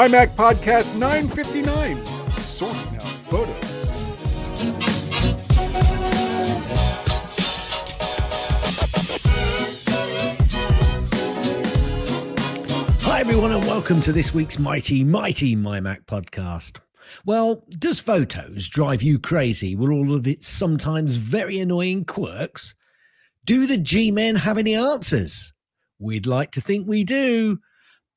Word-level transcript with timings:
My 0.00 0.08
Mac 0.08 0.34
Podcast 0.34 0.98
959, 0.98 2.06
sorting 2.38 2.94
out 2.94 3.02
photos. 3.02 3.86
Hi, 13.02 13.20
everyone, 13.20 13.52
and 13.52 13.62
welcome 13.66 14.00
to 14.00 14.10
this 14.10 14.32
week's 14.32 14.58
mighty, 14.58 15.04
mighty 15.04 15.54
My 15.54 15.80
Mac 15.80 16.06
podcast. 16.06 16.80
Well, 17.26 17.62
does 17.68 18.00
photos 18.00 18.70
drive 18.70 19.02
you 19.02 19.18
crazy 19.18 19.76
with 19.76 19.90
all 19.90 20.14
of 20.14 20.26
its 20.26 20.48
sometimes 20.48 21.16
very 21.16 21.58
annoying 21.58 22.06
quirks? 22.06 22.74
Do 23.44 23.66
the 23.66 23.76
G 23.76 24.10
men 24.10 24.36
have 24.36 24.56
any 24.56 24.74
answers? 24.74 25.52
We'd 25.98 26.26
like 26.26 26.52
to 26.52 26.62
think 26.62 26.88
we 26.88 27.04
do, 27.04 27.58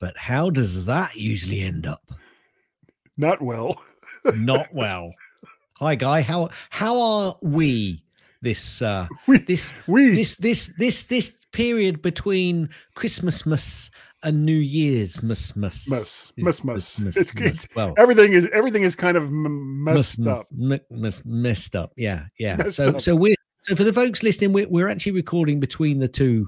but 0.04 0.18
how 0.18 0.50
does 0.50 0.84
that 0.84 1.14
usually 1.16 1.60
end 1.62 1.86
up? 1.86 2.02
Not 3.16 3.40
well. 3.40 3.80
Not 4.34 4.68
well. 4.74 5.12
Hi, 5.78 5.94
Guy. 5.94 6.20
How 6.20 6.50
how 6.68 7.00
are 7.00 7.36
we 7.42 8.02
this 8.42 8.82
uh 8.82 9.06
We- 9.26 9.38
this 9.38 9.72
We 9.86 10.10
this 10.14 10.36
this 10.36 10.72
this 10.78 11.04
this 11.04 11.32
period 11.52 12.02
between 12.02 12.68
Christmas 12.94 13.90
and 14.22 14.44
New 14.44 14.52
Year's 14.58 15.22
mus 15.22 15.56
mus 15.56 15.88
Mus, 15.88 16.32
mus, 16.36 16.62
mus. 16.64 17.00
mus, 17.00 17.16
It's- 17.16 17.34
it's- 17.36 17.68
well 17.74 17.94
everything 17.96 18.34
is 18.34 18.46
everything 18.52 18.82
is 18.82 18.94
kind 18.96 19.16
of 19.16 19.24
m- 19.28 19.84
messed 19.84 20.18
mus, 20.18 20.40
up. 20.40 20.46
mus, 20.52 21.24
mu- 21.24 21.42
messed 21.42 21.76
up. 21.76 21.92
Yeah, 21.96 22.24
yeah. 22.38 22.56
Messed 22.56 22.76
so 22.76 22.88
up. 22.90 23.00
so 23.00 23.16
we're 23.16 23.36
so 23.62 23.74
for 23.74 23.84
the 23.84 23.92
folks 23.94 24.22
listening, 24.22 24.52
we're 24.52 24.68
we're 24.68 24.88
actually 24.88 25.12
recording 25.12 25.60
between 25.60 25.98
the 25.98 26.08
two 26.08 26.46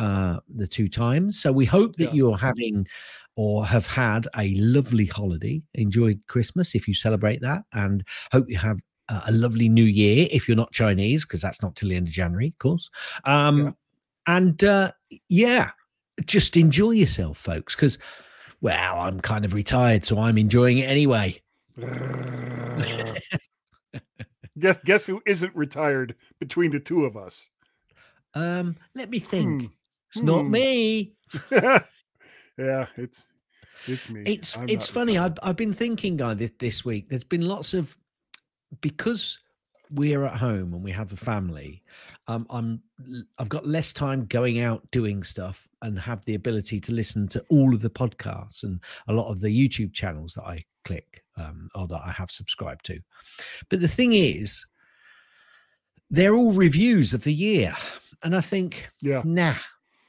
uh 0.00 0.40
the 0.48 0.66
two 0.66 0.88
times. 0.88 1.40
So 1.40 1.52
we 1.52 1.66
hope 1.66 1.94
that 1.96 2.06
Yeah. 2.06 2.14
you're 2.14 2.38
having 2.38 2.86
or 3.36 3.64
have 3.64 3.86
had 3.86 4.26
a 4.36 4.52
lovely 4.56 5.06
holiday, 5.06 5.62
enjoyed 5.74 6.20
Christmas 6.26 6.74
if 6.74 6.88
you 6.88 6.94
celebrate 6.94 7.40
that, 7.42 7.62
and 7.72 8.02
hope 8.32 8.46
you 8.48 8.58
have 8.58 8.80
a 9.08 9.22
a 9.26 9.32
lovely 9.32 9.68
new 9.68 9.84
year 10.02 10.26
if 10.30 10.48
you're 10.48 10.56
not 10.56 10.72
Chinese, 10.72 11.24
because 11.24 11.42
that's 11.42 11.62
not 11.62 11.76
till 11.76 11.88
the 11.90 11.96
end 11.96 12.08
of 12.08 12.12
January, 12.14 12.48
of 12.48 12.58
course. 12.58 12.90
Um 13.24 13.58
Yeah. 13.58 13.70
and 14.26 14.64
uh 14.64 14.90
yeah, 15.28 15.70
just 16.26 16.56
enjoy 16.56 16.92
yourself, 16.92 17.38
folks, 17.38 17.74
because 17.76 17.98
well, 18.60 19.00
I'm 19.00 19.20
kind 19.20 19.44
of 19.44 19.54
retired, 19.54 20.04
so 20.04 20.18
I'm 20.18 20.38
enjoying 20.38 20.78
it 20.78 20.88
anyway. 20.88 21.40
guess 24.58 24.78
guess 24.84 25.06
who 25.06 25.22
isn't 25.26 25.54
retired 25.56 26.14
between 26.38 26.70
the 26.70 26.80
two 26.80 27.04
of 27.04 27.16
us? 27.16 27.50
Um, 28.34 28.76
let 28.94 29.10
me 29.10 29.18
think. 29.18 29.62
Hmm. 29.62 29.66
It's 30.12 30.22
not 30.22 30.44
Hmm. 30.44 30.50
me. 30.50 31.12
yeah, 32.58 32.86
it's 32.96 33.26
it's 33.86 34.10
me. 34.10 34.22
It's 34.26 34.56
I'm 34.56 34.68
it's 34.68 34.88
funny. 34.88 35.16
I've 35.18 35.38
I've 35.42 35.56
been 35.56 35.72
thinking, 35.72 36.16
guy, 36.16 36.34
this, 36.34 36.52
this 36.58 36.84
week. 36.84 37.08
There's 37.08 37.24
been 37.24 37.46
lots 37.46 37.74
of 37.74 37.96
because 38.80 39.38
we're 39.92 40.24
at 40.24 40.36
home 40.36 40.72
and 40.74 40.84
we 40.84 40.90
have 40.92 41.12
a 41.12 41.16
family. 41.16 41.82
Um, 42.28 42.46
I'm 42.50 42.82
I've 43.38 43.48
got 43.48 43.66
less 43.66 43.92
time 43.92 44.26
going 44.26 44.60
out 44.60 44.88
doing 44.90 45.22
stuff 45.22 45.68
and 45.82 45.98
have 45.98 46.24
the 46.24 46.34
ability 46.34 46.80
to 46.80 46.92
listen 46.92 47.28
to 47.28 47.44
all 47.48 47.74
of 47.74 47.80
the 47.82 47.90
podcasts 47.90 48.62
and 48.62 48.80
a 49.08 49.12
lot 49.12 49.30
of 49.30 49.40
the 49.40 49.48
YouTube 49.48 49.92
channels 49.92 50.34
that 50.34 50.44
I 50.44 50.62
click 50.84 51.24
um, 51.36 51.68
or 51.74 51.86
that 51.88 52.02
I 52.04 52.10
have 52.10 52.30
subscribed 52.30 52.84
to. 52.86 53.00
But 53.68 53.80
the 53.80 53.88
thing 53.88 54.12
is, 54.12 54.64
they're 56.10 56.34
all 56.34 56.52
reviews 56.52 57.14
of 57.14 57.24
the 57.24 57.34
year, 57.34 57.74
and 58.22 58.34
I 58.36 58.40
think 58.40 58.90
Yeah. 59.00 59.22
nah 59.24 59.54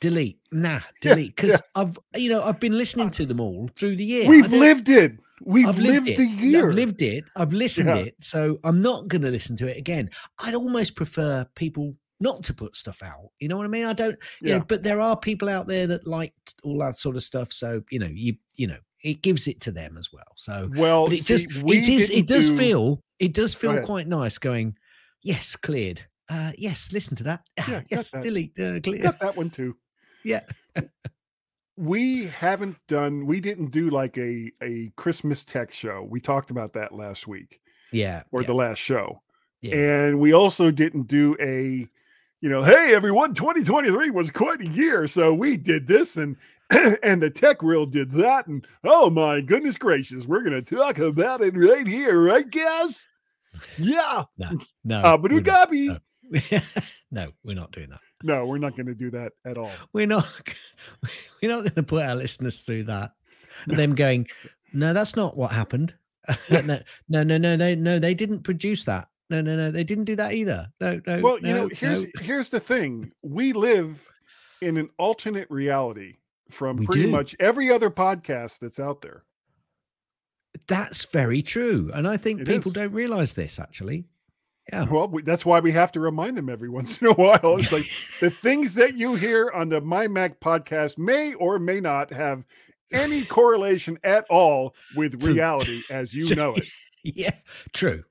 delete 0.01 0.39
nah 0.51 0.79
delete 1.01 1.33
because 1.35 1.61
i've 1.75 1.97
you 2.15 2.29
know 2.29 2.43
i've 2.43 2.59
been 2.59 2.77
listening 2.77 3.09
to 3.09 3.25
them 3.25 3.39
all 3.39 3.69
through 3.75 3.95
the 3.95 4.03
year 4.03 4.27
We've 4.27 4.51
lived 4.51 4.89
it. 4.89 5.13
We've 5.43 5.65
I've 5.67 5.79
lived, 5.79 6.07
lived, 6.07 6.19
the 6.19 6.25
year. 6.25 6.67
i've 6.67 6.75
lived 6.75 7.01
it 7.01 7.23
i've 7.37 7.53
listened 7.53 7.87
Yeah. 7.89 7.95
it 8.07 8.15
so 8.21 8.59
i'm 8.63 8.81
not 8.81 9.07
going 9.07 9.21
to 9.21 9.29
listen 9.31 9.55
to 9.57 9.67
it 9.69 9.77
again 9.77 10.09
i'd 10.39 10.53
almost 10.55 10.95
prefer 10.95 11.45
people 11.55 11.95
not 12.19 12.43
to 12.43 12.53
put 12.53 12.75
stuff 12.75 13.01
out 13.01 13.29
you 13.39 13.47
know 13.47 13.57
what 13.57 13.65
i 13.65 13.69
mean 13.69 13.85
i 13.85 13.93
don't 13.93 14.17
you 14.41 14.49
Yeah. 14.49 14.57
know 14.57 14.65
but 14.67 14.83
there 14.83 14.99
are 15.01 15.17
people 15.17 15.49
out 15.49 15.65
there 15.67 15.87
that 15.87 16.05
like 16.05 16.33
all 16.63 16.77
that 16.79 16.95
sort 16.97 17.15
of 17.15 17.23
stuff 17.23 17.51
so 17.53 17.81
you 17.89 17.97
know 17.99 18.09
you 18.11 18.35
you 18.57 18.67
know 18.67 18.77
it 19.03 19.23
gives 19.23 19.47
it 19.47 19.61
to 19.61 19.71
them 19.71 19.97
as 19.97 20.09
well 20.13 20.31
so 20.35 20.69
Well, 20.75 21.05
but 21.05 21.13
it 21.13 21.23
see, 21.23 21.33
just 21.47 21.63
we 21.63 21.79
it 21.79 21.89
is 21.89 22.09
it 22.11 22.27
does 22.27 22.49
do- 22.49 22.57
feel 22.57 23.01
it 23.19 23.33
does 23.33 23.55
feel 23.55 23.81
quite 23.81 24.07
nice 24.07 24.37
going 24.37 24.75
yes 25.23 25.55
cleared 25.55 26.03
uh 26.29 26.51
yes 26.57 26.91
listen 26.93 27.15
to 27.17 27.23
that 27.23 27.41
Ah, 27.59 27.65
Yeah, 27.67 27.81
yes 27.89 28.11
delete 28.21 28.59
uh, 28.59 28.79
clear. 28.79 29.01
got 29.01 29.19
that 29.19 29.35
one 29.35 29.49
too. 29.49 29.75
Yeah 30.23 30.41
we 31.77 32.25
haven't 32.25 32.77
done 32.87 33.25
we 33.25 33.39
didn't 33.39 33.71
do 33.71 33.89
like 33.89 34.17
a 34.17 34.51
a 34.61 34.91
christmas 34.95 35.43
tech 35.43 35.73
show 35.73 36.05
we 36.09 36.19
talked 36.19 36.51
about 36.51 36.73
that 36.73 36.93
last 36.93 37.27
week 37.27 37.59
yeah 37.91 38.23
or 38.31 38.41
yeah, 38.41 38.47
the 38.47 38.53
last 38.53 38.77
show 38.77 39.21
yeah. 39.61 39.75
and 39.75 40.19
we 40.19 40.33
also 40.33 40.69
didn't 40.69 41.07
do 41.07 41.35
a 41.39 41.87
you 42.41 42.49
know 42.49 42.61
hey 42.61 42.93
everyone 42.93 43.33
2023 43.33 44.09
was 44.09 44.31
quite 44.31 44.61
a 44.61 44.67
year 44.67 45.07
so 45.07 45.33
we 45.33 45.57
did 45.57 45.87
this 45.87 46.17
and 46.17 46.35
and 47.03 47.21
the 47.21 47.29
tech 47.29 47.63
reel 47.63 47.85
did 47.85 48.11
that 48.11 48.47
and 48.47 48.65
oh 48.83 49.09
my 49.09 49.41
goodness 49.41 49.77
gracious 49.77 50.25
we're 50.25 50.43
gonna 50.43 50.61
talk 50.61 50.99
about 50.99 51.41
it 51.41 51.55
right 51.55 51.87
here 51.87 52.21
right 52.21 52.51
guys 52.51 53.07
yeah 53.77 54.23
no 54.37 54.49
uh 54.97 55.17
but 55.17 55.31
we're 55.31 55.41
not. 55.41 55.71
No. 55.71 55.97
no, 57.11 57.31
we're 57.43 57.55
not 57.55 57.71
doing 57.71 57.89
that. 57.89 57.99
No 58.23 58.45
we're 58.45 58.57
not 58.57 58.75
gonna 58.75 58.93
do 58.93 59.09
that 59.09 59.33
at 59.45 59.57
all 59.57 59.71
We're 59.93 60.07
not. 60.07 60.27
We're 61.41 61.49
not 61.49 61.61
going 61.61 61.73
to 61.73 61.83
put 61.83 62.03
our 62.03 62.15
listeners 62.15 62.63
through 62.63 62.83
that. 62.83 63.13
And 63.67 63.77
them 63.77 63.95
going, 63.95 64.27
no, 64.73 64.93
that's 64.93 65.15
not 65.15 65.35
what 65.35 65.51
happened. 65.51 65.93
no, 66.51 66.61
no, 67.09 67.23
no, 67.23 67.37
no, 67.37 67.57
they 67.57 67.75
no, 67.75 67.97
they 67.97 68.13
didn't 68.13 68.41
produce 68.43 68.85
that. 68.85 69.07
No, 69.31 69.41
no, 69.41 69.55
no, 69.55 69.71
they 69.71 69.83
didn't 69.83 70.03
do 70.05 70.15
that 70.17 70.33
either. 70.33 70.67
No, 70.79 71.01
no. 71.07 71.19
well 71.21 71.37
you 71.37 71.47
no, 71.47 71.63
know 71.63 71.69
here's 71.73 72.03
no. 72.03 72.09
here's 72.19 72.49
the 72.51 72.59
thing 72.59 73.11
we 73.23 73.53
live 73.53 74.07
in 74.61 74.77
an 74.77 74.89
alternate 74.99 75.49
reality 75.49 76.17
from 76.49 76.77
We 76.77 76.85
pretty 76.85 77.03
do. 77.03 77.11
much 77.11 77.35
every 77.39 77.71
other 77.71 77.89
podcast 77.89 78.59
that's 78.59 78.79
out 78.79 79.01
there 79.01 79.23
that's 80.67 81.05
very 81.05 81.41
true, 81.41 81.91
and 81.93 82.07
I 82.07 82.17
think 82.17 82.41
It 82.41 82.47
people 82.47 82.69
is. 82.69 82.73
don't 82.73 82.91
realize 82.93 83.33
this 83.33 83.59
actually. 83.59 84.05
Yeah, 84.71 84.85
well 84.89 85.07
we, 85.07 85.21
that's 85.21 85.45
why 85.45 85.59
we 85.59 85.71
have 85.73 85.91
to 85.93 85.99
remind 85.99 86.37
them 86.37 86.49
every 86.49 86.69
once 86.69 87.01
in 87.01 87.07
a 87.07 87.13
while 87.13 87.57
it's 87.57 87.71
like 87.71 87.85
the 88.21 88.29
things 88.29 88.73
that 88.75 88.95
you 88.95 89.15
hear 89.15 89.51
on 89.53 89.69
the 89.69 89.81
my 89.81 90.07
mac 90.07 90.39
podcast 90.39 90.97
may 90.97 91.33
or 91.33 91.59
may 91.59 91.79
not 91.81 92.11
have 92.13 92.45
any 92.91 93.23
correlation 93.25 93.97
at 94.03 94.25
all 94.29 94.75
with 94.95 95.23
reality 95.25 95.81
as 95.89 96.13
you 96.13 96.33
know 96.35 96.55
it 96.55 96.67
yeah, 97.03 97.31
true, 97.73 98.03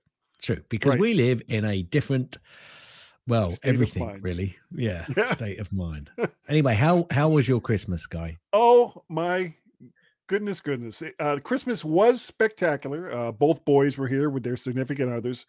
true. 0.43 0.63
Because 0.69 0.91
Right. 0.91 0.99
we 0.99 1.15
live 1.15 1.43
in 1.47 1.65
a 1.65 1.83
different, 1.83 2.39
well, 3.29 3.51
State 3.51 3.69
everything 3.69 4.19
really. 4.21 4.57
Yeah, 4.73 5.07
Yeah. 5.17 5.25
state 5.27 5.61
of 5.61 5.73
mind. 5.73 6.11
anyway, 6.49 6.75
how 6.75 7.05
how 7.13 7.29
was 7.29 7.49
your 7.49 7.61
Christmas, 7.61 8.07
guy? 8.07 8.39
oh 8.53 9.05
my 9.09 9.55
goodness 10.27 10.61
goodness 10.61 11.03
uh, 11.19 11.39
christmas 11.43 11.85
was 11.85 12.23
spectacular 12.23 13.13
uh, 13.13 13.33
both 13.33 13.65
boys 13.65 13.99
were 13.99 14.07
here 14.09 14.31
with 14.31 14.43
their 14.45 14.57
significant 14.57 15.11
others 15.13 15.45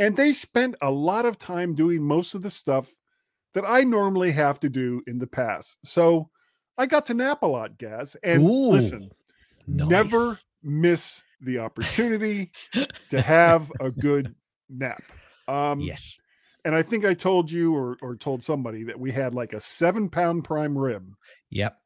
and 0.00 0.16
they 0.16 0.32
spent 0.32 0.74
a 0.82 0.90
lot 0.90 1.24
of 1.26 1.38
time 1.38 1.74
doing 1.74 2.02
most 2.02 2.34
of 2.34 2.42
the 2.42 2.50
stuff 2.50 2.90
that 3.54 3.64
i 3.66 3.82
normally 3.84 4.32
have 4.32 4.58
to 4.58 4.68
do 4.68 5.02
in 5.06 5.18
the 5.18 5.26
past 5.26 5.78
so 5.84 6.28
i 6.78 6.86
got 6.86 7.06
to 7.06 7.14
nap 7.14 7.42
a 7.42 7.46
lot 7.46 7.78
guys 7.78 8.16
and 8.24 8.44
listen 8.44 9.04
Ooh, 9.04 9.10
never 9.66 10.34
miss 10.62 11.22
the 11.40 11.58
opportunity 11.58 12.50
to 13.10 13.22
have 13.22 13.70
a 13.80 13.90
good 13.90 14.34
nap. 14.68 15.02
Um, 15.48 15.80
yes. 15.80 16.18
and 16.64 16.74
I 16.74 16.82
think 16.82 17.04
I 17.04 17.14
told 17.14 17.50
you 17.50 17.74
or 17.74 17.96
or 18.02 18.14
told 18.14 18.42
somebody 18.42 18.84
that 18.84 18.98
we 19.00 19.10
had 19.10 19.34
like 19.34 19.52
a 19.52 19.60
seven 19.60 20.08
pound 20.08 20.44
prime 20.44 20.76
rib 20.76 21.14
Yep. 21.50 21.76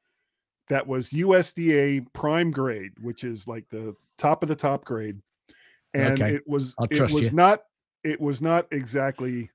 that 0.68 0.86
was 0.86 1.10
USDA 1.10 2.04
prime 2.12 2.50
grade, 2.50 2.92
which 3.00 3.22
is 3.22 3.46
like 3.46 3.68
the 3.70 3.94
top 4.18 4.42
of 4.42 4.48
the 4.48 4.56
top 4.56 4.84
grade, 4.84 5.20
and 5.94 6.20
Okay. 6.20 6.34
it 6.36 6.42
was 6.46 6.74
I'll 6.78 6.88
it 6.90 7.00
was 7.00 7.30
you. 7.30 7.36
not 7.36 7.60
it 8.04 8.20
was 8.20 8.40
not 8.42 8.66
exactly 8.70 9.50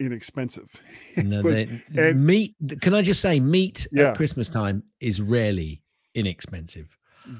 inexpensive. 0.00 0.70
No, 1.16 1.42
was- 1.42 1.60
and- 1.96 2.24
meat. 2.26 2.54
Can 2.80 2.94
I 2.94 3.02
just 3.02 3.20
say, 3.20 3.40
meat 3.40 3.86
Yeah. 3.92 4.10
at 4.10 4.16
Christmas 4.16 4.48
time 4.48 4.82
is 5.00 5.20
rarely 5.20 5.82
inexpensive. 6.14 6.96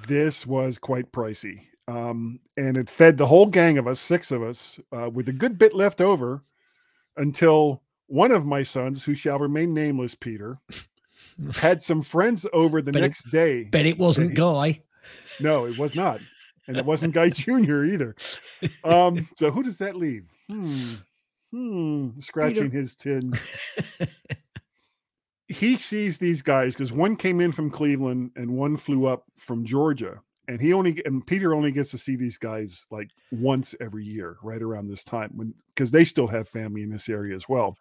this 0.09 0.47
was 0.47 0.79
quite 0.79 1.13
pricey. 1.13 1.61
Um, 1.87 2.41
and 2.57 2.79
it 2.79 2.89
fed 2.89 3.19
the 3.19 3.27
whole 3.27 3.45
gang 3.47 3.77
of 3.77 3.87
us, 3.87 4.01
six 4.01 4.31
of 4.31 4.43
us, 4.43 4.81
uh, 4.91 5.11
with 5.13 5.29
a 5.29 5.33
good 5.33 5.59
bit 5.59 5.75
left 5.75 6.01
over 6.01 6.43
until 7.19 7.83
one 8.07 8.33
of 8.33 8.47
my 8.47 8.63
sons, 8.63 9.05
who 9.05 9.15
shall 9.15 9.39
remain 9.39 9.75
nameless, 9.75 10.15
Peter, 10.15 10.59
had 11.57 11.83
some 11.83 12.01
friends 12.01 12.47
over 12.55 12.81
the 12.81 12.93
But 12.93 13.01
it- 13.01 13.03
next 13.03 13.31
day. 13.31 13.65
But 13.65 13.85
it 13.87 13.99
wasn't 13.99 14.31
he- 14.31 14.37
Guy. 14.37 14.83
No, 15.41 15.67
it 15.67 15.77
was 15.79 15.95
not. 15.95 16.21
And 16.67 16.77
it 16.77 16.85
wasn't 16.85 17.15
Guy 17.15 17.29
Jr. 17.31 17.85
either. 17.85 18.17
Um, 18.85 19.29
so 19.37 19.51
who 19.51 19.63
does 19.63 19.79
that 19.79 19.97
leave? 19.97 20.29
Hmm. 20.51 20.95
Hmm. 21.53 22.21
Scratching 22.21 22.71
his 22.71 22.95
tin. 22.95 23.33
he 25.49 25.77
sees 25.77 26.19
these 26.19 26.43
guys 26.43 26.75
because 26.75 26.93
one 26.93 27.17
came 27.17 27.41
in 27.41 27.53
from 27.53 27.71
Cleveland 27.71 28.31
and 28.37 28.51
one 28.51 28.77
flew 28.77 29.07
up 29.07 29.25
from 29.37 29.65
Georgia. 29.65 30.21
and 30.49 30.61
he 30.61 30.73
only 30.73 31.01
and 31.05 31.27
Peter 31.27 31.55
only 31.55 31.71
gets 31.71 31.91
to 31.93 31.99
see 31.99 32.17
these 32.17 32.39
guys 32.39 32.87
like 32.91 33.11
once 33.31 33.75
every 33.81 34.05
year, 34.05 34.37
right 34.43 34.63
around 34.63 34.89
this 34.89 35.05
time, 35.05 35.31
when 35.35 35.55
because 35.75 35.91
they 35.91 36.05
still 36.05 36.27
have 36.27 36.49
family 36.49 36.83
in 36.83 36.91
this 36.91 37.09
area 37.09 37.35
as 37.37 37.49
well. 37.49 37.77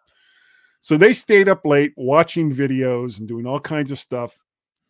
So 0.80 0.96
they 0.96 1.12
stayed 1.14 1.48
up 1.48 1.64
late 1.64 1.92
watching 1.96 2.52
videos 2.52 3.18
and 3.18 3.26
doing 3.26 3.46
all 3.46 3.60
kinds 3.60 3.90
of 3.90 3.98
stuff. 3.98 4.38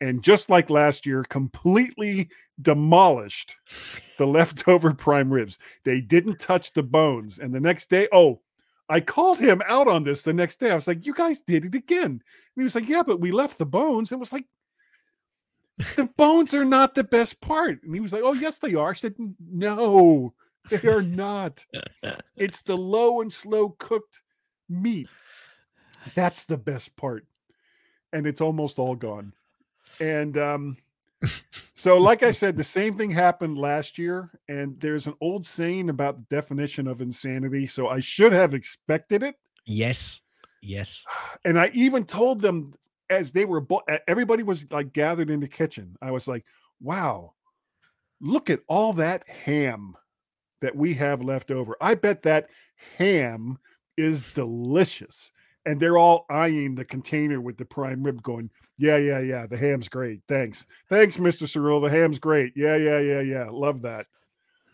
And 0.01 0.23
just 0.23 0.51
like 0.51 0.71
last 0.71 1.07
year, 1.07 1.25
completely 1.25 2.29
demolished 2.61 3.57
the 4.19 4.27
leftover 4.27 4.93
prime 4.93 5.33
ribs. 5.33 5.59
They 5.85 6.01
didn't 6.01 6.41
touch 6.41 6.73
the 6.73 6.83
bones. 6.83 7.39
And 7.39 7.55
the 7.55 7.61
next 7.61 7.91
day, 7.91 8.09
oh, 8.13 8.41
I 8.89 9.01
called 9.01 9.39
him 9.39 9.63
out 9.67 9.89
on 9.89 10.05
this 10.05 10.23
the 10.23 10.33
next 10.33 10.61
day. 10.61 10.71
I 10.71 10.75
was 10.75 10.87
like, 10.87 11.07
You 11.07 11.15
guys 11.15 11.41
did 11.41 11.65
it 11.65 11.75
again. 11.75 12.11
And 12.11 12.21
he 12.57 12.63
was 12.63 12.75
like, 12.75 12.89
Yeah, 12.89 13.03
but 13.03 13.21
we 13.21 13.33
left 13.33 13.59
the 13.59 13.67
bones. 13.67 14.13
It 14.13 14.19
was 14.19 14.33
like, 14.33 14.45
The 15.97 16.11
bones 16.17 16.53
are 16.55 16.65
not 16.65 16.95
the 16.95 17.05
best 17.05 17.41
part. 17.41 17.83
And 17.83 17.95
he 17.95 18.01
was 18.01 18.13
like, 18.13 18.23
Oh, 18.25 18.35
yes, 18.35 18.59
they 18.59 18.75
are. 18.75 18.91
I 18.91 18.95
said, 18.95 19.15
No, 19.41 20.35
they 20.69 20.89
are 20.89 21.03
not. 21.03 21.65
It's 22.37 22.63
the 22.63 22.77
low 22.77 23.21
and 23.21 23.33
slow 23.33 23.71
cooked 23.71 24.23
meat. 24.69 25.09
That's 26.15 26.45
the 26.45 26.59
best 26.59 26.95
part. 26.97 27.27
And 28.13 28.27
it's 28.27 28.41
almost 28.41 28.79
all 28.79 28.95
gone. 28.95 29.33
And 30.01 30.37
um, 30.39 30.77
so, 31.73 31.99
like 31.99 32.23
I 32.23 32.31
said, 32.31 32.57
the 32.57 32.65
same 32.65 32.97
thing 32.97 33.11
happened 33.11 33.59
last 33.59 33.99
year. 33.99 34.31
And 34.49 34.79
there's 34.81 35.07
an 35.07 35.15
old 35.21 35.45
saying 35.45 35.91
about 35.91 36.17
the 36.17 36.35
definition 36.35 36.87
of 36.87 37.01
insanity. 37.01 37.67
So 37.67 37.89
I 37.89 38.01
should 38.01 38.33
have 38.33 38.55
expected 38.55 39.23
it. 39.23 39.37
Yes. 39.67 40.23
Yes. 40.63 41.05
And 41.45 41.59
I 41.59 41.71
even 41.75 42.05
told 42.05 42.41
them 42.41 42.73
as 43.11 43.31
they 43.31 43.45
were, 43.45 43.61
bo- 43.61 43.83
everybody 44.09 44.43
was 44.43 44.71
like 44.73 44.95
gathered 44.95 45.29
in 45.29 45.41
the 45.41 45.49
kitchen. 45.49 45.95
I 46.01 46.11
was 46.11 46.27
like, 46.27 46.47
wow, 46.81 47.35
look 48.21 48.49
at 48.49 48.61
all 48.67 48.95
that 48.95 49.29
ham 49.29 49.95
that 50.63 50.75
we 50.75 50.95
have 50.95 51.21
left 51.21 51.51
over. 51.51 51.77
I 51.83 51.95
bet 51.95 52.23
that 52.23 52.49
ham 52.97 53.59
is 53.99 54.23
delicious. 54.33 55.33
And 55.67 55.81
they're 55.81 55.97
all 55.99 56.27
eyeing 56.29 56.75
the 56.75 56.85
container 56.85 57.41
with 57.41 57.57
the 57.57 57.65
prime 57.65 58.03
rib, 58.03 58.23
going, 58.23 58.51
Yeah, 58.77 58.97
yeah, 58.99 59.21
yeah. 59.21 59.47
The 59.47 59.57
ham's 59.57 59.89
great. 59.89 60.21
Thanks. 60.29 60.67
Thanks, 60.89 61.17
Mr. 61.17 61.49
Serle. 61.49 61.81
The 61.81 61.89
ham's 61.91 62.19
great. 62.19 62.53
Yeah, 62.57 62.77
yeah, 62.77 62.99
yeah, 63.01 63.21
yeah. 63.21 63.47
Love 63.51 63.83
that. 63.83 64.07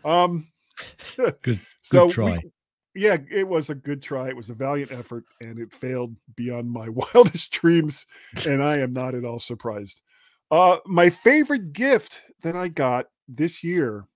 Um 0.04 0.48
Good. 1.42 1.60
so 1.82 2.06
Good 2.06 2.14
try. 2.14 2.40
we- 2.42 2.50
yeah, 2.96 3.18
it 3.30 3.46
was 3.46 3.70
a 3.70 3.74
good 3.76 4.02
try. 4.02 4.28
It 4.30 4.36
was 4.36 4.50
a 4.50 4.54
valiant 4.54 4.90
effort, 4.90 5.24
and 5.40 5.60
it 5.60 5.72
failed 5.72 6.16
beyond 6.34 6.68
my 6.68 6.88
wildest 7.14 7.52
dreams. 7.52 8.04
And 8.48 8.60
I 8.64 8.78
am 8.78 8.92
not 8.92 9.14
at 9.14 9.24
all 9.24 9.38
surprised. 9.38 10.02
Uh, 10.50 10.78
my 10.86 11.08
favorite 11.08 11.72
gift 11.72 12.22
that 12.42 12.56
I 12.56 12.66
got 12.66 13.06
this 13.28 13.62
year, 13.62 14.06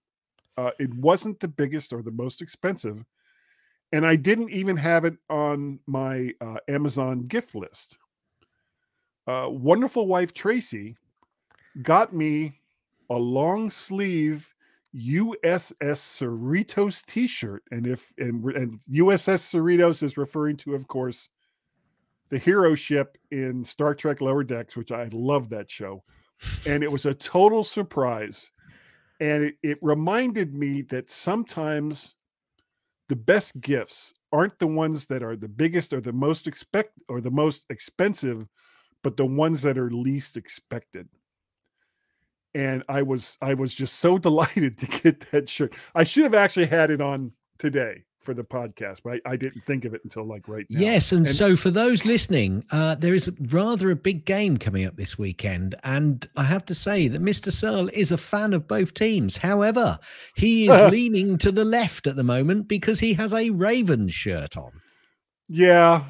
uh, 0.57 0.73
it 0.81 0.93
wasn't 0.95 1.39
the 1.39 1.47
biggest 1.47 1.93
or 1.93 2.03
the 2.03 2.11
most 2.11 2.43
expensive, 2.43 3.05
and 3.93 4.07
I 4.07 4.17
didn't 4.17 4.51
even 4.51 4.77
have 4.77 5.05
it 5.05 5.17
on 5.31 5.79
my 5.87 6.33
uh, 6.41 6.57
Amazon 6.69 7.27
gift 7.27 7.55
list. 7.55 7.99
Uh, 9.27 9.49
wonderful 9.49 10.07
wife 10.07 10.35
Tracy 10.35 10.97
got 11.83 12.13
me 12.13 12.61
a 13.11 13.17
long 13.17 13.71
sleeve 13.71 14.55
USS 14.95 15.73
Cerritos 15.75 17.05
T-shirt, 17.05 17.65
and 17.71 17.87
if 17.87 18.13
and, 18.19 18.45
and 18.55 18.79
USS 18.93 19.43
Cerritos 19.43 20.03
is 20.03 20.17
referring 20.17 20.57
to, 20.59 20.75
of 20.75 20.87
course, 20.87 21.31
the 22.29 22.39
hero 22.39 22.75
ship 22.75 23.19
in 23.31 23.65
Star 23.65 23.95
Trek 23.95 24.21
Lower 24.21 24.45
Decks, 24.45 24.77
which 24.77 24.93
I 24.93 25.09
love 25.13 25.49
that 25.49 25.69
show, 25.69 26.05
and 26.67 26.85
it 26.85 26.93
was 26.93 27.07
a 27.07 27.15
total 27.15 27.65
surprise, 27.65 28.53
and 29.21 29.45
it, 29.45 29.55
it 29.63 29.79
reminded 29.83 30.55
me 30.55 30.83
that 30.83 31.11
sometimes 31.11 32.15
the 33.09 33.17
best 33.17 33.61
gifts 33.61 34.15
aren't 34.33 34.59
the 34.59 34.67
ones 34.67 35.07
that 35.07 35.23
are 35.23 35.37
the 35.37 35.49
biggest 35.49 35.93
or 35.93 36.01
the 36.01 36.13
most 36.13 36.47
expect 36.47 37.03
or 37.09 37.21
the 37.21 37.31
most 37.31 37.65
expensive, 37.71 38.47
but 39.03 39.17
the 39.17 39.27
ones 39.27 39.63
that 39.63 39.79
are 39.79 39.91
least 39.91 40.37
expected 40.37 41.09
and 42.55 42.85
I 42.89 43.03
was 43.03 43.37
I 43.43 43.55
was 43.55 43.75
just 43.75 43.97
so 43.97 44.19
delighted 44.29 44.79
to 44.79 44.87
get 44.87 45.21
that 45.33 45.49
shirt. 45.49 45.75
I 45.95 46.05
should 46.05 46.25
have 46.25 46.35
actually 46.35 46.67
had 46.67 46.91
it 46.91 47.01
on 47.01 47.33
today 47.59 48.05
for 48.25 48.35
the 48.35 48.43
podcast, 48.43 49.03
but 49.05 49.21
I, 49.27 49.33
I 49.33 49.37
didn't 49.37 49.65
think 49.65 49.85
of 49.85 49.95
it 49.95 50.01
until 50.05 50.25
like 50.27 50.49
right 50.49 50.67
now. 50.71 50.81
Yes, 50.81 51.13
and, 51.13 51.27
And- 51.27 51.37
so 51.37 51.57
for 51.57 51.71
those 51.71 52.05
listening, 52.05 52.65
uh, 52.73 52.95
there 52.97 53.15
is 53.15 53.31
rather 53.41 53.91
a 53.91 53.97
big 53.97 54.25
game 54.25 54.57
coming 54.57 54.85
up 54.87 54.97
this 54.97 55.19
weekend, 55.19 55.75
and 55.85 56.29
I 56.37 56.45
have 56.45 56.65
to 56.67 56.75
say 56.75 57.09
that 57.09 57.23
Mr. 57.23 57.53
Serle 57.53 57.89
is 57.93 58.11
a 58.11 58.17
fan 58.17 58.53
of 58.55 58.67
both 58.67 58.95
teams. 58.95 59.37
However, 59.39 59.99
he 60.35 60.69
is 60.69 60.91
leaning 60.93 61.39
to 61.39 61.53
the 61.53 61.65
left 61.65 62.07
at 62.07 62.17
the 62.17 62.23
moment 62.25 62.67
because 62.69 63.01
he 63.01 63.15
has 63.15 63.33
a 63.35 63.51
Ravens 63.51 64.13
shirt 64.15 64.57
on, 64.57 64.73
Yeah, 65.49 66.05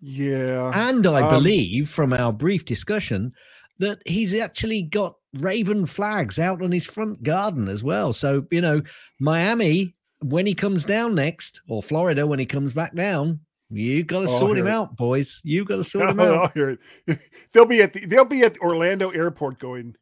yeah. 0.00 0.70
and 0.74 1.06
I 1.06 1.22
Um, 1.22 1.28
believe 1.28 1.88
from 1.88 2.12
our 2.12 2.32
brief 2.32 2.64
discussion 2.64 3.32
that 3.78 3.98
he's 4.06 4.34
actually 4.34 4.82
got 4.82 5.16
Raven 5.34 5.86
flags 5.86 6.38
out 6.38 6.60
on 6.62 6.72
his 6.72 6.84
front 6.86 7.22
garden 7.22 7.66
as 7.68 7.82
well. 7.82 8.12
So 8.12 8.46
you 8.50 8.60
know, 8.60 8.82
Miami 9.18 9.94
when 10.22 10.46
he 10.46 10.54
comes 10.54 10.84
down 10.84 11.14
next, 11.14 11.60
or 11.68 11.82
Florida 11.82 12.26
when 12.26 12.38
he 12.38 12.46
comes 12.46 12.72
back 12.74 12.94
down. 12.94 13.40
You 13.74 14.04
got 14.04 14.20
to 14.20 14.26
Oh, 14.28 14.38
sort 14.38 14.58
him 14.58 14.66
here. 14.66 14.74
out, 14.74 14.96
boys. 14.96 15.40
You 15.44 15.64
got 15.64 15.76
to 15.76 15.84
sort 15.84 16.10
him 16.10 16.20
I'll 16.20 16.42
out. 16.44 16.52
hear 16.54 16.70
it. 17.06 17.18
They'll 17.52 17.64
be 17.66 17.80
at 17.82 17.92
the 17.94 18.04
they'll 18.06 18.24
be 18.26 18.42
at 18.42 18.58
Orlando 18.58 19.10
Airport 19.10 19.58
going, 19.58 19.96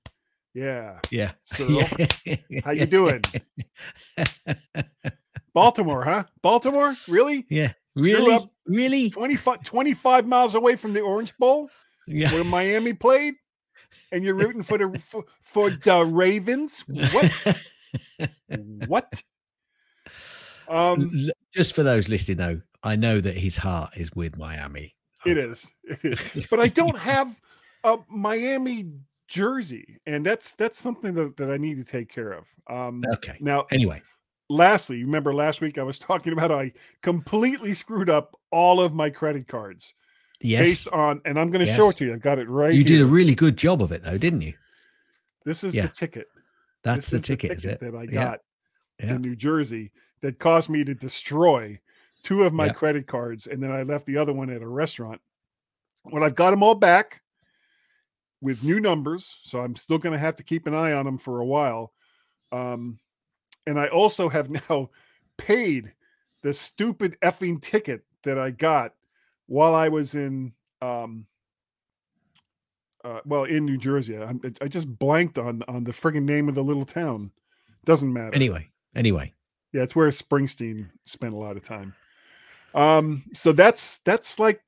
yeah. 0.54 0.98
Yeah. 1.10 1.32
Serle, 1.42 1.84
how 2.64 2.72
you 2.72 2.86
doing? 2.86 3.22
Baltimore, 5.54 6.04
huh? 6.04 6.24
Baltimore? 6.42 6.94
Really? 7.08 7.46
Yeah. 7.48 7.72
Really? 7.96 8.48
Really? 8.66 9.10
25, 9.10 9.64
25 9.64 10.26
miles 10.26 10.54
away 10.54 10.76
from 10.76 10.92
the 10.92 11.00
Orange 11.00 11.36
Bowl 11.38 11.70
Yeah. 12.06 12.32
where 12.32 12.44
Miami 12.44 12.92
played? 12.92 13.34
And 14.12 14.24
you're 14.24 14.34
rooting 14.34 14.62
for 14.62 14.78
the 14.78 14.98
for, 14.98 15.24
for 15.42 15.70
the 15.70 16.04
Ravens? 16.04 16.84
What? 16.88 17.56
what? 18.88 19.22
Um 20.70 21.30
Just 21.52 21.74
for 21.74 21.82
those 21.82 22.08
listening, 22.08 22.38
though, 22.38 22.60
I 22.82 22.96
know 22.96 23.20
that 23.20 23.36
his 23.36 23.56
heart 23.56 23.96
is 23.96 24.12
with 24.14 24.38
Miami. 24.38 24.94
It 25.26 25.36
is. 25.36 25.72
It 25.84 26.20
is. 26.34 26.46
But 26.46 26.60
I 26.60 26.68
don't 26.68 26.96
have 27.12 27.40
a 27.84 27.98
Miami 28.08 28.86
jersey, 29.28 29.98
and 30.06 30.24
that's 30.24 30.54
that's 30.54 30.78
something 30.78 31.14
that, 31.14 31.36
that 31.36 31.50
I 31.50 31.56
need 31.56 31.76
to 31.78 31.84
take 31.84 32.08
care 32.08 32.32
of. 32.32 32.48
Um, 32.68 33.02
Okay. 33.14 33.36
now, 33.40 33.66
Anyway, 33.70 34.00
lastly, 34.48 35.02
remember 35.02 35.34
last 35.34 35.60
week 35.60 35.78
I 35.78 35.82
was 35.82 35.98
talking 36.10 36.32
about 36.32 36.52
I 36.52 36.72
completely 37.02 37.74
screwed 37.74 38.08
up 38.10 38.38
all 38.50 38.80
of 38.80 38.94
my 38.94 39.10
credit 39.10 39.48
cards 39.48 39.94
yes, 40.40 40.66
based 40.66 40.88
on, 40.88 41.20
and 41.24 41.38
I'm 41.38 41.50
going 41.50 41.64
to 41.64 41.72
show 41.72 41.88
it 41.88 41.96
to 41.98 42.06
you. 42.06 42.12
I've 42.12 42.20
got 42.20 42.38
it 42.38 42.48
right. 42.48 42.74
you 42.74 42.84
did 42.84 43.00
a 43.00 43.06
really 43.06 43.34
good 43.34 43.56
job 43.56 43.82
of 43.82 43.92
it, 43.92 44.02
though, 44.02 44.18
didn't 44.18 44.42
you? 44.42 44.54
This 45.44 45.64
is 45.64 45.74
yeah. 45.74 45.86
the 45.86 45.92
ticket. 45.92 46.26
That's 46.82 47.10
This 47.10 47.20
the 47.20 47.26
ticket, 47.26 47.52
is 47.52 47.64
it? 47.64 47.80
that 47.80 47.94
I 47.94 48.04
Yeah, 48.04 48.24
got 48.24 48.38
yeah. 48.98 49.14
in 49.14 49.20
New 49.22 49.36
Jersey 49.36 49.90
that 50.22 50.38
caused 50.38 50.68
me 50.68 50.84
to 50.84 50.94
destroy 50.94 51.78
two 52.22 52.42
of 52.44 52.52
my 52.52 52.66
Yeah. 52.66 52.72
credit 52.72 53.06
cards, 53.06 53.46
and 53.46 53.62
then 53.62 53.72
I 53.72 53.82
left 53.82 54.06
the 54.06 54.16
other 54.16 54.32
one 54.32 54.50
at 54.50 54.62
a 54.62 54.68
restaurant. 54.68 55.20
Well, 56.04 56.24
I've 56.24 56.34
got 56.34 56.50
them 56.50 56.62
all 56.62 56.74
back 56.74 57.22
with 58.40 58.62
new 58.62 58.80
numbers, 58.80 59.38
so 59.42 59.60
I'm 59.60 59.76
still 59.76 59.98
going 59.98 60.12
to 60.12 60.18
have 60.18 60.36
to 60.36 60.44
keep 60.44 60.66
an 60.66 60.74
eye 60.74 60.92
on 60.92 61.04
them 61.04 61.18
for 61.18 61.40
a 61.40 61.46
while. 61.46 61.92
Um, 62.52 62.98
and 63.66 63.78
I 63.78 63.88
also 63.88 64.28
have 64.28 64.50
now 64.70 64.90
paid 65.36 65.92
the 66.42 66.52
stupid 66.52 67.18
effing 67.22 67.60
ticket 67.60 68.02
that 68.22 68.38
I 68.38 68.50
got 68.50 68.94
while 69.46 69.74
I 69.74 69.88
was 69.88 70.14
in, 70.14 70.52
um, 70.80 71.26
uh, 73.04 73.20
well, 73.24 73.44
in 73.44 73.64
New 73.64 73.78
Jersey. 73.78 74.16
I, 74.18 74.34
I 74.60 74.68
just 74.68 74.98
blanked 74.98 75.38
on 75.38 75.62
on 75.68 75.84
the 75.84 75.92
friggin' 75.92 76.24
name 76.24 76.48
of 76.48 76.54
the 76.54 76.64
little 76.64 76.84
town. 76.84 77.30
Doesn't 77.84 78.12
matter. 78.12 78.34
Anyway, 78.34 78.70
anyway. 78.94 79.32
Yeah, 79.72 79.82
it's 79.82 79.94
where 79.94 80.08
Springsteen 80.08 80.88
spent 81.04 81.34
a 81.34 81.36
lot 81.36 81.56
of 81.56 81.62
time. 81.62 81.94
Um, 82.74 83.24
so 83.34 83.52
that's 83.52 83.98
that's 84.00 84.38
like 84.38 84.62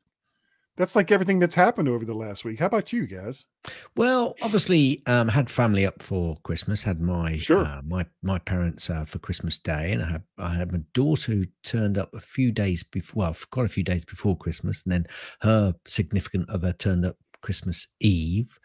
that's 0.76 0.97
like 0.97 1.12
everything 1.12 1.38
that's 1.38 1.54
happened 1.54 1.88
over 1.88 2.04
the 2.04 2.14
last 2.14 2.44
week. 2.44 2.59
How 2.59 2.66
about 2.66 2.92
you 2.92 3.06
guys? 3.06 3.47
Well, 3.94 4.35
obviously, 4.42 5.02
um, 5.06 5.28
had 5.28 5.50
family 5.50 5.85
up 5.87 6.02
for 6.02 6.37
Christmas. 6.44 6.82
Had 6.82 7.00
my 7.00 7.37
Sure. 7.37 7.64
uh, 7.64 7.82
my 7.85 8.06
my 8.23 8.38
parents 8.38 8.88
uh, 8.88 9.04
for 9.04 9.18
Christmas 9.18 9.59
Day, 9.59 9.92
and 9.92 10.02
I 10.02 10.06
had 10.06 10.23
I 10.38 10.54
had 10.54 10.73
my 10.73 10.80
daughter 10.94 11.32
who 11.32 11.44
turned 11.62 11.99
up 11.99 12.12
a 12.14 12.21
few 12.21 12.52
days 12.52 12.82
before, 12.82 13.21
well, 13.25 13.37
quite 13.50 13.66
a 13.66 13.71
few 13.71 13.85
days 13.85 14.04
before 14.04 14.37
Christmas, 14.37 14.85
and 14.85 14.92
then 14.92 15.06
her 15.40 15.75
significant 15.87 16.49
other 16.49 16.73
turned 16.73 17.04
up 17.04 17.16
Christmas 17.42 17.88
Eve, 18.00 18.59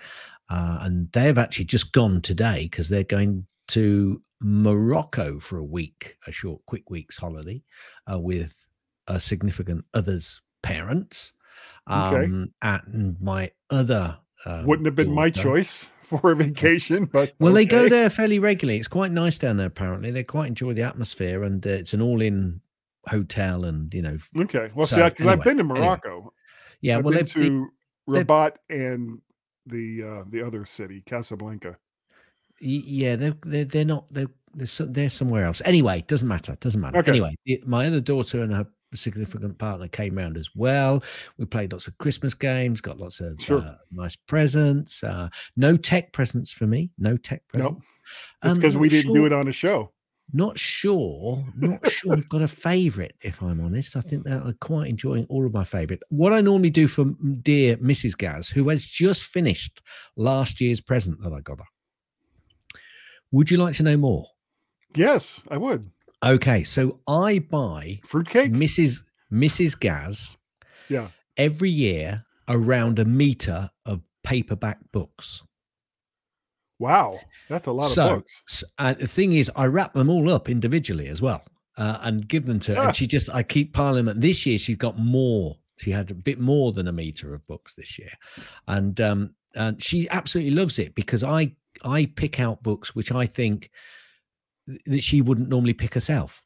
uh, 0.49 0.79
and 0.81 1.11
they've 1.11 1.37
actually 1.37 1.65
just 1.65 1.91
gone 1.91 2.21
today 2.21 2.63
because 2.71 2.89
they're 2.89 3.03
going 3.03 3.47
to 3.67 4.21
Morocco 4.41 5.39
for 5.39 5.57
a 5.57 5.63
week, 5.63 6.17
a 6.27 6.31
short, 6.31 6.61
quick 6.65 6.89
week's 6.89 7.17
holiday, 7.17 7.63
uh, 8.11 8.19
with 8.19 8.65
a 9.07 9.19
significant 9.19 9.85
other's 9.93 10.41
parents. 10.61 11.33
Okay. 11.89 12.25
Um, 12.25 12.53
and 12.61 13.17
my 13.21 13.49
other 13.69 14.17
um, 14.45 14.65
Wouldn't 14.65 14.85
have 14.85 14.95
been 14.95 15.13
my 15.13 15.29
choice 15.29 15.89
for 16.01 16.31
a 16.31 16.35
vacation, 16.35 17.05
but 17.05 17.33
Well, 17.39 17.53
they 17.53 17.65
go 17.65 17.89
there 17.89 18.09
fairly 18.09 18.39
regularly. 18.39 18.77
It's 18.77 18.87
quite 18.87 19.11
nice 19.11 19.37
down 19.37 19.57
there. 19.57 19.67
Apparently, 19.67 20.11
they 20.11 20.23
quite 20.23 20.47
enjoy 20.47 20.73
the 20.73 20.83
atmosphere, 20.83 21.43
and 21.43 21.65
uh, 21.65 21.71
it's 21.71 21.93
an 21.93 22.01
all-in 22.01 22.61
hotel, 23.07 23.65
and 23.65 23.93
you 23.93 24.01
know, 24.01 24.17
Okay. 24.37 24.69
Well, 24.75 24.85
see, 24.85 24.97
So, 24.97 25.09
because 25.09 25.25
I've 25.25 25.43
been 25.43 25.57
to 25.57 25.63
anyway. 25.63 25.79
Morocco. 25.79 26.31
yeah. 26.81 26.97
I've 26.99 27.05
well, 27.05 27.15
been 27.15 27.25
to 27.25 27.67
they- 28.07 28.23
Rabat 28.23 28.53
and 28.69 29.19
the 29.65 30.03
uh, 30.03 30.23
the 30.29 30.41
other 30.45 30.63
city, 30.65 31.01
Casablanca. 31.05 31.77
Yeah 32.59 33.15
they're 33.15 33.35
they're, 33.45 33.65
they're 33.65 33.85
not 33.85 34.05
they're 34.11 34.27
they're, 34.55 34.65
so- 34.67 34.85
they're 34.85 35.09
somewhere 35.09 35.43
else 35.45 35.61
anyway 35.65 36.03
doesn't 36.07 36.27
matter 36.27 36.55
doesn't 36.59 36.81
matter 36.81 36.97
Okay. 36.97 37.11
anyway 37.11 37.35
my 37.65 37.85
other 37.87 37.99
daughter 38.01 38.41
and 38.41 38.53
her 38.53 38.65
significant 38.93 39.57
partner 39.57 39.87
came 39.89 40.15
round 40.15 40.37
as 40.37 40.49
well 40.55 41.03
we 41.37 41.45
played 41.45 41.73
lots 41.73 41.87
of 41.87 41.97
christmas 41.97 42.33
games 42.33 42.79
got 42.81 42.97
lots 42.97 43.19
of 43.19 43.39
Sure. 43.39 43.59
uh, 43.59 43.75
nice 43.91 44.15
presents 44.15 45.03
uh 45.03 45.27
no 45.57 45.75
tech 45.77 46.13
presents 46.13 46.51
for 46.53 46.65
me 46.65 46.89
no 46.97 47.17
tech 47.17 47.43
Nope. 47.53 47.63
presents 47.63 47.91
That's 48.41 48.53
Um, 48.55 48.59
because 48.61 48.77
we 48.77 48.89
didn't 48.89 49.13
do 49.13 49.25
it 49.25 49.33
on 49.33 49.47
a 49.49 49.51
show. 49.51 49.91
not 50.33 50.57
sure 50.57 51.45
not 51.57 51.85
sure 51.91 52.13
i've 52.13 52.29
got 52.29 52.41
a 52.41 52.47
favorite 52.47 53.13
if 53.21 53.41
i'm 53.43 53.59
honest 53.59 53.95
i 53.97 54.01
think 54.01 54.23
that 54.23 54.41
i'm 54.41 54.57
quite 54.61 54.87
enjoying 54.89 55.25
all 55.25 55.45
of 55.45 55.53
my 55.53 55.65
favorite 55.65 56.01
what 56.09 56.31
i 56.33 56.39
normally 56.41 56.69
do 56.69 56.87
for 56.87 57.05
dear 57.41 57.75
mrs 57.77 58.17
gaz 58.17 58.47
who 58.47 58.67
has 58.69 58.85
just 58.85 59.23
finished 59.23 59.81
last 60.15 60.59
year's 60.61 60.79
present 60.81 61.21
that 61.21 61.33
i 61.33 61.41
got 61.41 61.59
her 61.59 61.65
would 63.31 63.49
you 63.51 63.57
like 63.57 63.75
to 63.75 63.83
know 63.83 63.97
more 63.97 64.25
Yes, 64.95 65.43
I 65.49 65.57
would. 65.57 65.89
okay 66.23 66.63
so 66.63 66.99
i 67.07 67.39
buy 67.39 67.99
Fruitcake. 68.03 68.51
mrs 68.51 69.03
mrs 69.31 69.79
gaz 69.79 70.37
Yeah. 70.89 71.09
every 71.37 71.69
year 71.69 72.25
around 72.47 72.97
a 72.99 73.05
meter 73.05 73.69
of 73.85 74.01
paperback 74.23 74.79
books 74.91 75.43
Wow, 76.79 77.19
that's 77.49 77.65
a 77.67 77.71
lot 77.71 77.89
So, 77.89 78.05
of 78.07 78.15
books. 78.19 78.63
And 78.77 78.97
the 78.97 79.07
thing 79.07 79.33
is, 79.33 79.49
I 79.55 79.65
wrap 79.65 79.93
them 79.93 80.09
all 80.11 80.29
up 80.29 80.47
individually 80.47 81.07
as 81.07 81.23
well, 81.23 81.43
uh, 81.75 81.97
and 82.01 82.27
give 82.27 82.45
them 82.45 82.59
to 82.61 82.75
her. 82.75 82.81
Ah. 82.81 82.85
And 82.87 82.95
she 82.95 83.07
just, 83.07 83.33
I 83.33 83.41
keep 83.41 83.73
piling 83.73 84.05
them. 84.05 84.19
This 84.19 84.45
year, 84.45 84.59
she's 84.59 84.75
got 84.75 84.95
more. 84.97 85.57
She 85.77 85.89
had 85.89 86.11
a 86.11 86.13
bit 86.13 86.39
more 86.39 86.71
than 86.73 86.87
a 86.87 86.91
meter 86.91 87.33
of 87.33 87.45
books 87.47 87.73
this 87.73 87.97
year, 87.97 88.11
and 88.67 89.01
um, 89.01 89.33
and 89.55 89.81
she 89.81 90.07
absolutely 90.09 90.53
loves 90.53 90.77
it 90.77 90.93
because 90.93 91.23
I 91.23 91.55
I 91.83 92.05
pick 92.05 92.39
out 92.39 92.63
books 92.63 92.95
which 92.95 93.11
I 93.11 93.25
think 93.25 93.69
that 94.85 95.03
she 95.03 95.21
wouldn't 95.21 95.49
normally 95.49 95.73
pick 95.73 95.93
herself. 95.93 96.41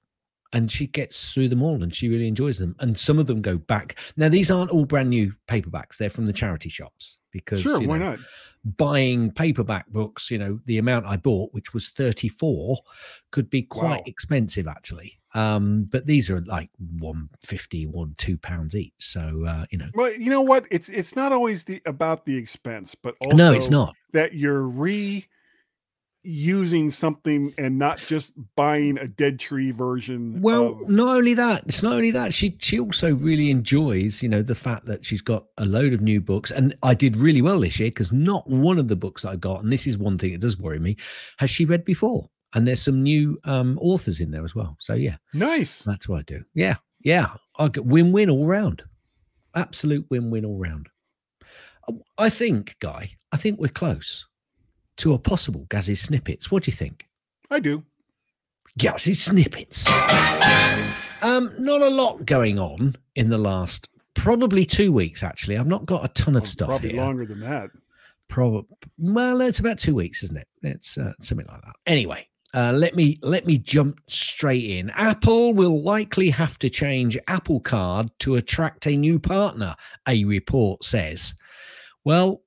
And 0.54 0.70
she 0.70 0.86
gets 0.86 1.34
through 1.34 1.48
them 1.48 1.64
all 1.64 1.82
and 1.82 1.96
she 1.96 2.10
really 2.10 2.28
enjoys 2.28 2.60
them. 2.60 2.76
And 2.80 3.00
some 3.00 3.18
of 3.18 3.26
them 3.26 3.42
go 3.42 3.58
back. 3.58 3.98
Now, 4.18 4.28
these 4.28 4.52
aren't 4.52 4.70
all 4.70 4.84
brand 4.84 5.10
new 5.10 5.34
paperbacks. 5.48 5.96
They're 5.98 6.10
from 6.10 6.26
the 6.26 6.34
charity 6.34 6.68
shops 6.68 7.20
because 7.32 7.62
Sure, 7.62 7.82
you 7.82 7.88
why 7.88 7.98
not? 7.98 8.20
Buying 8.64 9.32
paperback 9.32 9.88
books, 9.88 10.30
you 10.30 10.38
know, 10.38 10.60
the 10.66 10.78
amount 10.78 11.06
I 11.06 11.18
bought, 11.18 11.54
which 11.54 11.74
was 11.74 11.90
34, 11.90 12.78
could 13.32 13.50
be 13.50 13.64
quite 13.64 13.98
Wow. 13.98 14.04
expensive 14.06 14.68
actually. 14.68 15.20
Um, 15.34 15.84
but 15.90 16.06
these 16.06 16.30
are 16.30 16.42
like 16.42 16.70
150, 17.00 17.86
one, 17.88 18.16
two 18.18 18.38
pounds 18.38 18.76
each. 18.76 18.94
So 19.00 19.46
uh, 19.48 19.66
you 19.72 19.78
know. 19.78 19.90
Well, 19.94 20.14
you 20.14 20.30
know 20.30 20.42
what? 20.42 20.66
It's 20.70 20.90
it's 20.90 21.16
not 21.16 21.32
always 21.32 21.64
the 21.64 21.82
about 21.86 22.26
the 22.26 22.36
expense, 22.36 22.96
but 22.96 23.16
also 23.22 23.36
no, 23.36 23.54
it's 23.54 23.70
not. 23.70 23.96
that 24.12 24.34
you're 24.34 24.62
reusing 26.26 26.92
something 26.92 27.54
and 27.58 27.78
not 27.78 27.98
just 27.98 28.34
buying 28.56 28.98
a 28.98 29.08
dead 29.08 29.40
tree 29.40 29.72
version. 29.72 30.42
Well, 30.42 30.70
of- 30.70 30.90
not 30.90 31.18
only 31.18 31.34
that, 31.36 31.64
it's 31.66 31.84
not 31.84 31.94
only 31.94 32.12
that. 32.12 32.34
She 32.34 32.56
she 32.60 32.80
also 32.80 33.14
really 33.16 33.50
enjoys, 33.50 34.22
you 34.22 34.30
know, 34.30 34.42
the 34.42 34.56
fact 34.56 34.86
that 34.86 35.06
she's 35.06 35.22
got 35.22 35.46
a 35.58 35.66
load 35.66 35.94
of 35.94 36.02
new 36.02 36.22
books. 36.22 36.52
And 36.52 36.76
I 36.84 36.94
did 36.94 37.18
really 37.18 37.42
well 37.42 37.60
this 37.60 37.80
year 37.80 37.90
because 37.90 38.12
not 38.12 38.50
one 38.50 38.80
of 38.80 38.88
the 38.88 38.96
books 38.96 39.26
I 39.26 39.36
got, 39.36 39.64
and 39.64 39.72
this 39.72 39.88
is 39.88 39.98
one 39.98 40.18
thing 40.18 40.32
that 40.34 40.42
does 40.42 40.58
worry 40.58 40.80
me, 40.80 40.98
has 41.38 41.50
she 41.50 41.66
read 41.66 41.86
before. 41.86 42.30
And 42.54 42.68
there's 42.68 42.82
some 42.82 43.02
new 43.02 43.40
um 43.46 43.78
authors 43.82 44.20
in 44.20 44.32
there 44.32 44.46
as 44.46 44.56
well. 44.56 44.78
So 44.80 44.94
yeah. 44.94 45.18
nice. 45.34 45.84
That's 45.84 46.08
what 46.08 46.20
I 46.20 46.24
do. 46.24 46.44
Yeah. 46.54 46.76
Yeah. 47.04 47.34
I 47.58 47.68
get 47.68 47.86
win 47.86 48.12
win 48.12 48.30
all 48.30 48.46
round. 48.46 48.84
Absolute 49.56 50.06
win 50.10 50.32
win 50.32 50.46
all 50.46 50.58
round. 50.58 50.88
I 52.18 52.30
think, 52.30 52.78
Guy, 52.80 53.18
I 53.32 53.38
think 53.38 53.60
we're 53.60 53.68
close 53.68 54.28
to 55.02 55.14
a 55.14 55.20
possible 55.20 55.66
Gazzy 55.70 55.98
snippets. 55.98 56.50
What 56.52 56.64
do 56.64 56.72
you 56.72 56.76
think? 56.76 57.08
I 57.50 57.60
do. 57.60 57.84
Gazzy 58.80 59.16
snippets. 59.16 59.88
Um, 61.22 61.52
not 61.60 61.82
a 61.82 61.90
lot 61.90 62.26
going 62.26 62.58
on 62.58 62.96
in 63.16 63.30
the 63.30 63.38
last 63.38 63.90
probably 64.16 64.66
two 64.66 64.92
weeks, 64.92 65.24
actually. 65.24 65.58
I've 65.58 65.68
not 65.68 65.86
got 65.86 66.04
a 66.04 66.08
ton 66.08 66.36
of 66.36 66.44
Oh, 66.44 66.46
stuff 66.46 66.70
Probably 66.70 66.92
here. 66.94 67.02
longer 67.02 67.26
than 67.26 67.42
that. 67.42 67.70
Probably 68.28 68.64
well, 68.98 69.42
it's 69.42 69.60
about 69.60 69.78
two 69.78 69.94
weeks, 69.94 70.24
isn't 70.24 70.38
it? 70.38 70.48
It's 70.64 70.98
uh, 70.98 71.14
something 71.20 71.46
like 71.48 71.62
that. 71.62 71.76
Anyway, 71.86 72.28
uh, 72.54 72.72
let 72.72 72.96
me 72.96 73.18
let 73.22 73.46
me 73.46 73.58
jump 73.58 74.00
straight 74.08 74.64
in. 74.66 74.90
Apple 74.92 75.54
will 75.54 75.84
likely 75.84 76.30
have 76.30 76.58
to 76.60 76.70
change 76.70 77.18
Apple 77.28 77.60
Card 77.60 78.10
to 78.20 78.36
attract 78.36 78.88
a 78.88 78.96
new 78.96 79.20
partner. 79.20 79.76
A 80.08 80.24
report 80.24 80.84
says. 80.84 81.34
Well, 82.06 82.42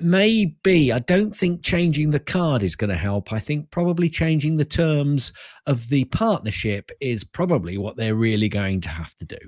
maybe 0.00 0.92
I 0.92 0.98
don't 1.00 1.34
think 1.34 1.62
changing 1.62 2.10
the 2.10 2.20
card 2.20 2.62
is 2.62 2.76
going 2.76 2.90
to 2.90 2.96
help. 2.96 3.32
I 3.32 3.38
think 3.38 3.70
probably 3.70 4.08
changing 4.08 4.56
the 4.56 4.64
terms 4.64 5.32
of 5.66 5.88
the 5.88 6.04
partnership 6.06 6.90
is 7.00 7.24
probably 7.24 7.78
what 7.78 7.96
they're 7.96 8.14
really 8.14 8.48
going 8.48 8.80
to 8.82 8.88
have 8.88 9.14
to 9.16 9.24
do. 9.24 9.38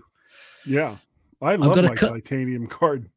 Yeah. 0.66 0.96
I 1.42 1.56
love 1.56 1.76
my 1.76 1.94
cut- 1.94 2.10
titanium 2.10 2.66
card. 2.66 3.08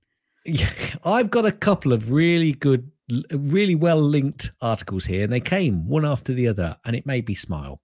Yeah, 0.46 0.70
I've 1.06 1.30
got 1.30 1.46
a 1.46 1.52
couple 1.52 1.94
of 1.94 2.12
really 2.12 2.54
good, 2.54 2.92
really 3.32 3.76
well 3.76 4.02
linked 4.02 4.52
articles 4.62 5.06
here, 5.06 5.24
and 5.24 5.32
they 5.32 5.40
came 5.40 5.88
one 5.88 6.06
after 6.06 6.34
the 6.34 6.48
other, 6.48 6.78
and 6.86 6.96
it 6.96 7.06
made 7.06 7.28
me 7.28 7.34
smile. 7.34 7.82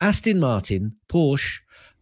Aston 0.00 0.40
Martin, 0.40 0.96
Porsche 1.08 1.60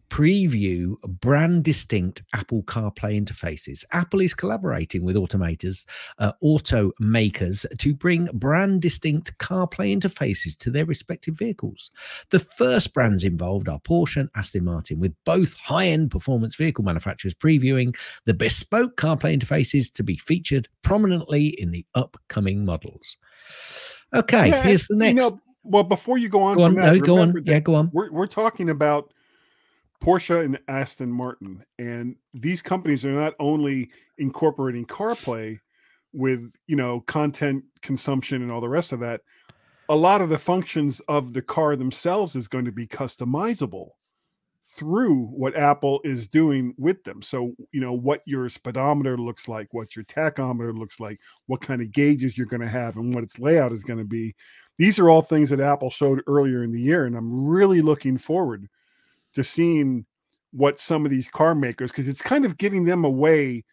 preview 0.09 0.99
brand 1.01 1.63
distinct 1.63 2.23
Apple 2.33 2.63
CarPlay 2.63 3.19
interfaces. 3.21 3.83
Apple 3.91 4.21
is 4.21 4.33
collaborating 4.33 5.03
with 5.03 5.15
automators, 5.15 5.85
uh, 6.19 6.33
automakers 6.43 7.65
to 7.77 7.93
bring 7.93 8.25
brand 8.33 8.81
distinct 8.81 9.37
CarPlay 9.39 9.97
interfaces 9.97 10.57
to 10.59 10.69
their 10.69 10.85
respective 10.85 11.35
vehicles. 11.35 11.91
The 12.29 12.39
first 12.39 12.93
brands 12.93 13.23
involved 13.23 13.67
are 13.67 13.79
Porsche 13.79 14.17
and 14.17 14.29
Aston 14.35 14.65
Martin, 14.65 14.99
with 14.99 15.15
both 15.25 15.57
high 15.57 15.87
end 15.87 16.11
performance 16.11 16.55
vehicle 16.55 16.83
manufacturers 16.83 17.33
previewing 17.33 17.95
the 18.25 18.33
bespoke 18.33 18.97
CarPlay 18.97 19.37
interfaces 19.37 19.91
to 19.93 20.03
be 20.03 20.15
featured 20.15 20.67
prominently 20.83 21.47
in 21.47 21.71
the 21.71 21.85
upcoming 21.95 22.65
models. 22.65 23.17
Okay, 24.13 24.49
Yeah, 24.49 24.63
here's 24.63 24.87
the 24.87 24.93
you 24.95 24.99
next. 24.99 25.15
know, 25.15 25.39
well, 25.63 25.83
before 25.83 26.17
you 26.17 26.29
go 26.29 26.43
on, 26.43 26.57
go 26.57 26.63
on, 26.63 26.73
from 26.73 26.81
that, 26.81 26.93
no, 26.93 26.99
go 26.99 27.17
on. 27.19 27.33
Yeah, 27.45 27.59
go 27.59 27.75
on. 27.75 27.89
We're 27.93 28.11
we're 28.11 28.27
talking 28.27 28.69
about 28.69 29.13
Porsche 30.03 30.43
and 30.43 30.59
Aston 30.67 31.09
Martin, 31.09 31.63
and 31.79 32.17
these 32.33 32.61
companies 32.61 33.05
are 33.05 33.13
not 33.13 33.35
only 33.39 33.89
incorporating 34.17 34.85
CarPlay 34.85 35.57
with 36.11 36.53
you 36.67 36.75
know 36.75 36.99
content 37.01 37.63
consumption 37.81 38.41
and 38.41 38.51
all 38.51 38.59
the 38.59 38.67
rest 38.67 38.91
of 38.91 38.99
that. 38.99 39.21
A 39.87 39.95
lot 39.95 40.21
of 40.21 40.27
the 40.27 40.37
functions 40.37 40.99
of 41.07 41.31
the 41.31 41.41
car 41.41 41.77
themselves 41.77 42.35
is 42.35 42.49
going 42.49 42.65
to 42.65 42.71
be 42.71 42.85
customizable 42.85 43.91
through 44.75 45.25
what 45.27 45.55
Apple 45.55 46.01
is 46.03 46.27
doing 46.27 46.73
with 46.77 47.03
them. 47.03 47.21
So, 47.21 47.53
you 47.71 47.79
know, 47.79 47.93
what 47.93 48.21
your 48.25 48.49
speedometer 48.49 49.17
looks 49.17 49.47
like, 49.47 49.73
what 49.73 49.95
your 49.95 50.05
tachometer 50.05 50.77
looks 50.77 50.99
like, 50.99 51.19
what 51.47 51.61
kind 51.61 51.81
of 51.81 51.91
gauges 51.91 52.37
you're 52.37 52.47
going 52.47 52.61
to 52.61 52.67
have, 52.67 52.97
and 52.97 53.13
what 53.13 53.23
its 53.23 53.39
layout 53.39 53.71
is 53.71 53.83
going 53.83 53.99
to 53.99 54.05
be. 54.05 54.35
These 54.77 54.99
are 54.99 55.09
all 55.09 55.21
things 55.21 55.49
that 55.49 55.59
Apple 55.59 55.89
showed 55.89 56.23
earlier 56.27 56.63
in 56.63 56.71
the 56.71 56.81
year. 56.81 57.05
And 57.05 57.15
I'm 57.15 57.45
really 57.45 57.81
looking 57.81 58.17
forward 58.17 58.67
to 59.33 59.43
seeing 59.43 60.05
what 60.51 60.79
some 60.79 61.05
of 61.05 61.11
these 61.11 61.29
car 61.29 61.55
makers, 61.55 61.91
because 61.91 62.07
it's 62.07 62.21
kind 62.21 62.45
of 62.45 62.57
giving 62.57 62.85
them 62.85 63.03
a 63.03 63.09
way 63.09 63.63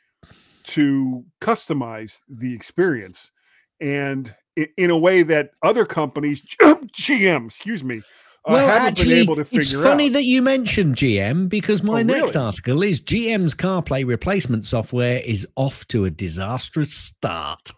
to 0.65 1.25
customize 1.41 2.21
the 2.29 2.55
experience 2.55 3.33
and 3.81 4.35
in 4.77 4.91
a 4.91 4.97
way 4.99 5.23
that 5.23 5.51
other 5.63 5.87
companies, 5.87 6.43
GM, 6.61 7.47
excuse 7.47 7.83
me, 7.83 7.99
uh, 8.47 8.53
well, 8.53 8.71
actually, 8.71 9.09
been 9.11 9.23
able 9.23 9.37
to 9.37 9.45
figure 9.45 9.61
it's 9.61 9.83
funny 9.83 10.07
out. 10.07 10.15
that 10.15 10.25
you 10.25 10.43
mentioned 10.43 10.97
GM 10.97 11.49
because 11.49 11.83
my 11.83 12.01
Oh, 12.01 12.05
next 12.05 12.35
really? 12.35 12.47
article 12.47 12.83
is 12.83 13.01
GM's 13.01 13.55
CarPlay 13.55 14.07
replacement 14.07 14.65
software 14.65 15.21
is 15.25 15.47
off 15.57 15.87
to 15.89 16.05
a 16.05 16.11
disastrous 16.11 16.93
start. 16.93 17.71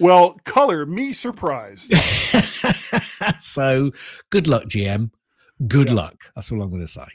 Well, 0.00 0.38
color 0.44 0.84
me 0.86 1.12
surprised. 1.12 1.94
so 3.40 3.92
good 4.30 4.46
luck, 4.48 4.64
GM. 4.64 5.10
Good 5.68 5.88
Yeah. 5.88 5.94
luck. 5.94 6.30
That's 6.34 6.50
all 6.52 6.62
I'm 6.62 6.70
going 6.70 6.82
to 6.82 6.88
say. 6.88 7.06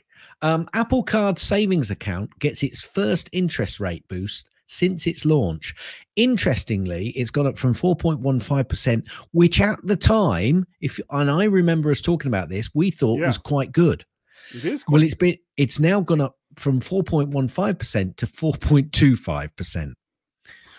Um, 0.41 0.67
Apple 0.74 1.03
Card 1.03 1.38
savings 1.38 1.91
account 1.91 2.38
gets 2.39 2.63
its 2.63 2.81
first 2.81 3.29
interest 3.34 3.79
rate 3.79 4.08
boost 4.08 4.50
since 4.65 5.08
its 5.08 5.25
launch. 5.25 5.74
Interestingly, 6.15 7.10
it's 7.10 7.31
gone 7.31 7.48
up 7.48 7.58
from 7.58 7.74
4.15%, 7.74 9.03
which 9.31 9.60
at 9.60 9.79
the 9.84 9.96
time, 9.96 10.65
if 10.79 11.00
and 11.10 11.29
I 11.31 11.46
remember 11.46 11.89
us 11.91 12.01
talking 12.01 12.29
about 12.29 12.50
this, 12.50 12.69
we 12.74 12.91
thought 12.91 13.19
Yeah. 13.19 13.27
was 13.27 13.38
quite 13.38 13.72
good. 13.72 14.05
It 14.53 14.65
is 14.65 14.84
Well, 14.88 15.01
it's 15.03 15.15
been 15.15 15.38
it's 15.58 15.79
now 15.79 16.01
gone 16.01 16.22
up 16.22 16.36
from 16.55 16.79
4.15% 16.81 18.15
to 18.17 18.25
4.25%. 18.25 19.93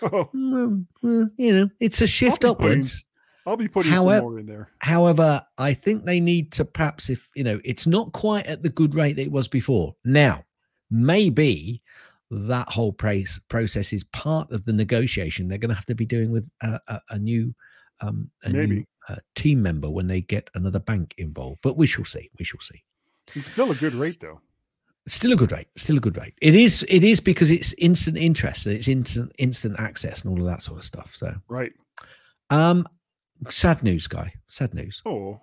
Oh, 0.03 0.29
Mm, 0.33 0.87
mm, 1.03 1.29
you 1.37 1.53
know, 1.53 1.69
it's 1.79 2.01
a 2.01 2.07
shift 2.07 2.43
upwards. 2.43 3.05
I'll 3.45 3.57
be 3.57 3.67
putting 3.67 3.91
However- 3.91 4.19
some 4.19 4.29
more 4.31 4.39
in 4.39 4.45
there. 4.45 4.69
However, 4.79 5.41
I 5.57 5.73
think 5.73 6.05
they 6.05 6.19
need 6.19 6.51
to 6.53 6.65
perhaps, 6.65 7.09
if 7.09 7.29
you 7.35 7.43
know, 7.43 7.59
it's 7.65 7.87
not 7.87 8.11
quite 8.13 8.45
at 8.45 8.61
the 8.61 8.69
good 8.69 8.93
rate 8.95 9.13
that 9.17 9.23
it 9.23 9.31
was 9.31 9.47
before. 9.47 9.95
Now, 10.05 10.43
maybe 10.89 11.81
that 12.29 12.69
whole 12.69 12.93
price 12.93 13.39
process 13.49 13.91
is 13.93 14.03
part 14.05 14.51
of 14.51 14.63
the 14.65 14.73
negotiation 14.73 15.47
they're 15.47 15.57
going 15.57 15.69
to 15.69 15.75
have 15.75 15.85
to 15.87 15.95
be 15.95 16.05
doing 16.05 16.31
with 16.31 16.47
a, 16.61 16.79
a, 16.87 17.01
a 17.11 17.19
new, 17.19 17.53
um, 17.99 18.29
a 18.43 18.49
new 18.49 18.59
Maybe. 18.59 18.87
uh, 19.09 19.15
team 19.35 19.61
member 19.61 19.89
when 19.89 20.07
they 20.07 20.21
get 20.21 20.49
another 20.55 20.79
bank 20.79 21.13
involved. 21.17 21.59
But 21.61 21.77
we 21.77 21.87
shall 21.87 22.05
see. 22.05 22.29
We 22.39 22.45
shall 22.45 22.59
see. 22.61 22.83
It's 23.35 23.51
still 23.51 23.71
a 23.71 23.75
good 23.75 23.93
rate 23.95 24.19
though. 24.19 24.39
Still 25.07 25.33
a 25.33 25.35
good 25.35 25.51
rate. 25.51 25.67
Still 25.75 25.97
a 25.97 25.99
good 25.99 26.15
rate. 26.17 26.35
It 26.41 26.53
is. 26.55 26.85
It 26.87 27.03
is 27.03 27.19
because 27.19 27.49
it's 27.49 27.73
instant 27.73 28.17
interest 28.17 28.67
and 28.67 28.75
it's 28.75 28.87
instant 28.87 29.31
instant 29.39 29.79
access 29.79 30.21
and 30.23 30.31
all 30.31 30.39
of 30.39 30.45
that 30.45 30.61
sort 30.61 30.77
of 30.77 30.83
stuff. 30.83 31.15
So, 31.15 31.33
Right. 31.49 31.73
um, 32.51 32.85
sad 33.49 33.83
news, 33.83 34.07
guy. 34.07 34.33
Sad 34.47 34.73
news. 34.73 35.01
Oh, 35.05 35.41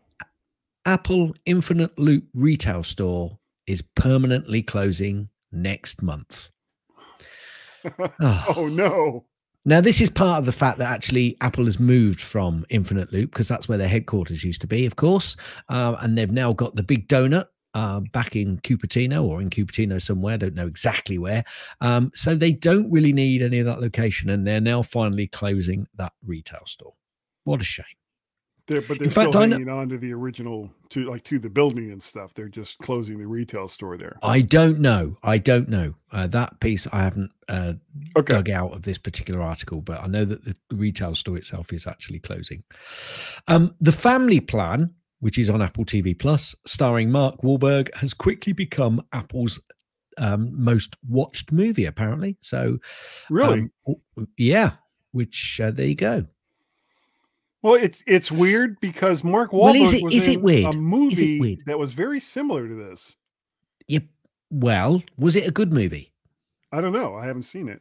Apple 0.87 1.35
Infinite 1.45 1.99
Loop 1.99 2.25
retail 2.35 2.83
store 2.83 3.39
is 3.67 3.83
permanently 3.83 4.63
closing 4.63 5.29
next 5.53 6.03
month. 6.03 6.51
Ah. 8.21 8.55
oh 8.57 8.67
no. 8.67 9.25
Now, 9.65 9.81
this 9.81 10.01
is 10.01 10.11
part 10.11 10.41
of 10.41 10.47
the 10.47 10.53
fact 10.53 10.79
that 10.79 10.91
actually 10.91 11.37
Apple 11.41 11.67
has 11.67 11.79
moved 11.79 12.21
from 12.21 12.65
Infinite 12.71 13.13
Loop 13.13 13.31
because 13.31 13.49
that's 13.49 13.69
where 13.69 13.79
their 13.79 13.89
headquarters 13.89 14.43
used 14.43 14.61
to 14.63 14.67
be, 14.67 14.87
of 14.87 14.97
course. 14.97 15.37
Uh, 15.69 15.95
and 16.01 16.19
they've 16.19 16.31
now 16.31 16.53
got 16.53 16.75
the 16.75 16.83
big 16.83 17.07
donut 17.07 17.47
uh, 17.75 18.01
back 18.13 18.35
in 18.35 18.59
Cupertino 18.61 19.25
or 19.25 19.41
in 19.41 19.51
Cupertino 19.51 20.01
somewhere. 20.01 20.39
Don't 20.39 20.55
know 20.55 20.67
exactly 20.67 21.19
where. 21.19 21.45
Um, 21.81 22.11
so 22.15 22.35
they 22.35 22.53
don't 22.53 22.91
really 22.91 23.13
need 23.13 23.43
any 23.43 23.59
of 23.59 23.67
that 23.67 23.81
location. 23.81 24.31
And 24.31 24.47
they're 24.47 24.61
now 24.61 24.83
finally 24.83 25.27
closing 25.27 25.87
that 25.97 26.13
retail 26.25 26.65
store. 26.67 26.95
What 27.49 27.61
a 27.61 27.65
shame. 27.65 27.85
They're, 28.67 28.83
but 28.83 28.99
they're 28.99 29.07
In 29.07 29.11
fact, 29.11 29.31
still 29.33 29.47
know- 29.47 29.57
hanging 29.57 29.71
on 29.71 29.89
to 29.89 29.97
the 29.97 30.13
original, 30.13 30.71
to 30.91 31.09
like 31.09 31.25
to 31.25 31.39
the 31.39 31.49
building 31.49 31.91
and 31.91 32.03
stuff. 32.03 32.35
They're 32.35 32.51
just 32.51 32.77
closing 32.81 33.19
the 33.19 33.27
retail 33.27 33.67
store 33.69 33.97
there. 33.97 34.19
I 34.23 34.43
don't 34.43 34.79
know. 34.81 35.17
I 35.23 35.39
don't 35.39 35.71
know. 35.71 35.95
Uh, 36.13 36.27
that 36.27 36.61
piece 36.61 36.87
I 36.93 37.01
haven't 37.05 37.31
uh, 37.49 37.73
Okay. 38.19 38.35
dug 38.35 38.51
out 38.51 38.75
of 38.75 38.83
this 38.83 38.99
particular 38.99 39.41
article, 39.41 39.81
but 39.81 40.03
I 40.03 40.07
know 40.07 40.27
that 40.27 40.45
the 40.45 40.55
retail 40.71 41.15
store 41.15 41.39
itself 41.39 41.73
is 41.73 41.87
actually 41.87 42.19
closing. 42.19 42.63
Um, 43.47 43.75
the 43.81 43.93
Family 43.93 44.41
Plan, 44.41 44.95
which 45.21 45.39
is 45.39 45.49
on 45.49 45.63
Apple 45.63 45.87
TV 45.87 46.19
Plus, 46.19 46.55
starring 46.67 47.11
Mark 47.11 47.41
Wahlberg, 47.41 47.89
has 47.95 48.13
quickly 48.13 48.53
become 48.53 49.01
Apple's 49.15 49.63
um, 50.19 50.51
most 50.53 50.95
watched 51.09 51.53
movie, 51.53 51.87
apparently. 51.87 52.37
So, 52.43 52.81
Really? 53.31 53.71
um, 53.89 54.29
yeah. 54.37 54.73
Which 55.13 55.59
uh, 55.65 55.71
there 55.71 55.87
you 55.87 55.95
go. 55.95 56.27
Well, 57.63 57.75
it's 57.75 58.03
it's 58.07 58.31
weird 58.31 58.79
because 58.81 59.25
Mark 59.25 59.51
Wahlberg 59.53 59.63
Well, 59.63 59.75
is 59.75 59.93
it- 59.95 60.05
was 60.05 60.15
is 60.15 60.27
it 60.29 60.43
weird? 60.43 60.75
a 60.75 60.79
movie 60.79 61.41
weird? 61.41 61.63
that 61.67 61.79
was 61.79 61.93
very 61.93 62.21
similar 62.21 62.67
to 62.69 62.75
this. 62.75 63.17
Yep. 63.89 64.05
Well, 64.51 65.03
was 65.17 65.37
it 65.37 65.47
a 65.49 65.51
good 65.53 65.73
movie? 65.73 66.13
I 66.73 66.81
don't 66.81 66.93
know. 66.93 67.15
I 67.17 67.27
haven't 67.27 67.43
seen 67.43 67.69
it. 67.69 67.81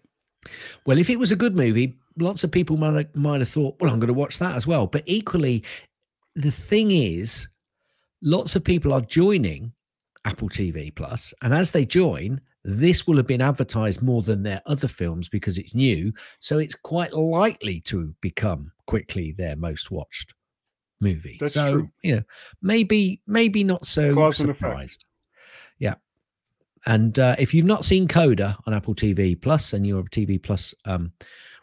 Well, 0.85 0.97
if 0.97 1.09
it 1.09 1.19
was 1.19 1.31
a 1.31 1.35
good 1.35 1.55
movie, 1.55 1.95
lots 2.17 2.43
of 2.43 2.51
people 2.51 2.77
might 2.77 2.93
have, 2.95 3.15
might 3.15 3.41
have 3.41 3.49
thought, 3.49 3.75
well, 3.79 3.91
I'm 3.91 3.99
going 3.99 4.07
to 4.07 4.13
watch 4.13 4.39
that 4.39 4.55
as 4.55 4.65
well. 4.65 4.87
But 4.87 5.03
equally, 5.05 5.63
the 6.35 6.51
thing 6.51 6.91
is, 6.91 7.47
lots 8.21 8.55
of 8.55 8.63
people 8.63 8.93
are 8.93 9.01
joining 9.01 9.73
Apple 10.25 10.49
TV 10.49 10.93
Plus, 10.95 11.33
and 11.41 11.53
as 11.53 11.71
they 11.71 11.85
join, 11.85 12.39
this 12.63 13.05
will 13.07 13.17
have 13.17 13.27
been 13.27 13.41
advertised 13.41 14.01
more 14.01 14.21
than 14.21 14.43
their 14.43 14.61
other 14.65 14.87
films 14.87 15.27
because 15.29 15.57
it's 15.57 15.75
new. 15.75 16.13
So 16.39 16.57
it's 16.59 16.75
quite 16.75 17.13
likely 17.13 17.79
to 17.81 18.13
become 18.21 18.71
quickly 18.87 19.31
their 19.31 19.55
most 19.55 19.91
watched 19.91 20.33
movie. 20.99 21.37
That's 21.39 21.53
so 21.53 21.73
true. 21.73 21.89
you 22.03 22.15
know, 22.17 22.23
maybe 22.61 23.21
maybe 23.27 23.63
not 23.63 23.85
so 23.85 24.13
Cause 24.13 24.37
surprised. 24.37 25.05
Yeah. 25.79 25.95
And 26.85 27.17
uh, 27.19 27.35
if 27.37 27.53
you've 27.53 27.65
not 27.65 27.85
seen 27.85 28.07
Coda 28.07 28.57
on 28.65 28.73
Apple 28.73 28.95
TV 28.95 29.39
Plus 29.39 29.73
and 29.73 29.85
you're 29.85 29.99
a 29.99 30.03
TV 30.03 30.41
Plus 30.41 30.73
um, 30.85 31.11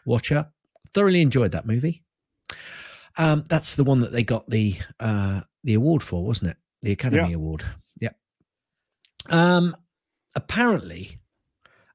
watcher, 0.05 0.47
thoroughly 0.93 1.21
enjoyed 1.21 1.51
that 1.51 1.65
movie. 1.65 2.03
Um, 3.17 3.43
that's 3.49 3.75
the 3.75 3.83
one 3.83 4.01
that 4.01 4.11
they 4.11 4.23
got 4.23 4.49
the 4.49 4.77
uh, 4.99 5.41
the 5.63 5.73
award 5.73 6.03
for, 6.03 6.23
wasn't 6.23 6.51
it? 6.51 6.57
The 6.81 6.91
Academy 6.91 7.33
Award. 7.33 7.63
Yeah. 7.99 8.09
Um, 9.29 9.75
apparently, 10.35 11.17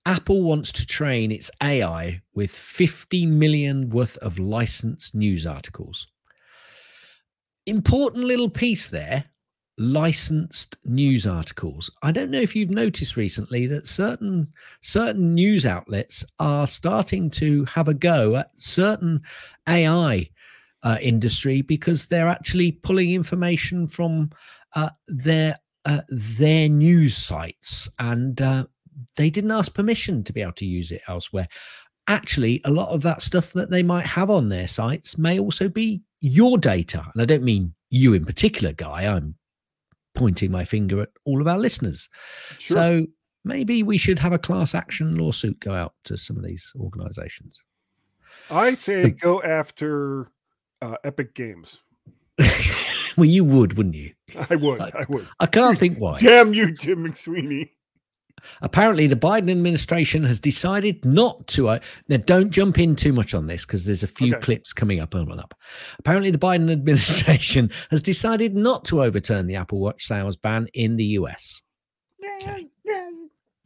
Apple 0.07 0.43
wants 0.43 0.73
to 0.73 0.87
train 0.87 1.31
its 1.31 1.51
AI 1.63 2.23
with 2.35 2.51
50 2.51 3.27
million 3.27 3.91
worth 3.91 4.17
of 4.19 4.39
licensed 4.39 5.15
news 5.15 5.47
articles. 5.47 6.07
Important 7.67 8.25
little 8.25 8.51
piece 8.51 8.89
there 8.89 9.27
licensed 9.81 10.77
news 10.85 11.27
articles. 11.27 11.91
I 12.03 12.13
don't 12.13 12.31
know 12.31 12.41
if 12.41 12.55
you've 12.55 12.71
noticed 12.71 13.17
recently 13.17 13.67
that 13.69 13.87
certain 13.87 14.53
certain 14.83 15.35
news 15.35 15.65
outlets 15.65 16.25
are 16.39 16.67
starting 16.67 17.31
to 17.31 17.65
have 17.65 17.89
a 17.89 17.95
go 17.95 18.37
at 18.37 18.51
certain 18.57 19.23
AI 19.67 20.29
uh, 20.83 20.99
industry 21.01 21.63
because 21.63 22.07
they're 22.07 22.29
actually 22.29 22.73
pulling 22.73 23.13
information 23.13 23.87
from 23.87 24.31
uh, 24.77 24.91
their 25.09 25.59
uh, 25.87 26.03
their 26.09 26.69
news 26.69 27.17
sites 27.17 27.89
and 27.99 28.43
uh, 28.43 28.67
they 29.17 29.31
didn't 29.31 29.51
ask 29.51 29.75
permission 29.75 30.25
to 30.25 30.33
be 30.33 30.43
able 30.43 30.53
to 30.53 30.67
use 30.67 30.91
it 30.93 31.03
elsewhere. 31.09 31.49
Actually, 32.09 32.61
a 32.65 32.71
lot 32.71 32.89
of 32.89 33.03
that 33.03 33.23
stuff 33.23 33.53
that 33.53 33.71
they 33.71 33.83
might 33.83 34.07
have 34.07 34.31
on 34.31 34.49
their 34.49 34.67
sites 34.67 35.17
may 35.19 35.39
also 35.39 35.69
be 35.69 36.03
your 36.21 36.59
data, 36.59 37.09
and 37.13 37.23
I 37.23 37.25
don't 37.25 37.43
mean 37.45 37.75
you 37.89 38.15
in 38.15 38.25
particular, 38.25 38.73
guy. 38.73 39.03
I'm 39.07 39.37
pointing 40.15 40.51
my 40.51 40.65
finger 40.65 41.03
at 41.03 41.11
all 41.25 41.41
of 41.41 41.47
our 41.49 41.59
listeners. 41.59 42.09
Sure. 42.59 42.75
So 42.77 43.07
maybe 43.45 43.83
we 43.83 43.97
should 43.97 44.19
have 44.19 44.33
a 44.33 44.39
class 44.39 44.75
action 44.75 45.17
lawsuit 45.17 45.61
go 45.61 45.73
out 45.73 45.95
to 46.05 46.17
some 46.17 46.37
of 46.37 46.45
these 46.45 46.73
organizations. 46.79 47.63
I 48.51 48.75
say 48.75 49.03
the- 49.05 49.11
go 49.11 49.43
after 49.43 50.27
uh, 50.83 50.97
Epic 51.05 51.35
Games. 51.35 51.81
well, 53.17 53.27
you 53.27 53.45
would, 53.45 53.77
wouldn't 53.77 53.95
you? 53.95 54.13
I 54.51 54.57
would. 54.57 54.81
I- 54.81 54.91
I 55.01 55.07
would. 55.09 55.29
I 55.39 55.47
can't 55.47 55.79
think 55.79 55.99
why. 55.99 56.17
Damn 56.21 56.55
you, 56.55 56.75
Tim 56.75 57.05
McSweeney. 57.05 57.71
Apparently, 58.63 59.07
the 59.07 59.17
Biden 59.17 59.51
administration 59.51 60.23
has 60.25 60.41
decided 60.41 61.05
not 61.05 61.47
to. 61.49 61.69
Uh, 61.69 61.79
now, 62.09 62.17
don't 62.19 62.51
jump 62.51 62.79
in 62.79 62.97
too 62.97 63.13
much 63.13 63.35
on 63.35 63.47
this 63.47 63.65
because 63.65 63.87
there's 63.87 64.03
a 64.03 64.07
few 64.09 64.35
Okay. 64.35 64.41
clips 64.41 64.73
coming 64.73 65.01
up 65.01 65.15
and 65.15 65.31
up. 65.33 65.55
Apparently, 65.99 66.31
the 66.31 66.39
Biden 66.39 66.71
administration 66.73 67.71
has 67.91 68.03
decided 68.03 68.55
not 68.55 68.85
to 68.87 69.03
overturn 69.03 69.47
the 69.47 69.57
Apple 69.57 69.79
Watch 69.81 70.05
sales 70.05 70.37
ban 70.37 70.69
in 70.75 70.97
the 70.97 71.05
US. 71.05 71.63
Okay. 72.43 72.67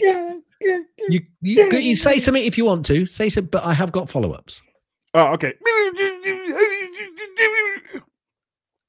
You, 0.00 1.20
you, 1.40 1.70
you 1.70 1.96
say 1.96 2.18
something 2.18 2.44
if 2.44 2.58
you 2.58 2.64
want 2.64 2.86
to 2.86 3.06
say 3.06 3.28
so, 3.28 3.42
but 3.42 3.64
I 3.64 3.72
have 3.74 3.92
got 3.92 4.08
follow 4.10 4.32
ups. 4.32 4.62
Oh, 5.14 5.32
okay. 5.34 5.54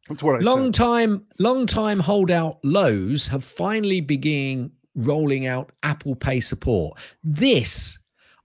That's 0.09 0.21
what 0.21 0.35
I 0.35 0.39
long 0.39 0.65
said. 0.65 0.73
time 0.75 1.25
long 1.39 1.65
time 1.65 1.99
holdout 1.99 2.59
Lowe's 2.63 3.27
have 3.29 3.43
finally 3.43 4.01
begun 4.01 4.71
rolling 4.95 5.45
out 5.47 5.71
apple 5.83 6.15
pay 6.15 6.39
support 6.39 6.97
this 7.23 7.99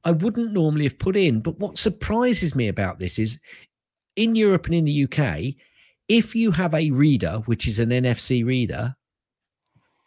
i 0.04 0.10
wouldn't 0.10 0.52
normally 0.52 0.84
have 0.84 0.98
put 0.98 1.16
in 1.16 1.40
but 1.40 1.58
what 1.58 1.78
surprises 1.78 2.54
me 2.54 2.68
about 2.68 2.98
this 2.98 3.18
is 3.18 3.38
in 4.16 4.34
europe 4.34 4.66
and 4.66 4.74
in 4.74 4.84
the 4.84 5.04
uk 5.04 5.40
if 6.08 6.34
you 6.34 6.50
have 6.50 6.74
a 6.74 6.90
reader 6.90 7.40
which 7.46 7.68
is 7.68 7.78
an 7.78 7.90
nfc 7.90 8.44
reader 8.44 8.94